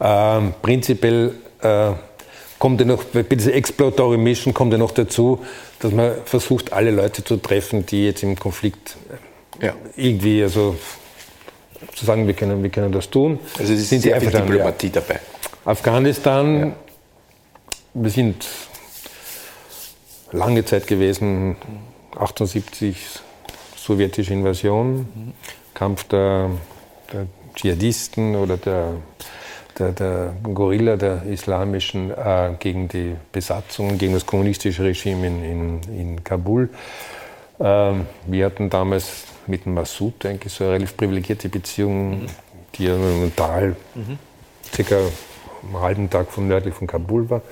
Ähm, 0.00 0.54
prinzipiell 0.62 1.34
äh, 1.62 1.90
kommt 2.58 2.80
ja 2.80 2.86
noch, 2.86 3.04
bei 3.04 3.22
dieser 3.22 3.54
Exploratory 3.54 4.16
Mission 4.16 4.54
kommt 4.54 4.72
ja 4.72 4.78
noch 4.78 4.92
dazu, 4.92 5.40
dass 5.80 5.92
man 5.92 6.12
versucht, 6.24 6.72
alle 6.72 6.90
Leute 6.90 7.22
zu 7.22 7.36
treffen, 7.36 7.84
die 7.84 8.06
jetzt 8.06 8.22
im 8.22 8.38
Konflikt 8.38 8.96
ja. 9.60 9.74
irgendwie, 9.96 10.42
also 10.42 10.76
zu 11.94 12.04
sagen, 12.04 12.26
wir 12.26 12.34
können, 12.34 12.62
wir 12.62 12.70
können 12.70 12.92
das 12.92 13.10
tun. 13.10 13.38
Also 13.58 13.72
es 13.72 13.80
ist 13.80 13.90
sind 13.90 14.02
sehr 14.02 14.20
viel 14.20 14.30
Diplomatie 14.30 14.90
dabei. 14.90 15.20
Afghanistan, 15.64 16.60
ja. 16.60 16.72
wir 17.94 18.10
sind 18.10 18.46
lange 20.32 20.64
Zeit 20.64 20.86
gewesen, 20.86 21.56
78 22.16 22.96
sowjetische 23.76 24.32
Invasion, 24.32 24.96
mhm. 24.96 25.32
Kampf 25.74 26.04
der, 26.04 26.50
der 27.12 27.26
Dschihadisten 27.54 28.36
oder 28.36 28.56
der 28.56 28.94
der, 29.78 29.92
der 29.92 30.34
Gorilla 30.42 30.96
der 30.96 31.24
islamischen 31.24 32.10
äh, 32.10 32.54
gegen 32.58 32.88
die 32.88 33.14
Besatzung, 33.32 33.98
gegen 33.98 34.14
das 34.14 34.26
kommunistische 34.26 34.84
Regime 34.84 35.26
in, 35.26 35.44
in, 35.44 35.80
in 35.88 36.24
Kabul. 36.24 36.70
Ähm, 37.60 38.06
wir 38.26 38.46
hatten 38.46 38.70
damals 38.70 39.24
mit 39.46 39.66
Massoud 39.66 40.24
eigentlich 40.24 40.52
so 40.52 40.64
eine 40.64 40.74
relativ 40.74 40.96
privilegierte 40.96 41.48
Beziehung, 41.48 42.22
mhm. 42.22 42.26
die 42.74 42.84
ja 42.84 42.94
im 42.94 43.34
Tal 43.34 43.76
mhm. 43.94 44.18
circa 44.74 44.96
einen 44.96 45.80
halben 45.80 46.10
Tag 46.10 46.30
von 46.30 46.48
nördlich 46.48 46.74
von 46.74 46.86
Kabul 46.86 47.28
war. 47.30 47.42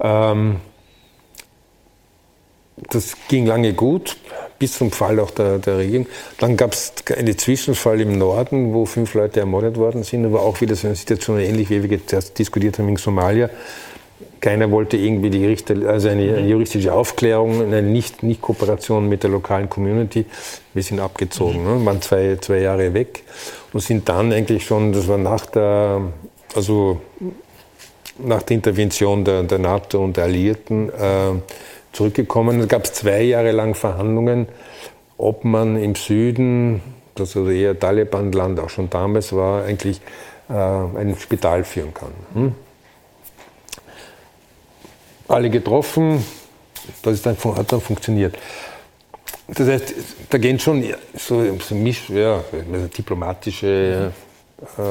Ähm, 0.00 0.60
das 2.76 3.16
ging 3.28 3.46
lange 3.46 3.72
gut, 3.72 4.16
bis 4.58 4.72
zum 4.78 4.90
Fall 4.90 5.18
auch 5.20 5.30
der, 5.30 5.58
der 5.58 5.78
Regierung. 5.78 6.06
Dann 6.38 6.56
gab 6.56 6.72
es 6.72 6.92
einen 7.16 7.36
Zwischenfall 7.36 8.00
im 8.00 8.18
Norden, 8.18 8.74
wo 8.74 8.86
fünf 8.86 9.14
Leute 9.14 9.40
ermordet 9.40 9.76
worden 9.76 10.02
sind, 10.02 10.24
aber 10.26 10.42
auch 10.42 10.60
wieder 10.60 10.76
so 10.76 10.86
eine 10.86 10.96
Situation 10.96 11.38
ähnlich, 11.38 11.70
wie 11.70 11.88
wir 11.88 12.06
zuerst 12.06 12.38
diskutiert 12.38 12.78
haben 12.78 12.88
in 12.88 12.96
Somalia. 12.96 13.50
Keiner 14.40 14.70
wollte 14.70 14.96
irgendwie 14.96 15.30
die 15.30 15.44
Richter, 15.46 15.74
also 15.88 16.08
eine, 16.08 16.36
eine 16.36 16.46
juristische 16.46 16.92
Aufklärung, 16.92 17.62
eine 17.62 17.82
Nicht-Kooperation 17.82 19.04
nicht 19.04 19.10
mit 19.10 19.22
der 19.22 19.30
lokalen 19.30 19.68
Community. 19.68 20.26
Wir 20.74 20.82
sind 20.82 21.00
abgezogen, 21.00 21.62
mhm. 21.62 21.80
ne? 21.80 21.86
waren 21.86 22.02
zwei, 22.02 22.36
zwei 22.40 22.58
Jahre 22.58 22.92
weg 22.92 23.24
und 23.72 23.80
sind 23.80 24.08
dann 24.08 24.32
eigentlich 24.32 24.64
schon, 24.64 24.92
das 24.92 25.08
war 25.08 25.18
nach 25.18 25.46
der, 25.46 26.00
also 26.54 27.00
nach 28.18 28.42
der 28.42 28.56
Intervention 28.56 29.24
der, 29.24 29.42
der 29.42 29.58
NATO 29.58 30.02
und 30.02 30.16
der 30.16 30.24
Alliierten, 30.24 30.90
äh, 30.90 31.32
zurückgekommen. 31.96 32.60
Es 32.60 32.68
gab 32.68 32.86
zwei 32.86 33.22
Jahre 33.22 33.52
lang 33.52 33.74
Verhandlungen, 33.74 34.46
ob 35.16 35.44
man 35.44 35.76
im 35.76 35.94
Süden, 35.94 36.82
das 37.14 37.36
also 37.36 37.50
eher 37.50 37.78
Taliban-Land 37.78 38.60
auch 38.60 38.68
schon 38.68 38.90
damals 38.90 39.32
war, 39.32 39.64
eigentlich 39.64 40.00
äh, 40.50 40.52
ein 40.52 41.16
Spital 41.18 41.64
führen 41.64 41.94
kann. 41.94 42.12
Hm? 42.34 42.54
Alle 45.28 45.50
getroffen, 45.50 46.24
das 47.02 47.22
dann, 47.22 47.36
hat 47.56 47.72
dann 47.72 47.80
funktioniert. 47.80 48.36
Das 49.48 49.66
heißt, 49.66 49.94
da 50.28 50.38
gehen 50.38 50.58
schon 50.58 50.84
so, 51.16 51.42
so 51.60 51.74
Misch, 51.74 52.10
ja, 52.10 52.44
diplomatische 52.96 54.12
äh, 54.76 54.82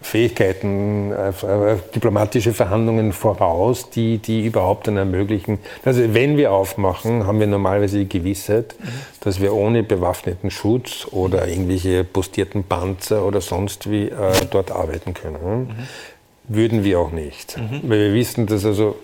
Fähigkeiten, 0.00 1.12
äh, 1.12 1.28
äh, 1.28 1.78
diplomatische 1.94 2.52
Verhandlungen 2.52 3.12
voraus, 3.12 3.88
die, 3.90 4.18
die 4.18 4.44
überhaupt 4.44 4.88
dann 4.88 4.96
ermöglichen. 4.96 5.60
Also 5.84 6.12
wenn 6.12 6.36
wir 6.36 6.50
aufmachen, 6.50 7.24
haben 7.24 7.38
wir 7.38 7.46
normalerweise 7.46 7.98
die 7.98 8.08
Gewissheit, 8.08 8.74
dass 9.20 9.40
wir 9.40 9.54
ohne 9.54 9.84
bewaffneten 9.84 10.50
Schutz 10.50 11.06
oder 11.10 11.46
irgendwelche 11.46 12.02
postierten 12.02 12.64
Panzer 12.64 13.24
oder 13.24 13.40
sonst 13.40 13.88
wie 13.88 14.08
äh, 14.08 14.32
dort 14.50 14.72
arbeiten 14.72 15.14
können. 15.14 15.68
Mhm. 15.68 16.54
Würden 16.54 16.82
wir 16.82 16.98
auch 16.98 17.12
nicht. 17.12 17.56
Mhm. 17.56 17.88
Weil 17.88 17.98
wir 17.98 18.14
wissen, 18.14 18.46
dass 18.46 18.64
also 18.64 18.96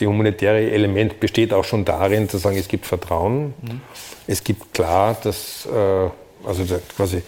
die 0.00 0.08
humanitäre 0.08 0.70
Element 0.72 1.20
besteht 1.20 1.52
auch 1.52 1.64
schon 1.64 1.84
darin, 1.84 2.28
zu 2.28 2.38
sagen, 2.38 2.56
es 2.56 2.66
gibt 2.66 2.86
Vertrauen. 2.86 3.54
Mhm. 3.62 3.80
Es 4.26 4.42
gibt 4.42 4.74
klar, 4.74 5.16
dass 5.22 5.66
äh, 5.66 6.08
also 6.46 6.64
quasi 6.96 7.22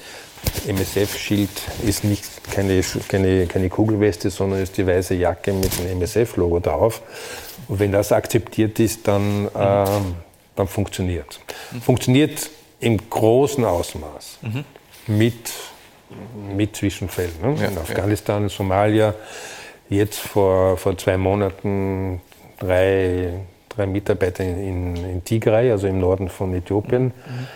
MSF-Schild 0.66 1.50
ist 1.86 2.04
nicht 2.04 2.24
keine, 2.50 2.82
keine, 3.08 3.46
keine 3.46 3.68
Kugelweste, 3.68 4.30
sondern 4.30 4.62
ist 4.62 4.76
die 4.76 4.86
weiße 4.86 5.14
Jacke 5.14 5.52
mit 5.52 5.78
dem 5.78 5.86
MSF-Logo 6.00 6.60
drauf. 6.60 7.02
Und 7.68 7.78
wenn 7.78 7.92
das 7.92 8.12
akzeptiert 8.12 8.78
ist, 8.80 9.06
dann, 9.08 9.42
mhm. 9.42 9.48
äh, 9.48 9.84
dann 10.56 10.66
funktioniert 10.66 11.40
mhm. 11.72 11.82
Funktioniert 11.82 12.50
im 12.80 13.10
großen 13.10 13.64
Ausmaß 13.64 14.38
mhm. 14.42 14.64
mit, 15.06 15.50
mit 16.56 16.76
Zwischenfällen. 16.76 17.32
Ne? 17.42 17.56
Ja, 17.60 17.68
in 17.68 17.78
Afghanistan, 17.78 18.44
ja. 18.44 18.48
Somalia, 18.48 19.14
jetzt 19.88 20.18
vor, 20.18 20.76
vor 20.76 20.96
zwei 20.96 21.16
Monaten 21.16 22.20
drei, 22.58 23.32
drei 23.68 23.86
Mitarbeiter 23.86 24.44
in, 24.44 24.96
in 24.96 25.24
Tigray, 25.24 25.70
also 25.70 25.86
im 25.86 26.00
Norden 26.00 26.28
von 26.28 26.54
Äthiopien. 26.54 27.06
Mhm 27.06 27.46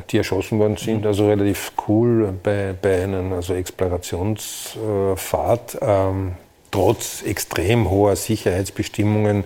die 0.00 0.18
erschossen 0.18 0.58
worden 0.58 0.76
sind. 0.76 1.02
Mhm. 1.02 1.06
Also 1.06 1.28
relativ 1.28 1.70
cool 1.88 2.34
bei, 2.42 2.74
bei 2.80 3.04
einer 3.04 3.36
also 3.36 3.54
Explorationsfahrt. 3.54 5.78
Ähm, 5.80 6.32
trotz 6.70 7.22
extrem 7.22 7.90
hoher 7.90 8.16
Sicherheitsbestimmungen. 8.16 9.38
Mhm. 9.38 9.44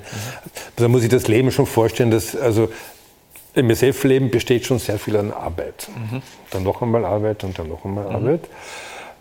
Da 0.77 0.89
muss 0.89 1.05
ich 1.05 1.09
das 1.09 1.29
Leben 1.29 1.53
schon 1.53 1.67
vorstellen, 1.67 2.11
dass 2.11 2.37
also 2.37 2.69
MSF-Leben 3.55 4.31
besteht 4.31 4.67
schon 4.67 4.79
sehr 4.79 4.99
viel 4.99 5.17
an 5.17 5.33
Arbeit. 5.33 5.89
Mhm. 5.95 6.23
Dann 6.51 6.63
noch 6.63 6.83
einmal 6.83 7.05
Arbeit 7.05 7.45
und 7.45 7.59
dann 7.59 7.69
noch 7.69 7.85
einmal 7.85 8.05
mhm. 8.05 8.15
Arbeit. 8.15 8.49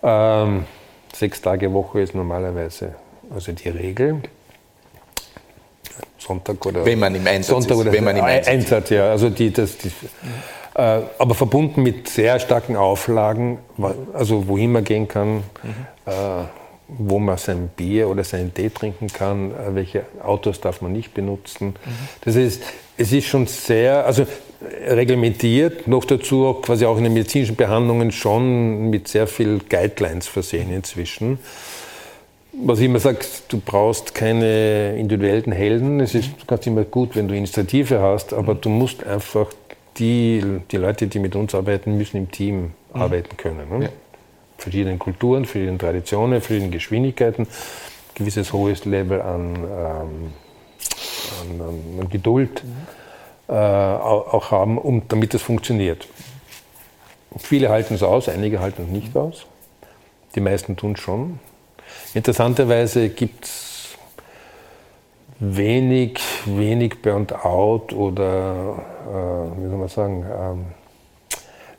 Ähm, 0.02 0.66
sechs 1.14 1.42
Tage 1.42 1.74
Woche 1.74 2.02
ist 2.02 2.16
normalerweise 2.16 2.96
also 3.34 3.52
die 3.52 3.70
Regel. 3.70 4.22
Sonntag 6.18 6.66
oder 6.66 6.86
wenn 6.86 7.00
man 7.00 7.16
im 7.16 7.26
Einsatz 7.26 7.48
Sonntag 7.48 7.72
ist. 7.72 7.82
Oder 7.82 7.94
wenn 7.94 8.04
man 8.04 8.18
im 8.18 8.24
Einsatz, 8.24 8.48
Einsatz 8.48 8.90
ja. 8.90 9.10
Also 9.10 9.30
die, 9.30 9.52
das, 9.52 9.78
die, 9.78 9.88
mhm. 9.88 9.94
Äh, 9.94 10.59
aber 10.80 11.36
verbunden 11.36 11.84
mit 11.84 12.08
sehr 12.08 12.40
starken 12.40 12.76
Auflagen, 12.76 13.60
also 14.14 14.48
wohin 14.48 14.72
man 14.72 14.84
gehen 14.84 15.08
kann, 15.08 15.38
mhm. 15.38 15.44
äh, 16.06 16.12
wo 16.88 17.20
man 17.20 17.38
sein 17.38 17.70
Bier 17.76 18.10
oder 18.10 18.24
seinen 18.24 18.54
Tee 18.54 18.70
trinken 18.70 19.08
kann, 19.08 19.52
äh, 19.52 19.76
welche 19.76 20.06
Autos 20.24 20.62
darf 20.62 20.82
man 20.82 20.92
nicht 20.92 21.14
benutzen. 21.14 21.68
Mhm. 21.68 21.76
Das 22.22 22.36
heißt, 22.36 22.64
es 22.98 23.12
ist 23.12 23.28
schon 23.28 23.48
sehr, 23.48 24.06
also 24.06 24.26
reglementiert, 24.88 25.88
noch 25.88 26.06
dazu 26.06 26.56
quasi 26.62 26.86
auch 26.86 26.98
in 26.98 27.04
den 27.06 27.14
medizinischen 27.14 27.56
Behandlungen 27.56 28.12
schon 28.12 28.90
mit 28.90 29.08
sehr 29.08 29.28
viel 29.28 29.60
Guidelines 29.70 30.28
versehen 30.28 30.74
inzwischen. 30.74 31.40
Was 32.52 32.80
ich 32.80 32.86
immer 32.86 33.00
sage, 33.00 33.20
du 33.48 33.62
brauchst 33.64 34.14
keine 34.14 34.98
individuellen 34.98 35.52
Helden. 35.52 36.00
Es 36.02 36.14
ist 36.14 36.48
ganz 36.48 36.68
immer 36.68 36.84
gut, 36.84 37.16
wenn 37.16 37.28
du 37.28 37.36
Initiative 37.36 38.02
hast, 38.02 38.34
aber 38.34 38.56
du 38.56 38.70
musst 38.70 39.04
einfach 39.06 39.48
die, 40.00 40.62
die 40.72 40.78
Leute, 40.78 41.08
die 41.08 41.20
mit 41.20 41.36
uns 41.36 41.54
arbeiten, 41.54 41.98
müssen 41.98 42.18
im 42.18 42.32
Team 42.32 42.62
mhm. 42.94 43.02
arbeiten 43.02 43.38
können. 43.38 43.70
Ne? 43.70 43.86
Ja. 43.86 43.90
Verschiedene 44.58 44.98
Kulturen, 44.98 45.46
verschiedene 45.46 45.78
Traditionen, 45.78 46.42
verschiedene 46.42 46.72
Geschwindigkeiten, 46.72 47.48
gewisses 48.16 48.52
hohes 48.52 48.86
Level 48.86 49.22
an, 49.22 49.56
ähm, 49.56 50.34
an, 51.42 51.62
an, 51.62 52.00
an 52.02 52.10
Geduld 52.10 52.64
mhm. 52.64 53.54
äh, 53.54 53.54
auch 53.54 54.52
haben, 54.52 54.78
um, 54.78 55.04
damit 55.08 55.34
es 55.34 55.42
funktioniert. 55.42 56.08
Viele 57.38 57.70
halten 57.70 57.94
es 57.94 58.04
aus, 58.04 58.28
einige 58.28 58.60
halten 58.60 58.84
es 58.84 58.90
nicht 58.90 59.16
aus. 59.16 59.46
Die 60.36 60.42
meisten 60.42 60.76
tun 60.76 60.94
es 60.94 61.00
schon. 61.00 61.40
Interessanterweise 62.14 63.10
gibt 63.10 63.46
es 63.46 63.98
wenig, 65.40 66.20
wenig 66.46 67.02
Burnt-out 67.02 67.94
oder, 67.94 68.78
äh, 68.78 68.89
wie 69.06 69.70
soll 69.70 69.78
man 69.78 69.88
sagen, 69.88 70.26
ähm, 70.26 70.66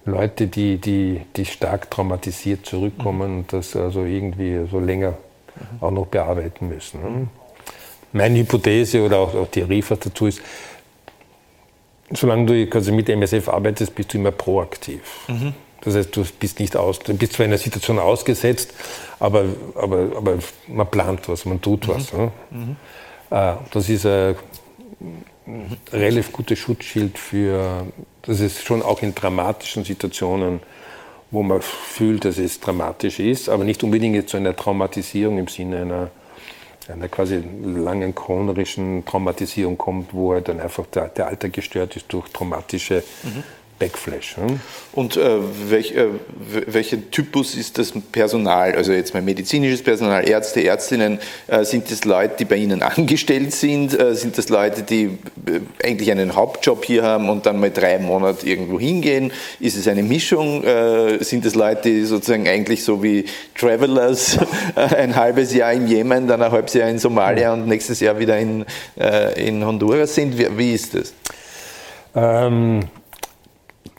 Leute, 0.04 0.46
die, 0.46 0.78
die, 0.78 1.20
die 1.36 1.44
stark 1.44 1.90
traumatisiert 1.90 2.64
zurückkommen 2.66 3.38
und 3.38 3.52
das 3.52 3.76
also 3.76 4.04
irgendwie 4.04 4.66
so 4.70 4.80
länger 4.80 5.10
mhm. 5.10 5.82
auch 5.82 5.90
noch 5.90 6.06
bearbeiten 6.06 6.68
müssen. 6.68 7.02
Ne? 7.02 7.26
Meine 8.12 8.38
Hypothese 8.38 9.02
oder 9.02 9.18
auch, 9.18 9.34
auch 9.34 9.48
Theorie 9.48 9.84
was 9.88 9.98
dazu 9.98 10.26
ist, 10.26 10.40
solange 12.12 12.46
du 12.46 12.66
quasi 12.66 12.92
mit 12.92 13.08
MSF 13.08 13.48
arbeitest, 13.48 13.94
bist 13.94 14.12
du 14.12 14.18
immer 14.18 14.32
proaktiv. 14.32 15.02
Mhm. 15.28 15.54
Das 15.82 15.94
heißt, 15.94 16.14
du 16.14 16.24
bist 16.38 16.58
nicht 16.58 16.76
aus, 16.76 16.98
du 16.98 17.14
bist 17.16 17.34
zwar 17.34 17.46
in 17.46 17.52
einer 17.52 17.58
Situation 17.58 17.98
ausgesetzt, 17.98 18.74
aber, 19.18 19.44
aber, 19.74 20.08
aber 20.16 20.38
man 20.66 20.86
plant 20.90 21.28
was, 21.28 21.44
man 21.44 21.60
tut 21.60 21.86
mhm. 21.86 21.92
was. 21.92 22.12
Ne? 22.12 22.32
Mhm. 22.50 22.76
Ah, 23.30 23.58
das 23.70 23.88
ist 23.88 24.06
ein 24.06 24.34
relativ 25.92 26.32
gutes 26.32 26.58
Schutzschild 26.58 27.18
für, 27.18 27.86
das 28.22 28.40
ist 28.40 28.64
schon 28.64 28.82
auch 28.82 29.02
in 29.02 29.14
dramatischen 29.14 29.84
Situationen, 29.84 30.60
wo 31.30 31.42
man 31.42 31.62
fühlt, 31.62 32.24
dass 32.24 32.38
es 32.38 32.60
dramatisch 32.60 33.20
ist, 33.20 33.48
aber 33.48 33.64
nicht 33.64 33.82
unbedingt 33.82 34.16
jetzt 34.16 34.32
so 34.32 34.36
eine 34.36 34.54
Traumatisierung 34.54 35.38
im 35.38 35.48
Sinne 35.48 35.82
einer, 35.82 36.10
einer 36.88 37.08
quasi 37.08 37.42
langen 37.62 38.14
chronischen 38.14 39.04
Traumatisierung 39.04 39.78
kommt, 39.78 40.12
wo 40.12 40.32
halt 40.32 40.48
dann 40.48 40.60
einfach 40.60 40.86
der, 40.86 41.08
der 41.08 41.28
Alter 41.28 41.48
gestört 41.48 41.94
ist 41.96 42.12
durch 42.12 42.28
traumatische 42.30 43.04
mhm. 43.22 43.44
Backflash. 43.80 44.36
Hm? 44.36 44.60
Und 44.92 45.16
äh, 45.16 45.38
welch, 45.68 45.96
äh, 45.96 46.06
welcher 46.66 47.10
Typus 47.10 47.56
ist 47.56 47.78
das 47.78 47.92
Personal? 48.12 48.74
Also 48.74 48.92
jetzt 48.92 49.14
mal 49.14 49.22
medizinisches 49.22 49.82
Personal, 49.82 50.28
Ärzte, 50.28 50.62
Ärztinnen, 50.62 51.18
äh, 51.48 51.64
sind 51.64 51.90
das 51.90 52.04
Leute, 52.04 52.34
die 52.38 52.44
bei 52.44 52.56
Ihnen 52.56 52.82
angestellt 52.82 53.52
sind? 53.52 53.98
Äh, 53.98 54.14
sind 54.14 54.38
das 54.38 54.50
Leute, 54.50 54.82
die 54.82 55.04
äh, 55.46 55.60
eigentlich 55.82 56.10
einen 56.12 56.36
Hauptjob 56.36 56.84
hier 56.84 57.02
haben 57.02 57.28
und 57.30 57.46
dann 57.46 57.58
mal 57.58 57.70
drei 57.70 57.98
Monate 57.98 58.46
irgendwo 58.46 58.78
hingehen? 58.78 59.32
Ist 59.58 59.76
es 59.76 59.88
eine 59.88 60.02
Mischung? 60.02 60.62
Äh, 60.62 61.24
sind 61.24 61.44
es 61.46 61.54
Leute, 61.54 61.88
die 61.88 62.04
sozusagen 62.04 62.46
eigentlich 62.46 62.84
so 62.84 63.02
wie 63.02 63.24
Travelers 63.58 64.38
ein 64.74 65.16
halbes 65.16 65.54
Jahr 65.54 65.72
in 65.72 65.88
Jemen, 65.88 66.28
dann 66.28 66.42
ein 66.42 66.52
halbes 66.52 66.74
Jahr 66.74 66.90
in 66.90 66.98
Somalia 66.98 67.54
und 67.54 67.66
nächstes 67.66 68.00
Jahr 68.00 68.18
wieder 68.18 68.38
in, 68.38 68.64
in 69.36 69.64
Honduras 69.64 70.14
sind? 70.14 70.38
Wie, 70.38 70.46
wie 70.58 70.74
ist 70.74 70.94
das? 70.94 71.14
Ähm 72.14 72.82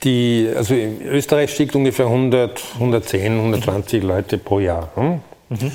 die, 0.04 0.50
also 0.56 0.74
in 0.74 1.02
Österreich 1.02 1.54
schickt 1.54 1.76
ungefähr 1.76 2.06
100, 2.06 2.62
110, 2.76 3.38
120 3.38 4.04
Leute 4.04 4.38
pro 4.38 4.60
Jahr. 4.60 4.90
Hm? 4.96 5.22
Mhm. 5.50 5.72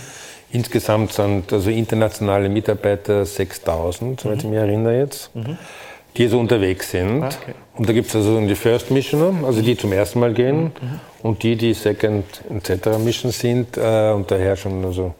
Insgesamt 0.50 1.12
sind 1.12 1.52
also 1.52 1.70
internationale 1.70 2.48
Mitarbeiter 2.48 3.24
6000, 3.24 4.20
soweit 4.20 4.36
mhm. 4.36 4.40
ich 4.40 4.46
mich 4.46 4.58
erinnere 4.58 4.98
jetzt, 4.98 5.34
mhm. 5.34 5.58
die 6.16 6.28
so 6.28 6.38
unterwegs 6.38 6.90
sind. 6.90 7.22
Ah, 7.22 7.28
okay. 7.28 7.54
Und 7.76 7.88
da 7.88 7.92
gibt 7.92 8.08
es 8.08 8.16
also 8.16 8.40
die 8.40 8.54
First 8.54 8.90
Missioner, 8.90 9.46
also 9.46 9.60
die 9.60 9.76
zum 9.76 9.92
ersten 9.92 10.20
Mal 10.20 10.32
gehen, 10.32 10.64
mhm. 10.64 11.00
und 11.22 11.42
die, 11.42 11.56
die 11.56 11.74
Second 11.74 12.24
etc. 12.48 12.98
Mission 12.98 13.32
sind 13.32 13.76
äh, 13.76 14.12
und 14.12 14.30
daher 14.30 14.56
schon 14.56 14.84
also 14.84 15.14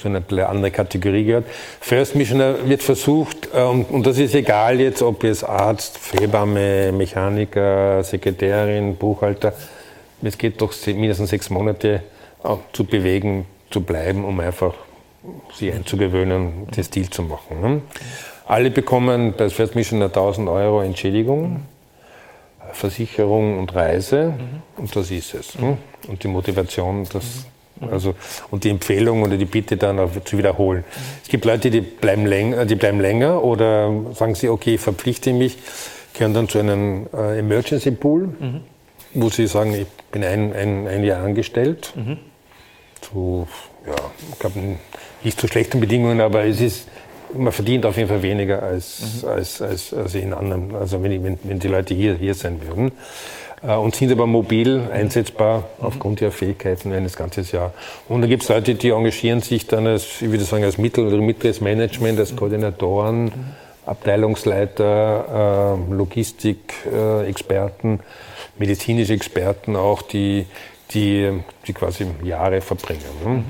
zu 0.00 0.08
einer 0.08 0.48
anderen 0.48 0.72
Kategorie 0.72 1.24
gehört. 1.24 1.44
First 1.80 2.14
Missioner 2.14 2.68
wird 2.68 2.82
versucht, 2.82 3.48
ähm, 3.54 3.84
und 3.84 4.06
das 4.06 4.18
ist 4.18 4.34
egal 4.34 4.80
jetzt, 4.80 5.02
ob 5.02 5.22
jetzt 5.24 5.44
Arzt, 5.44 5.98
Hebamme, 6.18 6.92
Mechaniker, 6.92 8.02
Sekretärin, 8.02 8.96
Buchhalter, 8.96 9.52
es 10.22 10.36
geht 10.36 10.60
doch 10.60 10.74
mindestens 10.86 11.30
sechs 11.30 11.48
Monate 11.48 12.02
zu 12.72 12.84
bewegen, 12.84 13.46
zu 13.70 13.80
bleiben, 13.80 14.24
um 14.24 14.38
einfach 14.40 14.74
sich 15.54 15.72
einzugewöhnen, 15.72 16.66
den 16.74 16.84
Stil 16.84 17.08
zu 17.08 17.22
machen. 17.22 17.60
Ne? 17.60 17.82
Alle 18.46 18.70
bekommen 18.70 19.34
bei 19.36 19.48
First 19.48 19.74
Missioner 19.74 20.06
1000 20.06 20.48
Euro 20.48 20.82
Entschädigung. 20.82 21.62
Versicherung 22.72 23.58
und 23.58 23.74
Reise 23.74 24.34
und 24.76 24.94
das 24.94 25.10
ist 25.10 25.34
es. 25.34 25.58
Ne? 25.58 25.78
Und 26.08 26.22
die 26.22 26.28
Motivation, 26.28 27.06
das 27.12 27.46
also, 27.88 28.14
und 28.50 28.64
die 28.64 28.70
Empfehlung 28.70 29.22
oder 29.22 29.36
die 29.36 29.44
Bitte 29.44 29.76
dann 29.76 29.98
auch 29.98 30.10
zu 30.24 30.36
wiederholen. 30.36 30.84
Es 31.22 31.28
gibt 31.28 31.44
Leute, 31.44 31.70
die 31.70 31.80
bleiben, 31.80 32.26
länger, 32.26 32.66
die 32.66 32.74
bleiben 32.74 33.00
länger 33.00 33.42
oder 33.42 33.90
sagen 34.14 34.34
sie, 34.34 34.48
okay, 34.48 34.74
ich 34.74 34.80
verpflichte 34.80 35.32
mich, 35.32 35.58
gehören 36.12 36.34
dann 36.34 36.48
zu 36.48 36.58
einem 36.58 37.06
äh, 37.14 37.38
Emergency 37.38 37.90
Pool, 37.92 38.28
mhm. 38.38 38.60
wo 39.14 39.30
sie 39.30 39.46
sagen, 39.46 39.74
ich 39.74 39.86
bin 40.10 40.24
ein, 40.24 40.52
ein, 40.52 40.86
ein 40.86 41.04
Jahr 41.04 41.24
angestellt. 41.24 41.92
Mhm. 41.96 42.18
Zu, 43.00 43.48
ja, 43.86 43.94
ich 44.32 44.38
glaube, 44.38 44.60
nicht 45.22 45.40
zu 45.40 45.48
schlechten 45.48 45.80
Bedingungen, 45.80 46.20
aber 46.20 46.44
es 46.44 46.60
ist, 46.60 46.88
man 47.32 47.52
verdient 47.52 47.86
auf 47.86 47.96
jeden 47.96 48.08
Fall 48.08 48.22
weniger 48.22 48.62
als, 48.62 49.22
mhm. 49.22 49.28
als, 49.28 49.62
als, 49.62 49.94
als 49.94 50.14
in 50.14 50.34
anderen, 50.34 50.74
also 50.74 51.02
wenn, 51.02 51.24
wenn, 51.24 51.38
wenn 51.44 51.58
die 51.58 51.68
Leute 51.68 51.94
hier, 51.94 52.14
hier 52.14 52.34
sein 52.34 52.60
würden. 52.66 52.92
Äh, 53.62 53.74
und 53.74 53.94
sind 53.94 54.10
aber 54.12 54.26
mobil 54.26 54.88
einsetzbar 54.92 55.64
aufgrund 55.80 56.20
ihrer 56.20 56.32
Fähigkeiten 56.32 56.92
eines 56.92 57.16
ganzen 57.16 57.44
Jahr. 57.44 57.72
Und 58.08 58.20
da 58.22 58.28
gibt 58.28 58.42
es 58.42 58.48
Leute, 58.48 58.74
die 58.74 58.90
engagieren 58.90 59.40
sich 59.40 59.66
dann 59.66 59.86
als, 59.86 60.22
ich 60.22 60.30
würde 60.30 60.44
sagen, 60.44 60.64
als 60.64 60.78
Mittel- 60.78 61.06
oder 61.06 61.18
mittleres 61.18 61.60
Management, 61.60 62.18
als 62.18 62.34
Koordinatoren, 62.34 63.30
Abteilungsleiter, 63.86 65.76
äh, 65.90 65.92
Logistikexperten, 65.92 68.00
medizinische 68.58 69.14
Experten 69.14 69.76
auch, 69.76 70.02
die, 70.02 70.46
die, 70.92 71.30
die 71.66 71.72
quasi 71.72 72.06
Jahre 72.22 72.60
verbringen. 72.60 73.44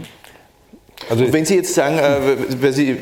Also 1.09 1.33
wenn 1.33 1.45
Sie 1.45 1.57
jetzt 1.57 1.75
sagen, 1.75 1.99
äh, 1.99 2.37
weil 2.61 2.73
Sie 2.73 2.97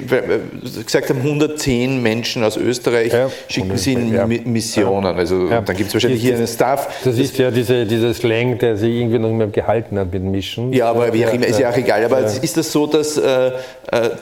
gesagt 0.85 1.11
haben, 1.11 1.19
110 1.19 2.03
Menschen 2.03 2.45
aus 2.45 2.57
Österreich 2.57 3.13
ja, 3.13 3.31
schicken 3.49 3.77
Sie 3.77 3.95
in 3.95 4.15
ja. 4.15 4.27
Missionen, 4.27 5.17
also 5.17 5.49
ja. 5.49 5.61
dann 5.61 5.77
gibt 5.77 5.89
es 5.89 5.95
wahrscheinlich 5.95 6.23
hier 6.23 6.37
einen 6.37 6.47
Staff. 6.47 6.89
Das 7.05 7.19
ist 7.19 7.37
ja 7.39 7.51
diese, 7.51 7.85
dieser 7.87 8.15
Slang, 8.15 8.59
der 8.59 8.77
sich 8.77 8.95
irgendwie 8.95 9.19
noch 9.19 9.31
immer 9.31 9.49
gehalten 9.49 9.99
hat 9.99 10.13
mit 10.13 10.23
Mischen. 10.23 10.73
Ja, 10.73 10.91
aber 10.91 11.13
wie 11.13 11.27
auch 11.27 11.33
immer, 11.33 11.47
ist 11.47 11.59
ja 11.59 11.71
auch 11.71 11.77
egal. 11.77 12.05
Aber 12.05 12.21
ist 12.21 12.57
das 12.57 12.71
so, 12.71 12.87
dass, 12.87 13.19
äh, 13.19 13.49
äh, 13.49 13.51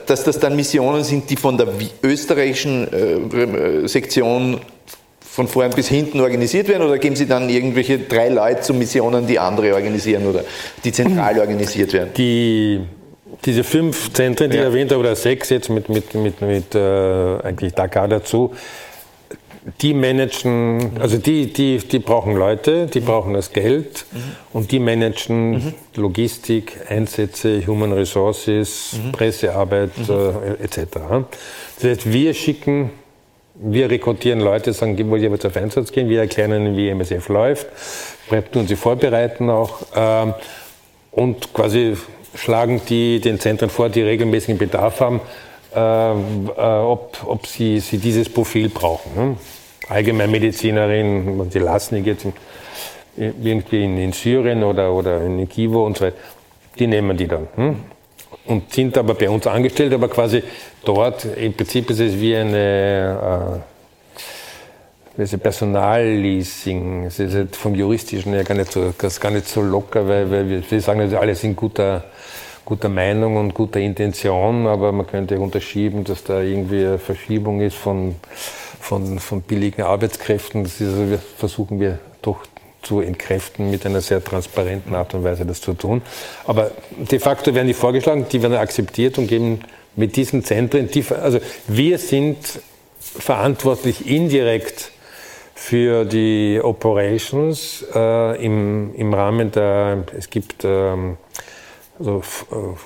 dass 0.05 0.23
das 0.23 0.39
dann 0.39 0.55
Missionen 0.55 1.03
sind, 1.03 1.29
die 1.29 1.35
von 1.35 1.57
der 1.57 1.67
österreichischen 2.03 2.87
Sektion 3.87 4.59
von 5.21 5.47
vorn 5.47 5.69
bis 5.71 5.87
hinten 5.87 6.19
organisiert 6.19 6.67
werden 6.67 6.81
oder 6.81 6.97
geben 6.97 7.15
Sie 7.15 7.27
dann 7.27 7.47
irgendwelche 7.47 7.99
drei 7.99 8.29
Leute 8.29 8.61
zu 8.61 8.73
Missionen, 8.73 9.27
die 9.27 9.37
andere 9.37 9.73
organisieren 9.75 10.25
oder 10.25 10.43
die 10.83 10.91
zentral 10.91 11.39
organisiert 11.39 11.93
werden? 11.93 12.09
Die 12.17 12.79
diese 13.45 13.63
fünf 13.63 14.13
Zentren, 14.13 14.49
die 14.49 14.57
ja. 14.57 14.63
ich 14.63 14.67
erwähnt 14.67 14.91
habe, 14.91 15.01
oder 15.01 15.15
sechs 15.15 15.49
jetzt 15.49 15.69
mit, 15.69 15.89
mit, 15.89 16.13
mit, 16.15 16.41
mit 16.41 16.75
äh, 16.75 17.39
eigentlich 17.43 17.73
Dakar 17.73 18.07
dazu, 18.07 18.53
die 19.81 19.93
managen, 19.93 20.91
also 20.99 21.17
die, 21.17 21.51
die, 21.51 21.77
die 21.77 21.99
brauchen 21.99 22.35
Leute, 22.35 22.87
die 22.87 23.01
mhm. 23.01 23.05
brauchen 23.05 23.33
das 23.33 23.51
Geld 23.51 24.05
mhm. 24.11 24.17
und 24.53 24.71
die 24.71 24.79
managen 24.79 25.51
mhm. 25.51 25.73
Logistik, 25.95 26.79
Einsätze, 26.87 27.65
Human 27.67 27.91
Resources, 27.91 28.93
mhm. 28.93 29.11
Pressearbeit 29.11 29.91
mhm. 29.97 30.15
äh, 30.59 30.63
etc. 30.63 30.87
Das 31.75 31.83
heißt, 31.83 32.11
wir 32.11 32.33
schicken, 32.33 32.91
wir 33.55 33.89
rekrutieren 33.89 34.39
Leute, 34.39 34.71
sagen, 34.71 34.97
wollt 35.09 35.21
ihr 35.21 35.31
jetzt 35.31 35.45
auf 35.45 35.57
Einsatz 35.57 35.91
gehen, 35.91 36.07
wir 36.09 36.21
erklären 36.21 36.51
ihnen, 36.53 36.77
wie 36.77 36.89
MSF 36.89 37.27
läuft, 37.27 37.67
tun 38.51 38.67
sie 38.67 38.75
vorbereiten 38.75 39.49
auch 39.49 39.79
ähm, 39.95 40.33
und 41.11 41.53
quasi 41.53 41.97
schlagen 42.35 42.81
die 42.89 43.19
den 43.19 43.39
Zentren 43.39 43.69
vor, 43.69 43.89
die 43.89 44.01
regelmäßigen 44.01 44.57
Bedarf 44.57 44.99
haben, 44.99 45.21
äh, 45.75 45.79
äh, 45.79 46.13
ob, 46.55 47.17
ob 47.25 47.47
sie, 47.47 47.79
sie 47.79 47.97
dieses 47.97 48.29
Profil 48.29 48.69
brauchen. 48.69 49.11
Ne? 49.15 49.37
Allgemeinmedizinerin, 49.89 51.49
die 51.49 51.59
lassen 51.59 52.03
die 52.03 52.09
jetzt 52.09 52.25
irgendwie 53.17 53.83
in, 53.83 53.97
in, 53.97 54.11
Syrien 54.11 54.63
oder, 54.63 54.93
oder 54.93 55.21
in 55.21 55.47
Kivo 55.47 55.85
und 55.85 55.97
so 55.97 56.05
weiter, 56.05 56.17
die 56.77 56.87
nehmen 56.87 57.17
die 57.17 57.27
dann. 57.27 57.47
Hm? 57.55 57.75
Und 58.45 58.73
sind 58.73 58.97
aber 58.97 59.13
bei 59.13 59.29
uns 59.29 59.47
angestellt, 59.47 59.93
aber 59.93 60.09
quasi 60.09 60.43
dort, 60.83 61.25
im 61.25 61.53
Prinzip 61.53 61.89
ist 61.89 61.99
es 61.99 62.19
wie 62.19 62.35
eine 62.35 63.61
äh, 63.63 63.76
Personalleasing. 65.17 67.05
Es 67.05 67.19
ist 67.19 67.33
halt 67.33 67.55
vom 67.55 67.73
Juristischen 67.75 68.33
her 68.33 68.43
gar 68.43 68.55
nicht 68.55 68.71
so, 68.71 68.93
gar 69.19 69.31
nicht 69.31 69.47
so 69.47 69.61
locker, 69.61 70.07
weil, 70.07 70.29
weil 70.29 70.63
wir, 70.69 70.81
sagen, 70.81 71.13
alle 71.15 71.35
sind 71.35 71.55
guter 71.55 72.03
guter 72.67 72.89
Meinung 72.89 73.37
und 73.37 73.53
guter 73.53 73.79
Intention, 73.79 74.67
aber 74.67 74.91
man 74.91 75.07
könnte 75.07 75.39
unterschieben, 75.39 76.03
dass 76.03 76.25
da 76.25 76.41
irgendwie 76.41 76.85
eine 76.85 76.99
Verschiebung 76.99 77.61
ist 77.61 77.77
von, 77.77 78.15
von, 78.81 79.19
von 79.19 79.41
billigen 79.41 79.83
Arbeitskräften. 79.83 80.63
Das 80.65 80.81
ist 80.81 80.89
also, 80.89 81.09
wir 81.09 81.17
versuchen 81.17 81.79
wir 81.79 81.99
doch 82.21 82.39
zu 82.81 82.99
entkräften, 82.99 83.71
mit 83.71 83.85
einer 83.85 84.01
sehr 84.01 84.21
transparenten 84.21 84.93
Art 84.95 85.13
und 85.13 85.23
Weise 85.23 85.45
das 85.45 85.61
zu 85.61 85.75
tun. 85.75 86.01
Aber 86.45 86.71
de 86.97 87.19
facto 87.19 87.55
werden 87.55 87.67
die 87.67 87.73
vorgeschlagen, 87.73 88.25
die 88.29 88.41
werden 88.41 88.57
akzeptiert 88.57 89.17
und 89.17 89.27
geben 89.27 89.61
mit 89.95 90.17
diesen 90.17 90.43
Zentren, 90.43 90.91
die, 90.91 91.05
also 91.09 91.39
wir 91.69 91.97
sind 91.97 92.37
verantwortlich 92.99 94.09
indirekt 94.09 94.91
für 95.57 96.05
die 96.05 96.61
Operations 96.63 97.83
äh, 97.93 98.45
im, 98.45 98.93
im 98.93 99.13
Rahmen 99.13 99.51
der, 99.51 100.03
es 100.15 100.29
gibt 100.29 100.63
ähm, 100.63 101.17
also 101.97 102.21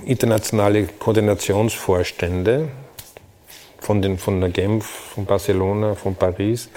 internationale 0.06 0.86
Koordinationsvorstände 0.98 2.70
von, 3.78 4.02
den, 4.02 4.18
von 4.18 4.40
der 4.40 4.52
Genf, 4.52 4.86
von 4.86 5.26
Barcelona, 5.26 5.96
von 5.96 6.16
Paris, 6.16 6.70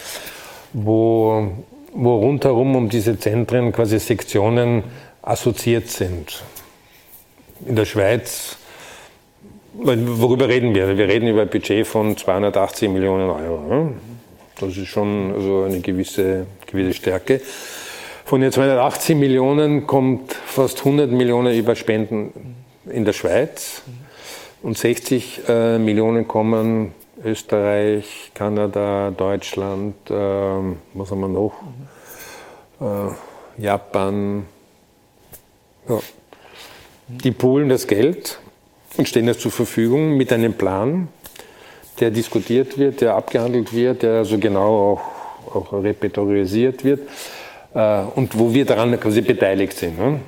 wo, 0.73 1.53
wo 1.93 2.17
rundherum 2.17 2.75
um 2.75 2.89
diese 2.89 3.17
Zentren 3.17 3.71
quasi 3.71 4.01
Sektionen 4.01 4.83
assoziiert 5.23 5.89
sind. 5.89 6.43
In 7.67 7.77
der 7.77 7.85
Schweiz, 7.85 8.59
worüber 9.73 10.49
reden 10.49 10.75
wir? 10.75 10.99
Wir 10.99 11.07
reden 11.07 11.29
über 11.29 11.43
ein 11.43 11.51
Budget 11.51 11.87
von 11.87 12.17
280 12.17 12.91
Millionen 12.91 13.31
Euro. 13.31 13.93
Das 14.61 14.77
ist 14.77 14.89
schon 14.89 15.33
also 15.35 15.65
eine 15.65 15.81
gewisse, 15.81 16.47
gewisse 16.67 16.95
Stärke. 16.95 17.41
Von 18.25 18.41
den 18.41 18.53
280 18.53 19.17
Millionen 19.17 19.87
kommt 19.87 20.33
fast 20.33 20.79
100 20.79 21.11
Millionen 21.11 21.55
über 21.55 21.77
Spenden 21.77 22.57
in 22.87 23.05
der 23.05 23.13
Schweiz 23.13 23.83
und 24.63 24.79
60 24.79 25.43
äh, 25.49 25.79
Millionen 25.79 26.27
kommen 26.27 26.95
Österreich, 27.23 28.33
Kanada, 28.35 29.11
Deutschland, 29.11 29.95
äh, 30.11 30.15
was 30.15 31.11
haben 31.11 31.21
wir 31.21 31.29
noch? 31.29 31.55
Äh, 32.81 33.63
Japan. 33.63 34.47
Ja. 35.89 36.01
Die 37.09 37.31
poolen 37.31 37.69
das 37.69 37.87
Geld 37.87 38.39
und 38.97 39.09
stehen 39.09 39.27
jetzt 39.27 39.41
zur 39.41 39.53
Verfügung 39.53 40.17
mit 40.17 40.33
einem 40.33 40.55
Plan, 40.55 41.09
der 42.01 42.11
diskutiert 42.11 42.79
wird, 42.79 43.01
der 43.01 43.15
abgehandelt 43.15 43.73
wird, 43.73 44.03
der 44.03 44.15
also 44.19 44.39
genau 44.39 45.01
auch, 45.53 45.55
auch 45.55 45.73
repertorisiert 45.73 46.85
wird 46.85 47.01
äh, 47.75 48.03
und 48.15 48.39
wo 48.39 48.53
wir 48.53 48.65
daran 48.65 48.99
quasi 48.99 49.21
beteiligt 49.21 49.77
sind. 49.77 49.99
Ne? 49.99 50.21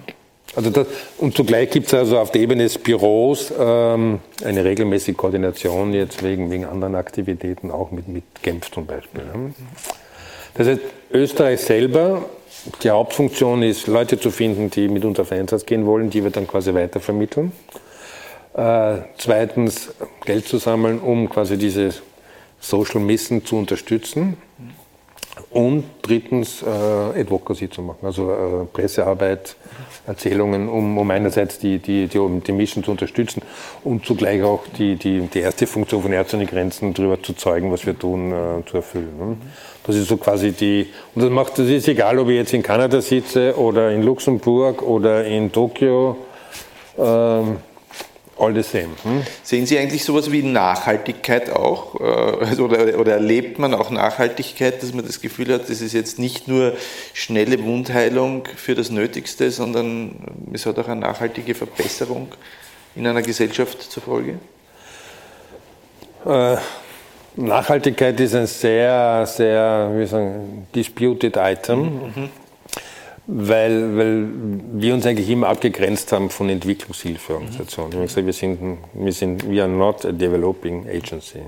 Also 0.54 0.70
das, 0.70 0.86
und 1.18 1.36
zugleich 1.36 1.70
gibt 1.70 1.88
es 1.88 1.94
also 1.94 2.18
auf 2.18 2.30
der 2.30 2.40
Ebene 2.40 2.62
des 2.62 2.78
Büros 2.78 3.52
ähm, 3.58 4.20
eine 4.42 4.64
regelmäßige 4.64 5.16
Koordination 5.16 5.92
jetzt 5.92 6.22
wegen, 6.22 6.50
wegen 6.50 6.64
anderen 6.64 6.94
Aktivitäten, 6.94 7.70
auch 7.70 7.90
mit, 7.90 8.08
mit 8.08 8.24
Genf 8.42 8.70
zum 8.70 8.86
Beispiel. 8.86 9.22
Ne? 9.22 9.54
Das 10.54 10.66
heißt, 10.68 10.80
Österreich 11.12 11.60
selber, 11.60 12.24
die 12.82 12.90
Hauptfunktion 12.90 13.62
ist, 13.62 13.86
Leute 13.86 14.18
zu 14.18 14.30
finden, 14.30 14.70
die 14.70 14.88
mit 14.88 15.04
uns 15.04 15.20
auf 15.20 15.30
Einsatz 15.30 15.66
gehen 15.66 15.84
wollen, 15.84 16.08
die 16.08 16.24
wir 16.24 16.30
dann 16.30 16.46
quasi 16.46 16.72
weitervermitteln. 16.72 17.52
Äh, 18.56 19.02
zweitens 19.18 19.90
Geld 20.24 20.48
zu 20.48 20.56
sammeln, 20.56 20.98
um 20.98 21.28
quasi 21.28 21.58
diese 21.58 21.90
Social 22.58 23.00
Mission 23.00 23.44
zu 23.44 23.56
unterstützen. 23.56 24.38
Und 25.50 25.84
drittens 26.00 26.62
äh, 26.62 27.20
Advocacy 27.20 27.68
zu 27.68 27.82
machen, 27.82 28.04
also 28.04 28.32
äh, 28.32 28.64
Pressearbeit, 28.72 29.56
Erzählungen, 30.06 30.68
um, 30.68 30.96
um 30.96 31.10
einerseits 31.10 31.58
die, 31.58 31.78
die, 31.78 32.06
die, 32.06 32.18
um 32.18 32.42
die 32.42 32.52
Mission 32.52 32.82
zu 32.82 32.90
unterstützen 32.90 33.42
und 33.84 34.06
zugleich 34.06 34.42
auch 34.42 34.64
die, 34.78 34.96
die, 34.96 35.20
die 35.20 35.40
erste 35.40 35.66
Funktion 35.66 36.02
von 36.02 36.12
Ärzte 36.12 36.36
ohne 36.36 36.46
Grenzen 36.46 36.94
darüber 36.94 37.22
zu 37.22 37.34
zeigen, 37.34 37.70
was 37.70 37.84
wir 37.84 37.98
tun, 37.98 38.32
äh, 38.32 38.64
zu 38.64 38.78
erfüllen. 38.78 39.18
Ne? 39.18 39.36
Das 39.84 39.96
ist 39.96 40.08
so 40.08 40.16
quasi 40.16 40.52
die, 40.52 40.86
und 41.14 41.22
das 41.22 41.30
macht, 41.30 41.58
das 41.58 41.68
ist 41.68 41.88
egal, 41.88 42.18
ob 42.18 42.28
ich 42.28 42.36
jetzt 42.36 42.54
in 42.54 42.62
Kanada 42.62 43.02
sitze 43.02 43.58
oder 43.58 43.92
in 43.92 44.02
Luxemburg 44.02 44.82
oder 44.82 45.26
in 45.26 45.52
Tokio. 45.52 46.16
Ähm, 46.98 47.58
all 48.38 48.54
the 48.54 48.62
same. 48.62 48.90
Hm? 49.02 49.22
Sehen 49.42 49.66
Sie 49.66 49.78
eigentlich 49.78 50.04
sowas 50.04 50.30
wie 50.30 50.42
Nachhaltigkeit 50.42 51.50
auch? 51.50 52.00
Äh, 52.00 52.44
also, 52.44 52.64
oder, 52.64 52.98
oder, 52.98 53.12
erlebt 53.12 53.58
man 53.58 53.74
auch 53.74 53.90
Nachhaltigkeit, 53.90 54.82
dass 54.82 54.92
man 54.92 55.06
das 55.06 55.20
Gefühl 55.20 55.52
hat, 55.52 55.68
das 55.68 55.80
ist 55.80 55.92
jetzt 55.92 56.18
nicht 56.18 56.48
nur 56.48 56.74
schnelle 57.12 57.62
Wundheilung 57.64 58.46
für 58.56 58.74
das 58.74 58.90
Nötigste, 58.90 59.50
sondern 59.50 60.16
es 60.52 60.66
hat 60.66 60.78
auch 60.78 60.88
eine 60.88 61.00
nachhaltige 61.00 61.54
Verbesserung 61.54 62.28
in 62.94 63.06
einer 63.06 63.22
Gesellschaft 63.22 63.82
zur 63.82 64.02
Folge? 64.02 64.38
Äh, 66.24 66.56
Nachhaltigkeit 67.36 68.18
ist 68.20 68.34
ein 68.34 68.46
sehr, 68.46 69.26
sehr, 69.26 69.90
wie 69.94 70.06
sagen, 70.06 70.66
disputed 70.74 71.36
Item. 71.36 71.80
Mhm 71.82 72.30
weil, 73.26 73.96
weil 73.96 74.28
wir 74.74 74.94
uns 74.94 75.04
eigentlich 75.04 75.28
immer 75.28 75.48
abgegrenzt 75.48 76.12
haben 76.12 76.30
von 76.30 76.48
Entwicklungshilfeorganisationen. 76.48 77.98
Mhm. 77.98 78.04
Ich 78.04 78.08
gesagt, 78.08 78.26
wir 78.26 78.32
sind, 78.32 78.78
wir 78.94 79.12
sind, 79.12 79.50
we 79.50 79.60
are 79.60 79.70
not 79.70 80.04
a 80.04 80.12
developing 80.12 80.86
agency. 80.88 81.40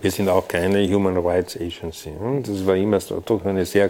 Wir 0.00 0.10
sind 0.10 0.28
auch 0.28 0.48
keine 0.48 0.86
Human 0.88 1.16
Rights 1.18 1.56
Agency. 1.56 2.10
Das 2.42 2.66
war 2.66 2.76
immer 2.76 2.98
doch 2.98 3.44
eine 3.44 3.64
sehr 3.64 3.88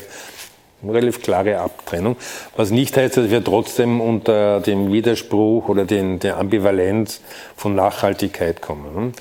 relativ 0.86 1.22
klare 1.22 1.58
Abtrennung. 1.58 2.16
Was 2.56 2.70
nicht 2.70 2.96
heißt, 2.96 3.16
dass 3.16 3.30
wir 3.30 3.44
trotzdem 3.44 4.00
unter 4.00 4.60
dem 4.60 4.92
Widerspruch 4.92 5.68
oder 5.68 5.84
den, 5.84 6.18
der 6.18 6.38
Ambivalenz 6.38 7.20
von 7.56 7.74
Nachhaltigkeit 7.74 8.62
kommen. 8.62 9.12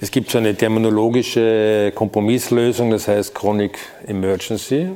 Es 0.00 0.10
gibt 0.10 0.30
so 0.30 0.38
eine 0.38 0.54
terminologische 0.54 1.92
Kompromisslösung, 1.94 2.90
das 2.90 3.08
heißt 3.08 3.34
Chronic 3.34 3.78
Emergency 4.06 4.90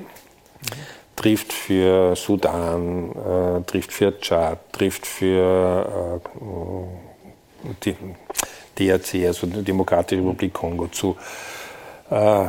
trifft 1.18 1.52
für 1.52 2.14
Sudan, 2.14 3.10
äh, 3.10 3.62
trifft 3.64 3.92
für 3.92 4.18
Tschad, 4.20 4.72
trifft 4.72 5.04
für 5.04 6.20
äh, 6.22 7.74
die 7.84 7.96
DRC, 8.78 9.26
also 9.26 9.48
die 9.48 9.62
Demokratische 9.62 10.22
Republik 10.22 10.52
Kongo 10.52 10.86
zu. 10.86 11.16
Äh, 12.08 12.46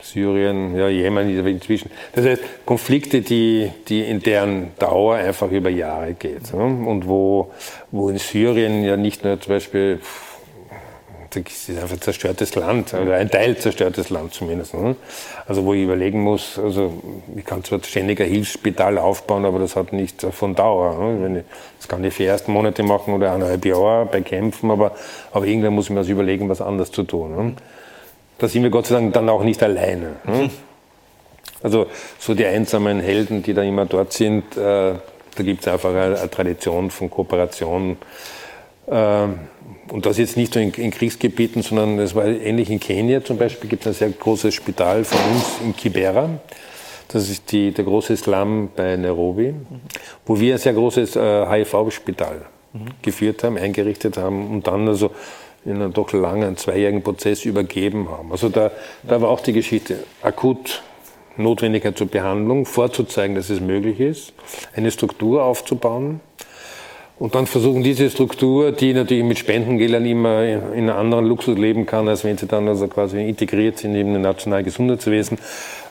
Syrien, 0.00 0.76
ja, 0.76 0.88
Jemen 0.88 1.46
inzwischen. 1.46 1.90
Das 2.12 2.26
heißt, 2.26 2.42
Konflikte, 2.66 3.22
die, 3.22 3.70
die 3.88 4.02
in 4.02 4.20
deren 4.20 4.72
Dauer 4.78 5.16
einfach 5.16 5.50
über 5.50 5.70
Jahre 5.70 6.12
geht. 6.12 6.52
Ne? 6.52 6.62
Und 6.62 7.08
wo, 7.08 7.52
wo 7.90 8.10
in 8.10 8.18
Syrien 8.18 8.84
ja 8.84 8.98
nicht 8.98 9.24
nur 9.24 9.40
zum 9.40 9.54
Beispiel 9.54 10.00
das 11.42 11.68
ist 11.68 11.82
einfach 11.82 11.98
zerstörtes 11.98 12.54
Land, 12.54 12.94
oder 12.94 13.16
ein 13.16 13.30
Teil 13.30 13.56
zerstörtes 13.56 14.10
Land 14.10 14.34
zumindest. 14.34 14.74
Ne? 14.74 14.96
Also 15.46 15.64
wo 15.64 15.74
ich 15.74 15.82
überlegen 15.82 16.20
muss, 16.20 16.58
also 16.58 17.02
ich 17.36 17.44
kann 17.44 17.64
zwar 17.64 17.82
ständig 17.82 18.20
ein 18.20 18.28
Hilfsspital 18.28 18.98
aufbauen, 18.98 19.44
aber 19.44 19.58
das 19.58 19.76
hat 19.76 19.92
nicht 19.92 20.22
von 20.22 20.54
Dauer. 20.54 20.98
Ne? 20.98 21.38
Ich, 21.38 21.44
das 21.78 21.88
kann 21.88 22.04
ich 22.04 22.14
für 22.14 22.24
ersten 22.24 22.52
Monate 22.52 22.82
machen 22.82 23.14
oder 23.14 23.32
eineinhalb 23.32 23.64
Jahre 23.64 24.06
bei 24.06 24.20
Kämpfen, 24.20 24.70
aber, 24.70 24.92
aber 25.32 25.46
irgendwann 25.46 25.74
muss 25.74 25.86
ich 25.86 25.90
mir 25.90 26.00
das 26.00 26.08
überlegen, 26.08 26.48
was 26.48 26.60
anders 26.60 26.92
zu 26.92 27.02
tun. 27.02 27.36
Ne? 27.36 27.52
Da 28.38 28.48
sind 28.48 28.62
wir 28.62 28.70
Gott 28.70 28.86
sei 28.86 28.96
Dank 28.96 29.12
dann 29.12 29.28
auch 29.28 29.42
nicht 29.42 29.62
alleine. 29.62 30.16
Ne? 30.24 30.50
Also 31.62 31.86
so 32.18 32.34
die 32.34 32.44
einsamen 32.44 33.00
Helden, 33.00 33.42
die 33.42 33.54
da 33.54 33.62
immer 33.62 33.86
dort 33.86 34.12
sind, 34.12 34.56
äh, 34.56 34.94
da 35.36 35.42
gibt 35.42 35.62
es 35.62 35.72
einfach 35.72 35.90
eine, 35.90 36.18
eine, 36.18 36.30
Tradition 36.30 36.90
von 36.90 37.10
Kooperation. 37.10 37.96
Äh, 38.86 39.26
und 39.90 40.06
das 40.06 40.18
jetzt 40.18 40.36
nicht 40.36 40.54
nur 40.54 40.64
in, 40.64 40.72
in, 40.72 40.90
Kriegsgebieten, 40.90 41.62
sondern 41.62 41.98
es 41.98 42.14
war 42.14 42.24
ähnlich 42.26 42.70
in 42.70 42.80
Kenia 42.80 43.22
zum 43.22 43.36
Beispiel, 43.36 43.68
gibt 43.68 43.82
es 43.82 43.88
ein 43.88 43.94
sehr 43.94 44.10
großes 44.10 44.54
Spital 44.54 45.04
von 45.04 45.18
uns 45.32 45.44
in 45.62 45.76
Kibera. 45.76 46.30
Das 47.08 47.28
ist 47.28 47.52
die, 47.52 47.70
der 47.70 47.84
große 47.84 48.16
Slum 48.16 48.70
bei 48.74 48.96
Nairobi, 48.96 49.54
wo 50.26 50.40
wir 50.40 50.54
ein 50.54 50.58
sehr 50.58 50.72
großes 50.72 51.16
äh, 51.16 51.46
HIV-Spital 51.46 52.46
mhm. 52.72 52.86
geführt 53.02 53.44
haben, 53.44 53.58
eingerichtet 53.58 54.16
haben 54.16 54.50
und 54.50 54.66
dann 54.66 54.88
also 54.88 55.10
in 55.64 55.76
einem 55.76 55.92
doch 55.92 56.12
langen, 56.12 56.56
zweijährigen 56.56 57.02
Prozess 57.02 57.44
übergeben 57.44 58.10
haben. 58.10 58.32
Also 58.32 58.48
da, 58.48 58.70
da 59.02 59.20
war 59.20 59.30
auch 59.30 59.40
die 59.40 59.52
Geschichte 59.52 60.04
akut 60.22 60.82
Notwendigkeit 61.36 61.98
zur 61.98 62.06
Behandlung, 62.06 62.64
vorzuzeigen, 62.64 63.34
dass 63.34 63.50
es 63.50 63.60
möglich 63.60 63.98
ist, 63.98 64.32
eine 64.76 64.90
Struktur 64.90 65.42
aufzubauen, 65.42 66.20
und 67.18 67.34
dann 67.34 67.46
versuchen 67.46 67.82
diese 67.84 68.10
Struktur, 68.10 68.72
die 68.72 68.92
natürlich 68.92 69.22
mit 69.22 69.38
Spendengeldern 69.38 70.04
immer 70.04 70.42
in 70.42 70.90
einem 70.90 70.98
anderen 70.98 71.26
Luxus 71.26 71.56
leben 71.56 71.86
kann, 71.86 72.08
als 72.08 72.24
wenn 72.24 72.36
sie 72.36 72.46
dann 72.46 72.66
also 72.66 72.88
quasi 72.88 73.28
integriert 73.28 73.78
sind 73.78 73.94
in 73.94 74.14
ein 74.16 74.20
nationales 74.20 74.66
Gesundheitswesen, 74.66 75.38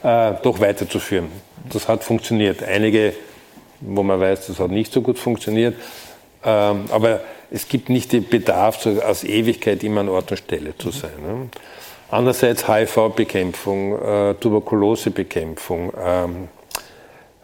äh, 0.03 0.33
doch 0.43 0.59
weiterzuführen. 0.59 1.27
Das 1.71 1.87
hat 1.87 2.03
funktioniert. 2.03 2.61
Einige, 2.61 3.13
wo 3.79 4.03
man 4.03 4.19
weiß, 4.19 4.47
das 4.47 4.59
hat 4.59 4.71
nicht 4.71 4.91
so 4.91 5.01
gut 5.01 5.17
funktioniert. 5.17 5.75
Ähm, 6.43 6.85
aber 6.91 7.21
es 7.51 7.69
gibt 7.69 7.87
nicht 7.87 8.11
den 8.11 8.27
Bedarf, 8.27 8.81
so 8.81 9.01
aus 9.01 9.23
Ewigkeit 9.23 9.81
immer 9.83 10.01
an 10.01 10.09
Ort 10.09 10.31
und 10.31 10.37
Stelle 10.37 10.77
zu 10.77 10.91
sein. 10.91 11.11
Ne? 11.25 11.49
Andererseits 12.11 12.67
HIV-Bekämpfung, 12.67 14.01
äh, 14.01 14.33
Tuberkulosebekämpfung, 14.35 15.93
ähm, 16.03 16.47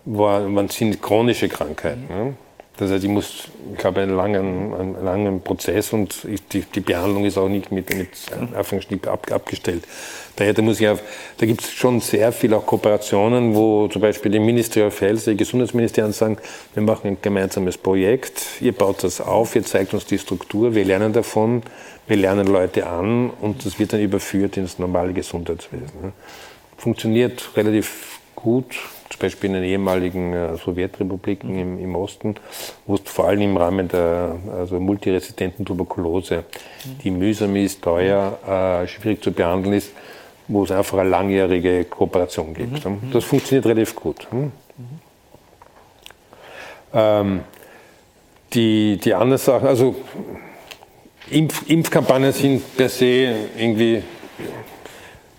war, 0.04 0.54
waren, 0.54 0.68
sind 0.68 1.02
chronische 1.02 1.48
Krankheiten. 1.48 2.08
Ne? 2.10 2.34
Das 2.80 2.92
heißt, 2.92 3.04
ich 3.04 3.10
muss, 3.10 3.50
ich 3.78 3.84
habe 3.84 4.00
einen 4.00 4.16
langen, 4.16 4.74
einen 4.74 5.04
langen 5.04 5.42
Prozess 5.42 5.92
und 5.92 6.24
ich, 6.24 6.48
die, 6.48 6.62
die, 6.62 6.80
Behandlung 6.80 7.26
ist 7.26 7.38
auch 7.38 7.50
nicht 7.50 7.74
mit, 7.74 7.94
mit 7.94 8.08
Anfangsschnitt 8.56 9.06
ab, 9.06 9.30
abgestellt. 9.30 9.84
Daher 10.38 10.54
da 10.54 10.62
muss 10.62 10.80
ich 10.80 10.88
auf, 10.88 11.02
da 11.38 11.46
gibt 11.46 11.60
es 11.60 11.74
schon 11.74 12.00
sehr 12.00 12.32
viele 12.32 12.56
auch 12.56 12.66
Kooperationen, 12.66 13.54
wo 13.54 13.90
zum 13.90 14.02
Beispiel 14.02 14.32
die 14.32 14.40
Ministry 14.40 14.84
of 14.84 15.02
Health, 15.02 15.28
die 15.28 15.36
Gesundheitsministerien 15.36 16.14
sagen, 16.14 16.38
wir 16.74 16.82
machen 16.82 17.08
ein 17.08 17.18
gemeinsames 17.22 17.78
Projekt, 17.78 18.44
ihr 18.62 18.72
baut 18.72 19.04
das 19.04 19.20
auf, 19.20 19.58
ihr 19.58 19.66
zeigt 19.66 19.94
uns 19.94 20.06
die 20.06 20.18
Struktur, 20.18 20.74
wir 20.74 20.86
lernen 20.86 21.12
davon, 21.12 21.64
wir 22.08 22.16
lernen 22.16 22.48
Leute 22.48 22.88
an 22.88 23.30
und 23.30 23.66
das 23.66 23.78
wird 23.78 23.92
dann 23.92 24.00
überführt 24.00 24.56
ins 24.56 24.80
normale 24.80 25.12
Gesundheitswesen. 25.12 26.14
Funktioniert 26.78 27.50
relativ 27.58 28.22
gut, 28.36 28.78
zum 29.10 29.20
Beispiel 29.20 29.50
in 29.50 29.56
den 29.56 29.64
ehemaligen 29.64 30.34
äh, 30.34 30.58
Sowjetrepubliken 30.58 31.52
mhm. 31.52 31.60
im, 31.60 31.80
im, 31.80 31.96
Osten, 31.96 32.36
wo 32.86 32.96
es 32.96 33.02
vor 33.06 33.28
allem 33.28 33.42
im 33.42 33.58
Rahmen 33.58 33.88
der 33.88 34.36
also 34.58 34.80
multiresistenten 34.80 35.66
Tuberkulose, 35.66 36.38
mhm. 36.86 37.00
die 37.04 37.12
mühsam 37.12 37.56
ist, 37.56 37.82
teuer, 37.82 38.38
äh, 38.84 38.88
schwierig 38.88 39.24
zu 39.24 39.32
behandeln 39.32 39.74
ist, 39.74 39.92
wo 40.48 40.64
es 40.64 40.72
einfach 40.72 40.98
eine 40.98 41.10
langjährige 41.10 41.86
Kooperation 41.86 42.54
gibt. 42.54 42.86
Mhm. 42.86 43.12
Das 43.12 43.24
funktioniert 43.24 43.66
relativ 43.66 43.96
gut. 43.96 44.28
Hm? 44.32 44.52
Ähm, 46.94 47.42
die, 48.54 48.98
die 48.98 49.14
anderen 49.14 49.38
Sachen, 49.38 49.68
also 49.68 49.96
Impf, 51.30 51.70
Impfkampagnen 51.70 52.32
sind 52.32 52.76
per 52.76 52.90
se 52.90 53.36
irgendwie 53.58 54.02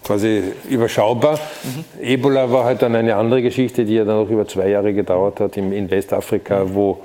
quasi 0.05 0.43
überschaubar. 0.69 1.39
Mhm. 1.63 2.03
Ebola 2.03 2.51
war 2.51 2.65
halt 2.65 2.83
dann 2.83 2.95
eine 2.95 3.17
andere 3.17 3.43
Geschichte, 3.43 3.85
die 3.85 3.95
ja 3.95 4.05
dann 4.05 4.17
auch 4.17 4.31
über 4.31 4.47
zwei 4.47 4.69
Jahre 4.69 4.93
gedauert 4.93 5.41
hat 5.41 5.57
in, 5.57 5.73
in 5.73 5.91
Westafrika, 5.91 6.65
mhm. 6.65 6.75
wo, 6.75 7.01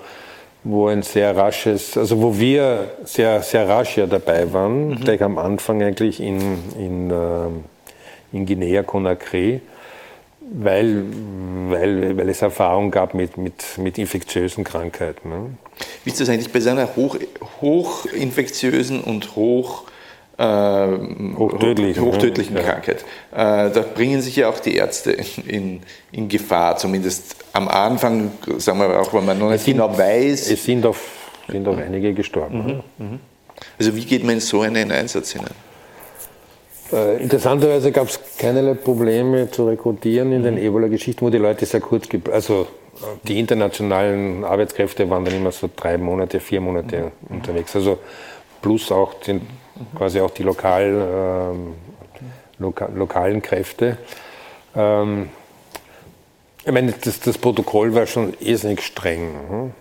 wo 0.64 0.88
ein 0.88 1.02
sehr 1.02 1.36
rasches, 1.36 1.98
also 1.98 2.22
wo 2.22 2.38
wir 2.40 2.90
sehr, 3.04 3.42
sehr 3.42 3.68
rasch 3.68 3.98
ja 3.98 4.08
dabei 4.08 4.52
waren, 4.52 4.90
mhm. 4.90 5.00
gleich 5.02 5.22
am 5.22 5.38
Anfang 5.38 5.82
eigentlich 5.84 6.20
in, 6.20 6.40
in, 6.78 7.12
äh, 7.12 8.34
in 8.34 8.46
Guinea-Conakry, 8.46 9.62
weil, 10.42 11.04
weil, 11.70 12.18
weil 12.18 12.30
es 12.30 12.42
Erfahrung 12.42 12.92
gab 12.92 13.14
mit, 13.14 13.38
mit, 13.38 13.78
mit 13.78 13.98
infektiösen 13.98 14.64
Krankheiten. 14.64 15.30
Ne? 15.30 15.50
Wie 16.04 16.12
ist 16.12 16.22
das 16.22 16.30
eigentlich 16.30 16.52
bei 16.52 16.60
so 16.60 16.70
einer 16.70 16.96
hoch, 16.96 17.18
hochinfektiösen 17.62 19.02
und 19.02 19.36
hoch, 19.36 19.84
hochtödlichen, 20.38 22.04
hochtödlichen 22.04 22.56
ja. 22.58 22.64
Krankheit? 22.64 23.06
Äh, 23.32 23.72
da 23.72 23.86
bringen 23.94 24.22
sich 24.22 24.36
ja 24.36 24.50
auch 24.50 24.60
die 24.60 24.76
Ärzte 24.76 25.12
in, 25.48 25.82
in 26.12 26.28
Gefahr, 26.28 26.78
zumindest 26.78 27.38
am 27.54 27.68
Anfang, 27.68 28.32
sagen 28.58 28.80
wir 28.80 29.00
auch, 29.00 29.14
wenn 29.14 29.26
man 29.26 29.40
noch 29.40 29.50
nicht 29.50 29.66
genau 29.66 29.98
weiß. 29.98 30.52
Es 30.52 30.64
sind 30.64 30.86
auch, 30.86 30.96
sind 31.48 31.68
auch 31.68 31.78
einige 31.78 32.14
gestorben. 32.14 32.84
Mhm. 32.98 33.20
Also 33.80 33.96
wie 33.96 34.04
geht 34.04 34.24
man 34.24 34.36
in 34.36 34.40
so 34.42 34.62
einen 34.62 34.92
Einsatz 34.92 35.32
hinein? 35.32 35.52
Äh, 36.92 37.24
interessanterweise 37.24 37.92
gab 37.92 38.10
es 38.10 38.20
keinerlei 38.38 38.76
Probleme 38.76 39.50
zu 39.50 39.68
rekrutieren 39.68 40.32
in 40.32 40.44
den 40.44 40.58
Ebola-Geschichten, 40.58 41.26
wo 41.26 41.30
die 41.30 41.38
Leute 41.38 41.66
sehr 41.66 41.80
kurz, 41.80 42.08
also 42.32 42.68
die 43.24 43.40
internationalen 43.40 44.44
Arbeitskräfte 44.44 45.10
waren 45.10 45.26
dann 45.26 45.36
immer 45.36 45.52
so 45.52 45.70
drei 45.76 45.98
Monate, 45.98 46.40
vier 46.40 46.62
Monate 46.62 47.12
mhm. 47.28 47.38
unterwegs. 47.38 47.76
Also 47.76 48.00
plus 48.62 48.92
auch 48.92 49.16
den, 49.16 49.42
quasi 49.96 50.20
auch 50.20 50.32
die 50.32 50.44
lokal, 50.44 51.54
ähm, 51.54 51.74
loka, 52.60 52.90
lokalen 52.94 53.42
Kräfte. 53.42 53.98
Ähm, 54.76 55.30
ich 56.66 56.72
meine, 56.72 56.94
das, 56.94 57.20
das, 57.20 57.38
Protokoll 57.38 57.94
war 57.94 58.08
schon 58.08 58.34
irrsinnig 58.40 58.82
streng. 58.82 59.30
Hm? 59.50 59.72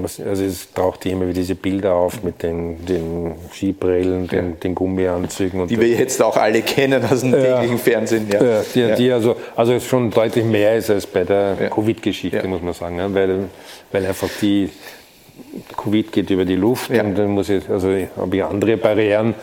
also 0.00 0.44
es 0.44 0.72
taucht 0.72 1.04
immer 1.04 1.24
wieder 1.24 1.34
diese 1.34 1.54
Bilder 1.54 1.92
auf 1.92 2.22
mit 2.22 2.42
den, 2.42 2.86
den 2.86 3.34
Skibrillen, 3.52 4.26
den, 4.28 4.50
ja. 4.50 4.56
den 4.56 4.74
Gummianzügen. 4.74 5.68
die 5.68 5.78
wir 5.78 5.88
jetzt 5.88 6.22
auch 6.22 6.38
alle 6.38 6.62
kennen 6.62 7.04
aus 7.04 7.20
dem 7.20 7.32
täglichen 7.32 7.78
Fernsehen. 7.78 8.26
Ja, 8.32 8.42
ja 8.42 8.62
die, 8.74 8.80
ja. 8.80 8.96
die, 8.96 9.12
also, 9.12 9.36
also 9.54 9.78
schon 9.80 10.10
deutlich 10.10 10.46
mehr 10.46 10.76
ist 10.76 10.88
als 10.88 11.06
bei 11.06 11.24
der 11.24 11.68
Covid-Geschichte, 11.68 12.48
muss 12.48 12.62
man 12.62 12.72
sagen. 12.72 12.98
Weil, 13.14 13.50
weil 13.92 14.06
einfach 14.06 14.30
die 14.40 14.70
Covid 15.76 16.12
geht 16.12 16.30
über 16.30 16.44
die 16.44 16.56
Luft 16.56 16.90
und 16.90 17.16
dann 17.16 17.28
muss 17.28 17.48
ich, 17.48 17.68
also 17.68 17.88
habe 18.16 18.36
ich 18.36 18.44
andere 18.44 18.76
Barrieren, 18.76 19.28
mhm. 19.28 19.34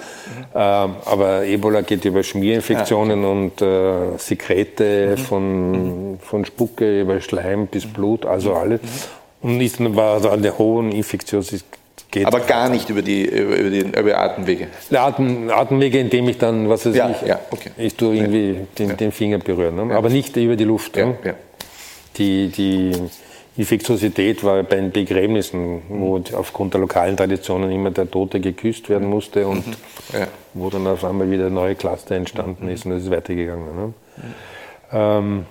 ähm, 0.55 0.95
aber 1.05 1.45
Ebola 1.45 1.81
geht 1.81 2.05
über 2.05 2.23
Schmierinfektionen 2.23 3.23
und 3.25 3.61
äh, 3.61 4.17
Sekrete 4.17 5.15
mhm. 5.15 5.17
von, 5.17 6.19
von 6.21 6.45
Spucke 6.45 7.01
über 7.01 7.19
Schleim 7.21 7.67
bis 7.67 7.85
Blut, 7.85 8.25
also 8.25 8.53
alles. 8.53 8.81
Mhm. 8.81 9.49
Und 9.49 9.61
ist, 9.61 9.79
war 9.95 10.19
da 10.19 10.33
eine 10.33 10.57
hohe 10.57 10.89
Infektiosität. 10.89 11.65
Aber 12.25 12.41
gar 12.41 12.69
nicht 12.69 12.89
über 12.89 13.01
die, 13.01 13.25
über 13.25 13.69
die 13.69 13.79
über 13.79 14.17
Atemwege? 14.17 14.67
Atem, 14.91 15.49
Atemwege, 15.49 15.99
indem 15.99 16.29
ich 16.29 16.37
dann, 16.37 16.69
was 16.69 16.85
weiß 16.85 16.95
ja, 16.95 17.09
ich, 17.09 17.27
ja, 17.27 17.39
okay. 17.49 17.71
ich 17.77 17.95
tue 17.95 18.15
irgendwie 18.15 18.51
ja. 18.51 18.59
den, 18.77 18.97
den, 18.97 19.11
Finger 19.11 19.39
berühren. 19.39 19.87
Ne? 19.87 19.95
Aber 19.95 20.09
nicht 20.09 20.35
über 20.35 20.55
die 20.55 20.65
Luft. 20.65 20.97
Ne? 20.97 21.15
Die, 22.17 22.49
die 22.49 22.91
Infektiosität 23.57 24.43
war 24.43 24.63
bei 24.63 24.77
den 24.77 24.91
Begräbnissen, 24.91 25.81
wo 25.89 26.17
mhm. 26.17 26.23
aufgrund 26.35 26.73
der 26.73 26.81
lokalen 26.81 27.17
Traditionen 27.17 27.71
immer 27.71 27.91
der 27.91 28.09
Tote 28.09 28.39
geküsst 28.39 28.89
werden 28.89 29.09
musste 29.09 29.45
und 29.47 29.67
mhm. 29.67 29.73
wo 30.53 30.69
dann 30.69 30.87
auf 30.87 31.03
einmal 31.03 31.29
wieder 31.29 31.49
neue 31.49 31.75
Cluster 31.75 32.15
entstanden 32.15 32.69
ist 32.69 32.85
und 32.85 32.93
es 32.93 33.03
ist 33.03 33.11
weitergegangen. 33.11 33.75
Ne? 33.75 33.93
Ähm, 34.93 35.45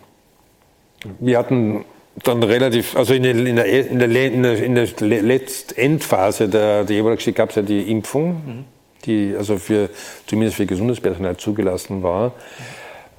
wir 1.18 1.38
hatten 1.38 1.84
dann 2.22 2.42
relativ, 2.42 2.96
also 2.96 3.12
in 3.14 3.22
der, 3.22 3.34
in 3.34 3.56
der, 3.56 3.66
in 3.66 4.42
der, 4.42 4.62
in 4.62 4.74
der 4.74 5.22
Letztendphase 5.22 6.48
der, 6.48 6.84
der 6.84 6.96
Ebola-Geschichte 6.96 7.36
gab 7.36 7.50
es 7.50 7.56
ja 7.56 7.62
die 7.62 7.90
Impfung, 7.90 8.30
mhm. 8.30 8.64
die 9.04 9.34
also 9.36 9.58
für, 9.58 9.90
zumindest 10.26 10.56
für 10.56 10.66
Gesundheitspersonal 10.66 11.36
zugelassen 11.36 12.02
war. 12.02 12.32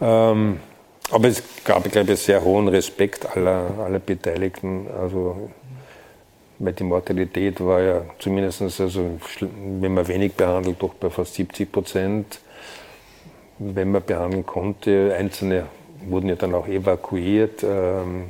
Ähm, 0.02 0.60
aber 1.12 1.28
es 1.28 1.44
gab, 1.64 1.90
glaube 1.92 2.14
ich, 2.14 2.20
sehr 2.20 2.44
hohen 2.44 2.68
Respekt 2.68 3.36
aller, 3.36 3.72
aller 3.80 4.00
Beteiligten. 4.00 4.88
Also, 5.00 5.50
weil 6.60 6.74
die 6.74 6.84
Mortalität 6.84 7.60
war 7.60 7.82
ja 7.82 8.02
zumindest, 8.20 8.62
also, 8.62 9.20
wenn 9.40 9.94
man 9.94 10.08
wenig 10.08 10.34
behandelt, 10.34 10.82
doch 10.82 10.94
bei 10.94 11.10
fast 11.10 11.36
70 11.36 11.72
Prozent. 11.72 12.40
Wenn 13.60 13.92
man 13.92 14.04
behandeln 14.04 14.46
konnte, 14.46 15.16
einzelne 15.18 15.66
wurden 16.08 16.30
ja 16.30 16.36
dann 16.36 16.56
auch 16.56 16.68
evakuiert. 16.68 17.64
Ähm, 17.64 18.30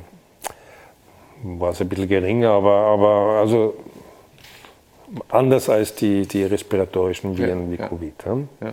war 1.42 1.70
es 1.70 1.80
ein 1.80 1.88
bisschen 1.88 2.08
geringer, 2.08 2.50
aber, 2.50 2.72
aber 2.72 3.40
also 3.40 3.74
anders 5.28 5.68
als 5.68 5.94
die, 5.94 6.26
die 6.26 6.44
respiratorischen 6.44 7.36
Viren 7.36 7.70
ja, 7.72 7.78
wie 7.78 7.82
ja. 7.82 7.88
Covid. 7.88 8.14
Ja. 8.60 8.72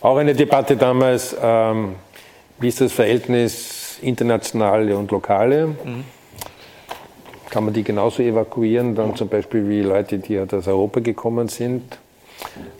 Auch 0.00 0.16
eine 0.16 0.34
Debatte 0.34 0.76
damals, 0.76 1.34
ähm, 1.40 1.94
wie 2.58 2.68
ist 2.68 2.80
das 2.80 2.92
Verhältnis 2.92 3.98
internationale 4.02 4.96
und 4.96 5.10
lokale? 5.10 5.66
Mhm. 5.66 6.04
Kann 7.50 7.64
man 7.64 7.74
die 7.74 7.84
genauso 7.84 8.22
evakuieren, 8.22 8.94
dann 8.94 9.14
zum 9.14 9.28
Beispiel 9.28 9.68
wie 9.68 9.82
Leute, 9.82 10.18
die 10.18 10.38
aus 10.38 10.66
Europa 10.66 11.00
gekommen 11.00 11.48
sind? 11.48 11.98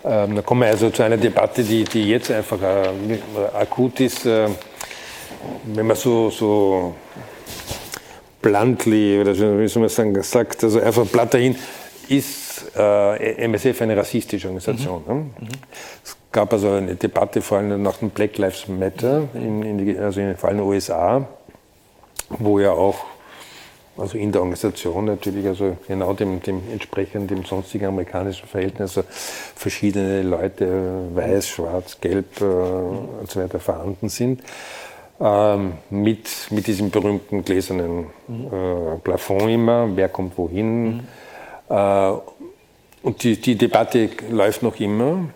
Ähm, 0.05 0.37
da 0.37 0.43
kommen 0.43 0.63
wir 0.63 0.69
also 0.69 0.91
zu 0.91 1.03
einer 1.03 1.17
Debatte, 1.17 1.63
die, 1.63 1.85
die 1.85 2.09
jetzt 2.11 2.31
einfach 2.31 2.61
äh, 2.61 2.89
akut 3.57 4.01
ist. 4.01 4.27
Äh, 4.27 4.49
wenn 5.65 5.87
man 5.87 5.97
so, 5.97 6.31
so 6.31 6.95
bluntly, 8.43 9.21
oder 9.21 9.33
wie 9.59 9.69
soll 9.69 9.81
man 9.81 9.89
sagen, 9.89 10.23
sagt, 10.23 10.65
also 10.65 10.81
einfach 10.81 11.11
platt 11.11 11.35
dahin, 11.35 11.57
ist 12.09 12.44
äh, 12.77 13.45
MSF 13.45 13.83
eine 13.83 13.97
rassistische 13.97 14.49
Organisation. 14.49 15.03
Mhm. 15.07 15.15
Ne? 15.15 15.21
Mhm. 15.41 15.49
Es 16.05 16.17
gab 16.33 16.53
also 16.53 16.71
eine 16.71 16.95
Debatte 16.95 17.43
vor 17.43 17.59
allem 17.59 17.83
nach 17.83 17.99
dem 17.99 18.11
Black 18.11 18.39
Lives 18.39 18.69
Matter, 18.69 19.29
in, 19.35 19.63
in 19.63 19.79
die, 19.79 19.99
also 19.99 20.21
in, 20.21 20.37
vor 20.37 20.49
allem 20.49 20.59
in 20.59 20.65
den 20.65 20.73
USA, 20.73 21.27
wo 22.31 22.59
ja 22.59 22.73
auch 22.73 22.97
also 23.97 24.19
in 24.19 24.33
der 24.33 24.41
Organisation 24.41 25.05
natürlich, 25.05 25.47
also 25.47 25.77
genau 25.87 26.15
dem, 26.15 26.43
dem 26.43 26.63
entsprechend 26.73 27.31
dem 27.31 27.45
sonstigen 27.45 27.87
amerikanischen 27.87 28.49
Verhältnis, 28.49 28.99
also 28.99 29.09
verschiedene 29.55 30.23
Leute, 30.23 31.07
weiß, 31.15 31.49
schwarz, 31.49 32.01
gelb 32.01 32.41
äh, 32.41 32.45
und 32.45 33.31
so 33.31 33.41
weiter 33.41 33.61
vorhanden 33.61 34.09
sind 34.09 34.43
ähm, 35.21 35.75
mit, 35.91 36.29
mit 36.51 36.67
diesem 36.67 36.91
berühmten 36.91 37.45
gläsernen 37.45 38.07
äh, 38.29 38.99
Plafond 39.03 39.49
immer, 39.49 39.89
wer 39.95 40.09
kommt 40.09 40.37
wohin. 40.37 40.85
Mhm. 40.85 41.01
Äh, 41.69 42.13
und 43.05 43.23
die, 43.23 43.37
die 43.37 43.55
Debatte 43.55 44.09
läuft 44.31 44.63
noch 44.63 44.81
immer. 44.81 45.29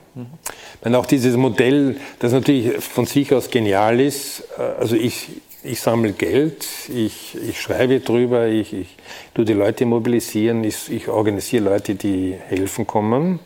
Wenn 0.83 0.95
auch 0.95 1.07
dieses 1.07 1.37
Modell, 1.37 1.97
das 2.19 2.33
natürlich 2.33 2.83
von 2.83 3.07
sich 3.07 3.33
aus 3.33 3.51
genial 3.51 4.01
ist, 4.01 4.45
äh, 4.59 4.63
also 4.81 4.97
ich, 4.97 5.29
ich 5.63 5.81
sammle 5.81 6.13
Geld, 6.13 6.67
ich, 6.89 7.37
ich 7.37 7.61
schreibe 7.61 8.01
drüber, 8.01 8.49
ich, 8.49 8.73
ich 8.73 8.97
tue 9.35 9.45
die 9.45 9.53
Leute 9.53 9.85
mobilisieren, 9.85 10.65
ich, 10.65 10.91
ich 10.91 11.09
organisiere 11.09 11.65
Leute, 11.65 11.95
die 11.95 12.35
helfen 12.49 12.87
kommen. 12.87 13.39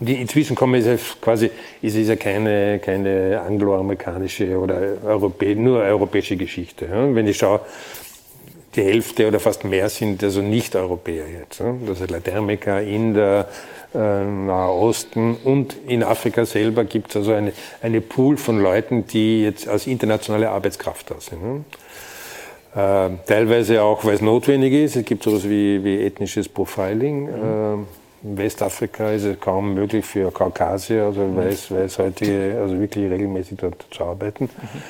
Und 0.00 0.08
inzwischen 0.08 0.56
kommen 0.56 0.74
ist 0.74 0.86
es 0.86 1.20
quasi, 1.20 1.50
ist 1.80 1.94
es 1.94 2.08
ja 2.08 2.16
keine, 2.16 2.80
keine 2.80 3.40
angloamerikanische 3.42 4.58
oder 4.58 4.96
Europä 5.04 5.54
nur 5.54 5.78
europäische 5.78 6.36
Geschichte. 6.36 6.86
Ja? 6.86 7.14
Wenn 7.14 7.28
ich 7.28 7.38
schaue, 7.38 7.60
die 8.74 8.82
Hälfte 8.82 9.28
oder 9.28 9.40
fast 9.40 9.64
mehr 9.64 9.88
sind 9.88 10.22
also 10.24 10.40
Nicht-Europäer 10.40 11.26
jetzt. 11.28 11.60
Ja? 11.60 11.74
Das 11.86 12.00
ist 12.00 12.10
Lateinamerika, 12.10 12.78
Inder, 12.80 13.48
äh, 13.94 13.98
Nahe 13.98 14.72
Osten 14.72 15.36
und 15.44 15.76
in 15.86 16.02
Afrika 16.02 16.46
selber 16.46 16.84
gibt 16.84 17.10
es 17.10 17.16
also 17.16 17.32
eine, 17.32 17.52
eine 17.82 18.00
Pool 18.00 18.36
von 18.36 18.60
Leuten, 18.60 19.06
die 19.06 19.42
jetzt 19.42 19.68
als 19.68 19.86
internationale 19.86 20.50
Arbeitskraft 20.50 21.10
da 21.10 21.16
sind. 21.20 21.40
Ja? 21.42 21.60
Äh, 22.74 23.10
teilweise 23.26 23.82
auch, 23.82 24.04
weil 24.04 24.14
es 24.14 24.22
notwendig 24.22 24.72
ist. 24.72 24.96
Es 24.96 25.04
gibt 25.04 25.22
sowas 25.24 25.44
wie, 25.44 25.84
wie 25.84 26.04
ethnisches 26.04 26.48
Profiling. 26.48 27.24
Mhm. 27.24 27.84
Äh, 27.84 28.28
in 28.28 28.38
Westafrika 28.38 29.10
ist 29.10 29.24
es 29.24 29.40
kaum 29.40 29.74
möglich 29.74 30.04
für 30.04 30.30
Kaukasier, 30.30 31.04
also 31.04 31.22
mhm. 31.22 31.36
weiß, 31.36 31.70
weißhäutige, 31.72 32.58
also 32.62 32.78
wirklich 32.78 33.10
regelmäßig 33.10 33.58
dort 33.58 33.84
zu 33.90 34.04
arbeiten. 34.04 34.44
Mhm. 34.44 34.82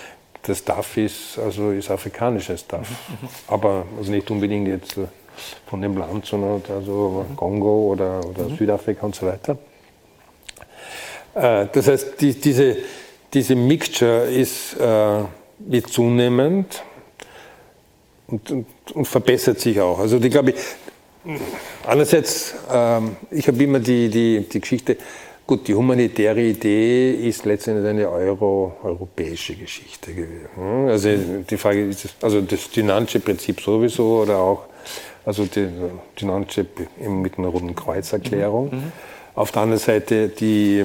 Das 0.43 0.59
Staff 0.59 0.97
ist, 0.97 1.39
also 1.39 1.71
ist 1.71 1.91
afrikanisches 1.91 2.61
Staff, 2.61 2.89
mhm. 2.89 3.29
aber 3.47 3.87
also 3.97 4.11
nicht 4.11 4.31
unbedingt 4.31 4.69
jetzt 4.69 4.97
äh, 4.97 5.07
von 5.67 5.81
dem 5.81 5.97
Land, 5.97 6.27
sondern 6.27 6.63
also 6.69 7.25
Kongo 7.37 7.93
oder, 7.93 8.21
oder 8.25 8.49
Südafrika 8.57 9.07
und 9.07 9.15
so 9.15 9.27
weiter. 9.27 9.57
Äh, 11.35 11.67
das 11.73 11.87
heißt, 11.87 12.21
die, 12.21 12.35
diese, 12.35 12.77
diese 13.33 13.55
Mixture 13.55 14.25
ist, 14.25 14.75
äh, 14.81 15.23
wird 15.59 15.89
zunehmend 15.89 16.83
und, 18.27 18.51
und, 18.51 18.67
und, 18.95 19.05
verbessert 19.07 19.61
sich 19.61 19.81
auch. 19.81 20.01
Also 20.01 20.19
die, 20.19 20.29
glaube 20.29 20.51
ich, 20.51 20.57
Andererseits, 21.87 22.55
ähm, 22.71 23.17
ich 23.31 23.47
habe 23.47 23.63
immer 23.63 23.79
die, 23.79 24.09
die, 24.09 24.47
die 24.49 24.61
Geschichte, 24.61 24.97
gut, 25.53 25.69
die 25.69 25.75
humanitäre 25.75 26.41
Idee 26.41 27.13
ist 27.13 27.45
letztendlich 27.45 27.87
eine 27.87 28.09
Euro, 28.09 28.75
europäische 28.83 29.55
Geschichte 29.55 30.15
gewesen. 30.15 30.49
Hm? 30.55 30.89
Also 30.89 31.09
die 31.51 31.57
Frage 31.59 31.89
ist, 31.89 32.09
also 32.23 32.41
das 32.41 32.71
Dynamische 32.71 33.21
Prinzip 33.21 33.61
sowieso 33.61 34.23
oder 34.23 34.39
auch 34.39 34.63
also 35.27 35.45
die 35.45 35.69
Dynamische 36.19 36.67
mit 37.07 37.39
einer 37.39 37.49
Roten 37.49 37.75
Kreuzerklärung. 37.75 38.71
Mhm. 38.71 38.77
mhm. 38.77 38.93
Auf 39.35 39.51
der 39.51 39.63
anderen 39.63 39.81
Seite 39.81 40.29
die, 40.29 40.85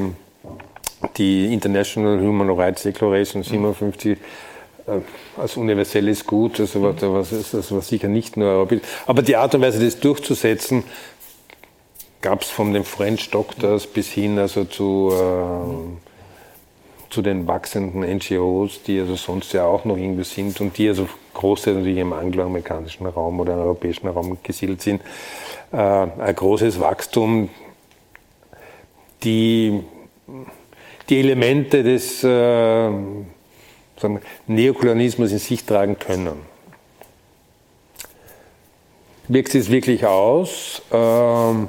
die 1.17 1.53
International 1.53 2.19
Human 2.19 2.49
Rights 2.49 2.83
Declaration 2.83 3.43
57 3.43 4.17
äh, 4.87 4.91
als 5.37 5.57
universelles 5.57 6.25
Gut, 6.25 6.59
also 6.59 6.81
was, 6.81 7.01
was, 7.01 7.51
das 7.51 7.71
war 7.71 7.81
sicher 7.81 8.07
nicht 8.07 8.37
nur 8.37 8.49
europäisch. 8.49 8.81
Aber 9.05 9.21
die 9.21 9.35
Art 9.35 9.53
und 9.55 9.61
Weise, 9.61 9.83
das 9.83 9.99
durchzusetzen, 9.99 10.83
gab 12.21 12.41
es 12.41 12.49
von 12.49 12.73
den 12.73 12.83
French 12.83 13.29
Doctors 13.29 13.87
bis 13.87 14.09
hin 14.09 14.39
also 14.39 14.65
zu, 14.65 15.11
äh, 15.13 17.11
zu 17.11 17.21
den 17.21 17.47
wachsenden 17.47 18.01
NGOs, 18.01 18.83
die 18.83 18.99
also 18.99 19.15
sonst 19.15 19.53
ja 19.53 19.65
auch 19.65 19.85
noch 19.85 19.97
irgendwie 19.97 20.23
sind 20.23 20.59
und 20.61 20.77
die 20.77 20.89
also 20.89 21.07
große 21.33 21.71
natürlich 21.71 21.97
im 21.97 22.13
angloamerikanischen 22.13 23.05
Raum 23.05 23.39
oder 23.39 23.53
im 23.53 23.59
europäischen 23.59 24.07
Raum 24.07 24.37
gesiedelt 24.43 24.81
sind. 24.81 25.01
Äh, 25.71 25.77
ein 25.77 26.35
großes 26.35 26.79
Wachstum, 26.79 27.49
die, 29.23 29.83
die 31.09 31.19
Elemente 31.19 31.83
des 31.83 32.23
äh, 32.23 32.89
sagen, 33.99 34.21
Neokolonialismus 34.47 35.31
in 35.31 35.39
sich 35.39 35.65
tragen 35.65 35.97
können. 35.97 36.57
Wirkt 39.27 39.55
es 39.55 39.69
wirklich 39.69 40.05
aus? 40.05 40.81
Ähm, 40.91 41.67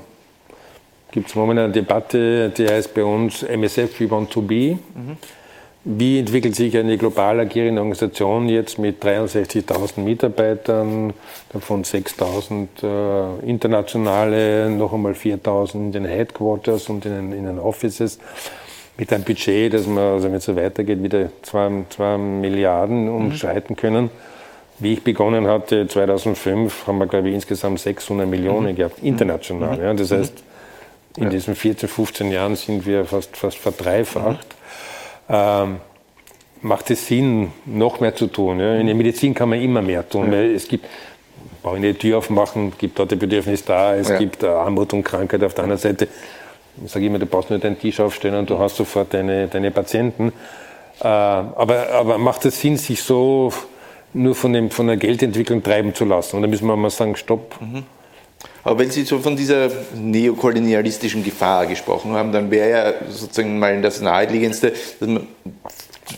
Gibt 1.11 1.29
es 1.29 1.35
momentan 1.35 1.67
eine 1.67 1.73
Debatte, 1.73 2.51
die 2.51 2.69
heißt 2.69 2.95
bei 2.95 3.05
uns 3.05 3.43
MSF 3.43 4.01
We 4.01 4.11
Want 4.11 4.31
to 4.31 4.43
Be. 4.43 4.79
Mhm. 4.95 5.17
Wie 5.85 6.19
entwickelt 6.19 6.55
sich 6.55 6.77
eine 6.77 6.99
global 6.99 7.41
agierende 7.41 7.81
Organisation 7.81 8.49
jetzt 8.49 8.79
mit 8.79 9.03
63.000 9.03 10.01
Mitarbeitern, 10.01 11.15
davon 11.51 11.85
6.000 11.85 12.67
äh, 12.83 13.49
internationale, 13.49 14.69
noch 14.69 14.93
einmal 14.93 15.13
4.000 15.13 15.75
in 15.75 15.93
den 15.93 16.05
Headquarters 16.05 16.91
und 16.91 17.07
in 17.07 17.13
den, 17.13 17.33
in 17.33 17.47
den 17.47 17.59
Offices? 17.59 18.19
mit 18.99 19.13
einem 19.13 19.23
Budget, 19.23 19.73
das 19.73 19.87
wir, 19.87 20.01
also 20.01 20.29
wenn 20.29 20.35
es 20.35 20.45
so 20.45 20.57
weitergeht, 20.57 21.03
wieder 21.03 21.31
2 21.43 22.19
Milliarden 22.19 23.05
mhm. 23.05 23.15
umschreiten 23.15 23.77
können. 23.77 24.11
Wie 24.81 24.93
ich 24.93 25.03
begonnen 25.03 25.47
hatte, 25.47 25.87
2005, 25.87 26.87
haben 26.87 26.99
wir, 26.99 27.07
glaube 27.07 27.29
ich, 27.29 27.35
insgesamt 27.35 27.81
600 27.81 28.29
Millionen 28.29 28.73
mhm. 28.73 28.77
gehabt, 28.77 29.03
international. 29.03 29.77
Mhm. 29.77 29.83
Ja. 29.83 29.95
Das 29.95 30.11
heißt, 30.11 30.43
in 31.17 31.25
ja. 31.25 31.31
diesen 31.31 31.55
14, 31.55 31.89
15 31.89 32.33
Jahren 32.33 32.57
sind 32.57 32.87
wir 32.87 33.05
fast, 33.05 33.37
fast 33.37 33.59
verdreifacht. 33.59 34.47
Mhm. 35.29 35.35
Ähm, 35.35 35.77
macht 36.63 36.91
es 36.91 37.07
Sinn, 37.07 37.53
noch 37.67 38.01
mehr 38.01 38.15
zu 38.15 38.27
tun? 38.27 38.61
Ja. 38.61 38.77
In 38.77 38.87
der 38.87 38.95
Medizin 38.95 39.35
kann 39.35 39.49
man 39.49 39.61
immer 39.61 39.83
mehr 39.83 40.09
tun. 40.09 40.31
Weil 40.31 40.55
es 40.55 40.69
gibt, 40.69 40.87
brauche 41.63 41.77
ich 41.77 41.83
nicht 41.83 42.03
die 42.03 42.09
Tür 42.09 42.19
aufmachen, 42.19 42.73
gibt 42.79 42.99
dort 42.99 43.11
die 43.11 43.17
Bedürfnis 43.17 43.65
da, 43.65 43.95
es 43.95 44.17
gibt 44.17 44.45
Armut 44.45 44.93
und 44.93 45.05
Krankheit 45.05 45.43
auf 45.43 45.55
der 45.55 45.65
anderen 45.65 45.81
Seite 45.81 46.09
ich 46.85 46.91
sage 46.91 47.07
immer, 47.07 47.19
du 47.19 47.27
brauchst 47.27 47.51
nur 47.51 47.59
deinen 47.59 47.79
Tisch 47.79 48.01
aufstellen 48.01 48.37
und 48.37 48.51
du 48.51 48.59
hast 48.59 48.77
sofort 48.77 49.13
deine, 49.15 49.49
deine 49.49 49.71
Patienten. 49.71 50.33
Äh, 51.01 51.07
aber, 51.07 51.91
aber 51.93 52.19
macht 52.19 52.45
es 52.45 52.61
Sinn, 52.61 52.77
sich 52.77 53.03
so 53.03 53.53
nur 54.13 54.35
von, 54.35 54.53
dem, 54.53 54.71
von 54.71 54.87
der 54.87 54.97
Geldentwicklung 54.97 55.63
treiben 55.63 55.95
zu 55.95 56.05
lassen? 56.05 56.37
Und 56.37 56.43
da 56.43 56.49
müssen 56.49 56.67
wir 56.67 56.77
mal 56.77 56.91
sagen, 56.91 57.17
stopp. 57.17 57.61
Mhm. 57.61 57.85
Aber 58.65 58.79
wenn 58.79 58.91
Sie 58.91 59.05
so 59.05 59.19
von 59.19 59.37
dieser 59.37 59.71
neokolonialistischen 59.95 61.25
Gefahr 61.25 61.67
gesprochen 61.67 62.13
haben, 62.13 62.33
dann 62.33 62.51
wäre 62.51 62.71
ja 62.71 62.95
sozusagen 63.11 63.59
mal 63.59 63.81
das 63.81 64.01
Naheliegendste, 64.01 64.73
dass 65.01 65.09
man, 65.09 65.27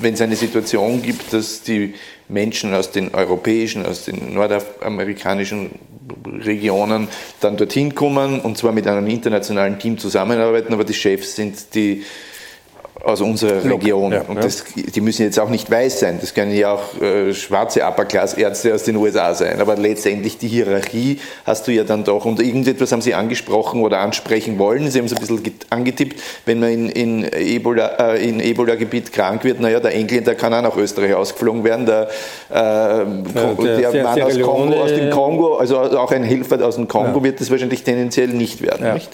wenn 0.01 0.15
es 0.15 0.21
eine 0.21 0.37
Situation 0.37 1.03
gibt, 1.03 1.33
dass 1.33 1.63
die 1.63 1.95
Menschen 2.29 2.75
aus 2.75 2.91
den 2.91 3.15
europäischen, 3.15 3.87
aus 3.87 4.05
den 4.05 4.35
nordamerikanischen 4.35 5.71
Regionen 6.27 7.09
dann 7.41 7.57
dorthin 7.57 7.95
kommen 7.95 8.41
und 8.41 8.57
zwar 8.57 8.73
mit 8.73 8.87
einem 8.87 9.07
internationalen 9.07 9.79
Team 9.79 9.99
zusammenarbeiten, 9.99 10.73
aber 10.73 10.85
die 10.85 10.95
Chefs 10.95 11.37
sind 11.37 11.75
die 11.75 12.05
aus 13.03 13.21
unserer 13.21 13.65
Region. 13.65 14.13
Ja, 14.13 14.23
und 14.23 14.43
das, 14.43 14.65
die 14.75 15.01
müssen 15.01 15.23
jetzt 15.23 15.39
auch 15.39 15.49
nicht 15.49 15.71
weiß 15.71 16.01
sein. 16.01 16.19
Das 16.21 16.35
können 16.35 16.55
ja 16.55 16.75
auch 16.75 17.01
äh, 17.01 17.33
schwarze 17.33 17.83
Upper-Class-Ärzte 17.83 18.75
aus 18.75 18.85
den 18.85 18.97
USA 18.97 19.35
sein. 19.35 19.61
Aber 19.61 19.77
letztendlich 19.77 20.39
die 20.39 20.49
Hierarchie 20.49 21.19
hast 21.45 21.67
du 21.67 21.73
ja 21.73 21.85
dann 21.85 22.05
doch. 22.05 22.25
Und 22.25 22.41
irgendetwas 22.41 22.93
haben 22.93 23.01
Sie 23.01 23.15
angesprochen 23.15 23.83
oder 23.83 24.01
ansprechen 24.01 24.59
wollen. 24.59 24.91
Sie 24.91 24.99
haben 24.99 25.07
es 25.07 25.15
ein 25.15 25.21
bisschen 25.21 25.55
angetippt, 25.71 26.21
wenn 26.47 26.61
man 26.61 26.71
in, 26.71 26.89
in 26.91 27.33
Ebola, 27.33 28.15
äh, 28.15 28.29
in 28.29 28.41
Ebola-Gebiet 28.41 29.13
krank 29.13 29.45
wird, 29.45 29.61
naja, 29.61 29.81
der 29.81 29.95
Engländer 29.95 30.35
kann 30.35 30.53
auch 30.53 30.63
nach 30.63 30.77
Österreich 30.77 31.15
ausgeflogen 31.15 31.65
werden. 31.65 31.87
Der, 31.87 32.09
äh, 32.51 32.55
ja, 32.55 33.05
der, 33.55 33.93
der 33.93 34.05
Mann 34.05 34.23
aus, 34.23 34.41
Kongo, 34.41 34.83
aus 34.83 34.93
dem 34.93 35.11
Kongo, 35.11 35.57
also 35.57 35.79
auch 35.81 36.13
ein 36.13 36.25
Helfer 36.25 36.65
aus 36.67 36.77
dem 36.77 36.89
Kongo, 36.89 37.23
wird 37.23 37.41
das 37.41 37.51
wahrscheinlich 37.51 37.83
tendenziell 37.83 38.29
nicht 38.29 38.61
werden. 38.63 38.95
Nicht? 38.95 39.11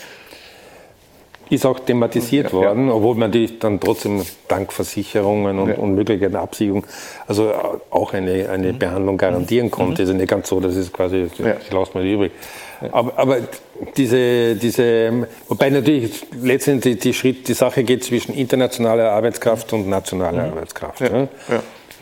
Ist 1.48 1.64
auch 1.64 1.78
thematisiert 1.78 2.48
ja, 2.48 2.52
worden, 2.52 2.88
ja. 2.88 2.94
obwohl 2.94 3.14
man 3.14 3.30
die 3.30 3.58
dann 3.58 3.78
trotzdem 3.78 4.22
dank 4.48 4.72
Versicherungen 4.72 5.58
und, 5.58 5.68
ja. 5.68 5.76
und 5.76 5.94
Möglichkeiten 5.94 6.36
Absicherung 6.36 6.84
also 7.26 7.52
auch 7.90 8.12
eine, 8.14 8.48
eine 8.48 8.72
mhm. 8.72 8.78
Behandlung 8.78 9.16
garantieren 9.16 9.70
konnte. 9.70 10.02
Mhm. 10.02 10.08
Ist 10.08 10.14
nicht 10.16 10.28
ganz 10.28 10.48
so, 10.48 10.60
dass 10.60 10.74
es 10.74 10.92
quasi, 10.92 11.28
ich 11.38 11.72
lasse 11.72 11.92
mal 11.94 12.04
übrig. 12.04 12.32
Aber, 12.92 13.12
aber, 13.16 13.38
diese, 13.96 14.56
diese, 14.56 15.28
wobei 15.48 15.70
natürlich 15.70 16.26
letztendlich 16.42 16.98
die, 16.98 17.14
Schritt, 17.14 17.48
die 17.48 17.54
Sache 17.54 17.84
geht 17.84 18.04
zwischen 18.04 18.34
internationaler 18.34 19.12
Arbeitskraft 19.12 19.72
und 19.72 19.88
nationaler 19.88 20.46
mhm. 20.46 20.52
Arbeitskraft. 20.52 21.00
Ja. 21.00 21.28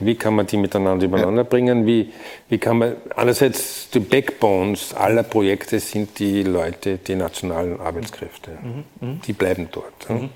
Wie 0.01 0.15
kann 0.17 0.35
man 0.35 0.47
die 0.47 0.57
miteinander 0.57 1.07
übereinander 1.07 1.43
ja. 1.43 1.49
bringen? 1.49 1.87
Wie, 1.87 2.13
wie 2.49 2.59
kann 2.59 2.79
man, 2.79 2.97
einerseits 3.15 3.91
die 3.91 4.01
Backbones 4.01 4.95
aller 4.95 5.23
Projekte 5.23 5.79
sind 5.79 6.19
die 6.19 6.43
Leute, 6.43 6.99
die 6.99 7.15
nationalen 7.15 7.81
Arbeitskräfte. 7.81 8.51
Mhm. 8.63 8.85
mhm. 9.01 9.21
Die 9.23 9.33
bleiben 9.33 9.69
dort. 9.71 10.09
Mhm. 10.09 10.31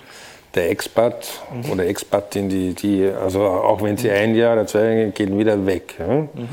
Der 0.54 0.70
Expat 0.70 1.28
mhm. 1.52 1.70
oder 1.70 1.86
Expatin, 1.86 2.48
die, 2.48 2.74
die, 2.74 3.04
also 3.04 3.42
auch 3.42 3.82
wenn 3.82 3.96
sie 3.96 4.11
ein 4.11 4.34
Jahr 4.34 4.54
oder 4.54 4.66
zwei 4.66 4.80
Jahre 4.80 5.11
gehen, 5.11 5.38
wieder 5.38 5.66
weg. 5.66 5.96
Ja? 5.98 6.06
Mhm. 6.06 6.48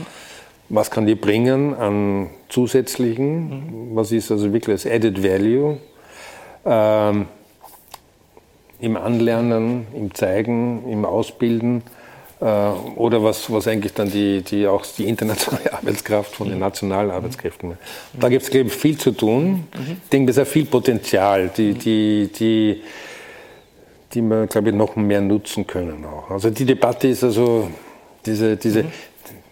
Was 0.70 0.90
kann 0.90 1.06
die 1.06 1.16
bringen 1.16 1.76
an 1.76 2.30
zusätzlichen? 2.50 3.90
Mhm. 3.92 3.96
Was 3.96 4.12
ist 4.12 4.32
also 4.32 4.52
wirklich 4.52 4.82
das 4.82 4.92
Added 4.92 5.24
Value? 5.24 5.78
Ähm, 6.66 7.28
Im 8.80 8.98
Anlernen, 8.98 9.86
im 9.94 10.14
Zeigen, 10.14 10.90
im 10.90 11.06
Ausbilden 11.06 11.84
oder 12.40 13.24
was, 13.24 13.52
was 13.52 13.68
eigentlich 13.68 13.94
dann 13.94 14.12
die, 14.12 14.42
die, 14.42 14.68
auch 14.68 14.86
die 14.86 15.08
internationale 15.08 15.72
Arbeitskraft 15.74 16.36
von 16.36 16.50
den 16.50 16.60
nationalen 16.60 17.10
Arbeitskräften. 17.10 17.70
Mhm. 17.70 17.76
Da 18.20 18.28
gibt 18.28 18.44
es, 18.44 18.50
glaube 18.50 18.68
ich, 18.68 18.74
viel 18.74 18.98
zu 18.98 19.12
tun. 19.12 19.68
Mhm. 19.74 19.98
Ich 20.04 20.10
denke, 20.10 20.34
da 20.34 20.42
ist 20.42 20.52
viel 20.52 20.66
Potenzial, 20.66 21.50
die, 21.56 21.74
die, 21.74 22.30
die, 22.38 22.82
die 24.14 24.22
wir, 24.22 24.48
glaube 24.48 24.70
ich, 24.70 24.76
noch 24.76 24.98
mehr 24.98 25.22
nutzen 25.22 25.66
können 25.66 26.04
auch. 26.04 26.30
Also 26.30 26.50
die 26.50 26.66
Debatte 26.66 27.08
ist 27.08 27.24
also 27.24 27.70
diese, 28.26 28.58
diese 28.58 28.84
mhm. 28.84 28.92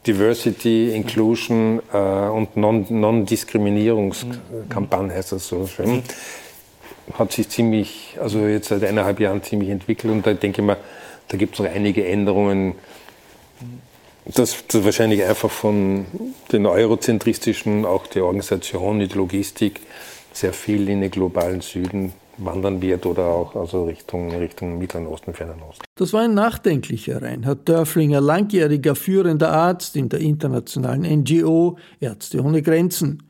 Diversity, 0.06 0.94
Inclusion 0.94 1.82
äh, 1.94 1.98
und 1.98 2.58
Non-Diskriminierungskampagne 2.58 5.08
non 5.08 5.16
heißt 5.16 5.32
das 5.32 5.48
so 5.48 5.66
schön. 5.68 5.90
Mhm. 5.90 6.04
Hat 7.14 7.32
sich 7.32 7.48
ziemlich, 7.48 8.18
also 8.22 8.40
jetzt 8.40 8.68
seit 8.68 8.84
eineinhalb 8.84 9.22
Jahren 9.22 9.42
ziemlich 9.42 9.70
entwickelt 9.70 10.12
und 10.12 10.28
da 10.28 10.34
denke 10.34 10.62
ich 10.62 10.68
mal, 10.68 10.76
da 11.28 11.38
gibt 11.38 11.56
es 11.56 11.60
noch 11.60 11.70
einige 11.70 12.06
Änderungen. 12.06 12.76
Das, 14.26 14.64
das 14.68 14.86
wahrscheinlich 14.86 15.24
einfach 15.24 15.52
von 15.52 16.06
den 16.52 16.66
eurozentristischen, 16.66 17.86
auch 17.86 18.08
die 18.08 18.22
Organisation, 18.22 19.00
die 19.00 19.08
Logistik, 19.08 19.82
sehr 20.32 20.54
viel 20.54 20.90
in 20.90 21.02
den 21.02 21.12
globalen 21.12 21.62
Süden 21.62 22.14
wandern 22.38 22.82
wird 22.82 23.06
oder 23.06 23.26
auch 23.26 23.56
also 23.56 23.86
Richtung, 23.86 24.32
Richtung 24.32 24.78
Mittleren 24.80 25.08
Osten, 25.08 25.34
Fernen 25.34 25.62
Osten. 25.62 25.84
Das 25.96 26.14
war 26.14 26.22
ein 26.22 26.34
nachdenklicher 26.34 27.22
Reinhard 27.22 27.68
Dörflinger, 27.70 28.22
langjähriger 28.22 28.96
führender 28.96 29.52
Arzt 29.52 29.96
in 29.96 30.10
der 30.10 30.20
internationalen 30.20 31.02
NGO 31.02 31.78
Ärzte 32.00 32.42
ohne 32.42 32.62
Grenzen. 32.62 33.24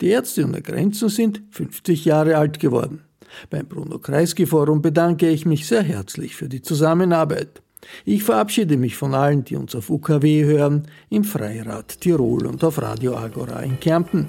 Die 0.00 0.08
Ärzte 0.08 0.44
ohne 0.44 0.62
Grenzen 0.62 1.08
sind 1.08 1.42
50 1.50 2.04
Jahre 2.04 2.36
alt 2.36 2.60
geworden. 2.60 3.02
Beim 3.50 3.66
Bruno 3.66 3.98
Kreisky 3.98 4.46
Forum 4.46 4.82
bedanke 4.82 5.28
ich 5.28 5.46
mich 5.46 5.66
sehr 5.66 5.82
herzlich 5.82 6.36
für 6.36 6.48
die 6.48 6.62
Zusammenarbeit. 6.62 7.62
Ich 8.04 8.24
verabschiede 8.24 8.76
mich 8.76 8.96
von 8.96 9.14
allen, 9.14 9.44
die 9.44 9.56
uns 9.56 9.74
auf 9.74 9.90
UKW 9.90 10.44
hören, 10.44 10.88
im 11.10 11.24
Freirad 11.24 12.00
Tirol 12.00 12.46
und 12.46 12.64
auf 12.64 12.80
Radio 12.80 13.16
Agora 13.16 13.60
in 13.60 13.78
Kärnten. 13.78 14.28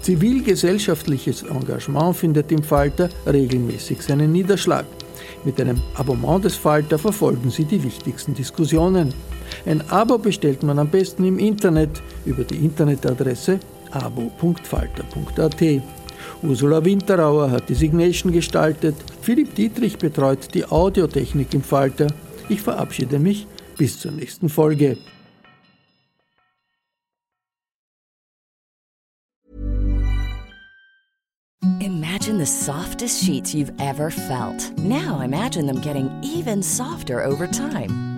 Zivilgesellschaftliches 0.00 1.42
Engagement 1.42 2.16
findet 2.16 2.50
im 2.50 2.62
Falter 2.62 3.08
regelmäßig 3.26 4.02
seinen 4.02 4.32
Niederschlag. 4.32 4.86
Mit 5.44 5.60
einem 5.60 5.80
Abonnement 5.94 6.44
des 6.44 6.56
Falter 6.56 6.98
verfolgen 6.98 7.50
Sie 7.50 7.64
die 7.64 7.82
wichtigsten 7.82 8.34
Diskussionen. 8.34 9.14
Ein 9.66 9.88
Abo 9.90 10.18
bestellt 10.18 10.62
man 10.62 10.78
am 10.78 10.90
besten 10.90 11.24
im 11.24 11.38
Internet 11.38 12.02
über 12.24 12.44
die 12.44 12.56
Internetadresse 12.56 13.60
abo.falter.at. 13.90 15.62
Ursula 16.42 16.84
Winterauer 16.84 17.50
hat 17.50 17.68
die 17.68 17.74
Signation 17.74 18.32
gestaltet, 18.32 18.94
Philipp 19.22 19.54
Dietrich 19.56 19.98
betreut 19.98 20.54
die 20.54 20.64
Audiotechnik 20.64 21.52
im 21.52 21.62
Falter. 21.62 22.06
Ich 22.48 22.62
verabschiede 22.62 23.18
mich 23.18 23.46
bis 23.76 23.98
zur 23.98 24.12
nächsten 24.12 24.48
Folge. 24.48 24.96
Imagine 31.80 32.38
the 32.38 32.46
softest 32.46 33.24
sheets 33.24 33.54
you've 33.54 33.72
ever 33.80 34.10
felt. 34.10 34.72
Now 34.78 35.20
imagine 35.20 35.66
them 35.66 35.80
getting 35.80 36.10
even 36.22 36.62
softer 36.62 37.24
over 37.24 37.46
time. 37.46 38.17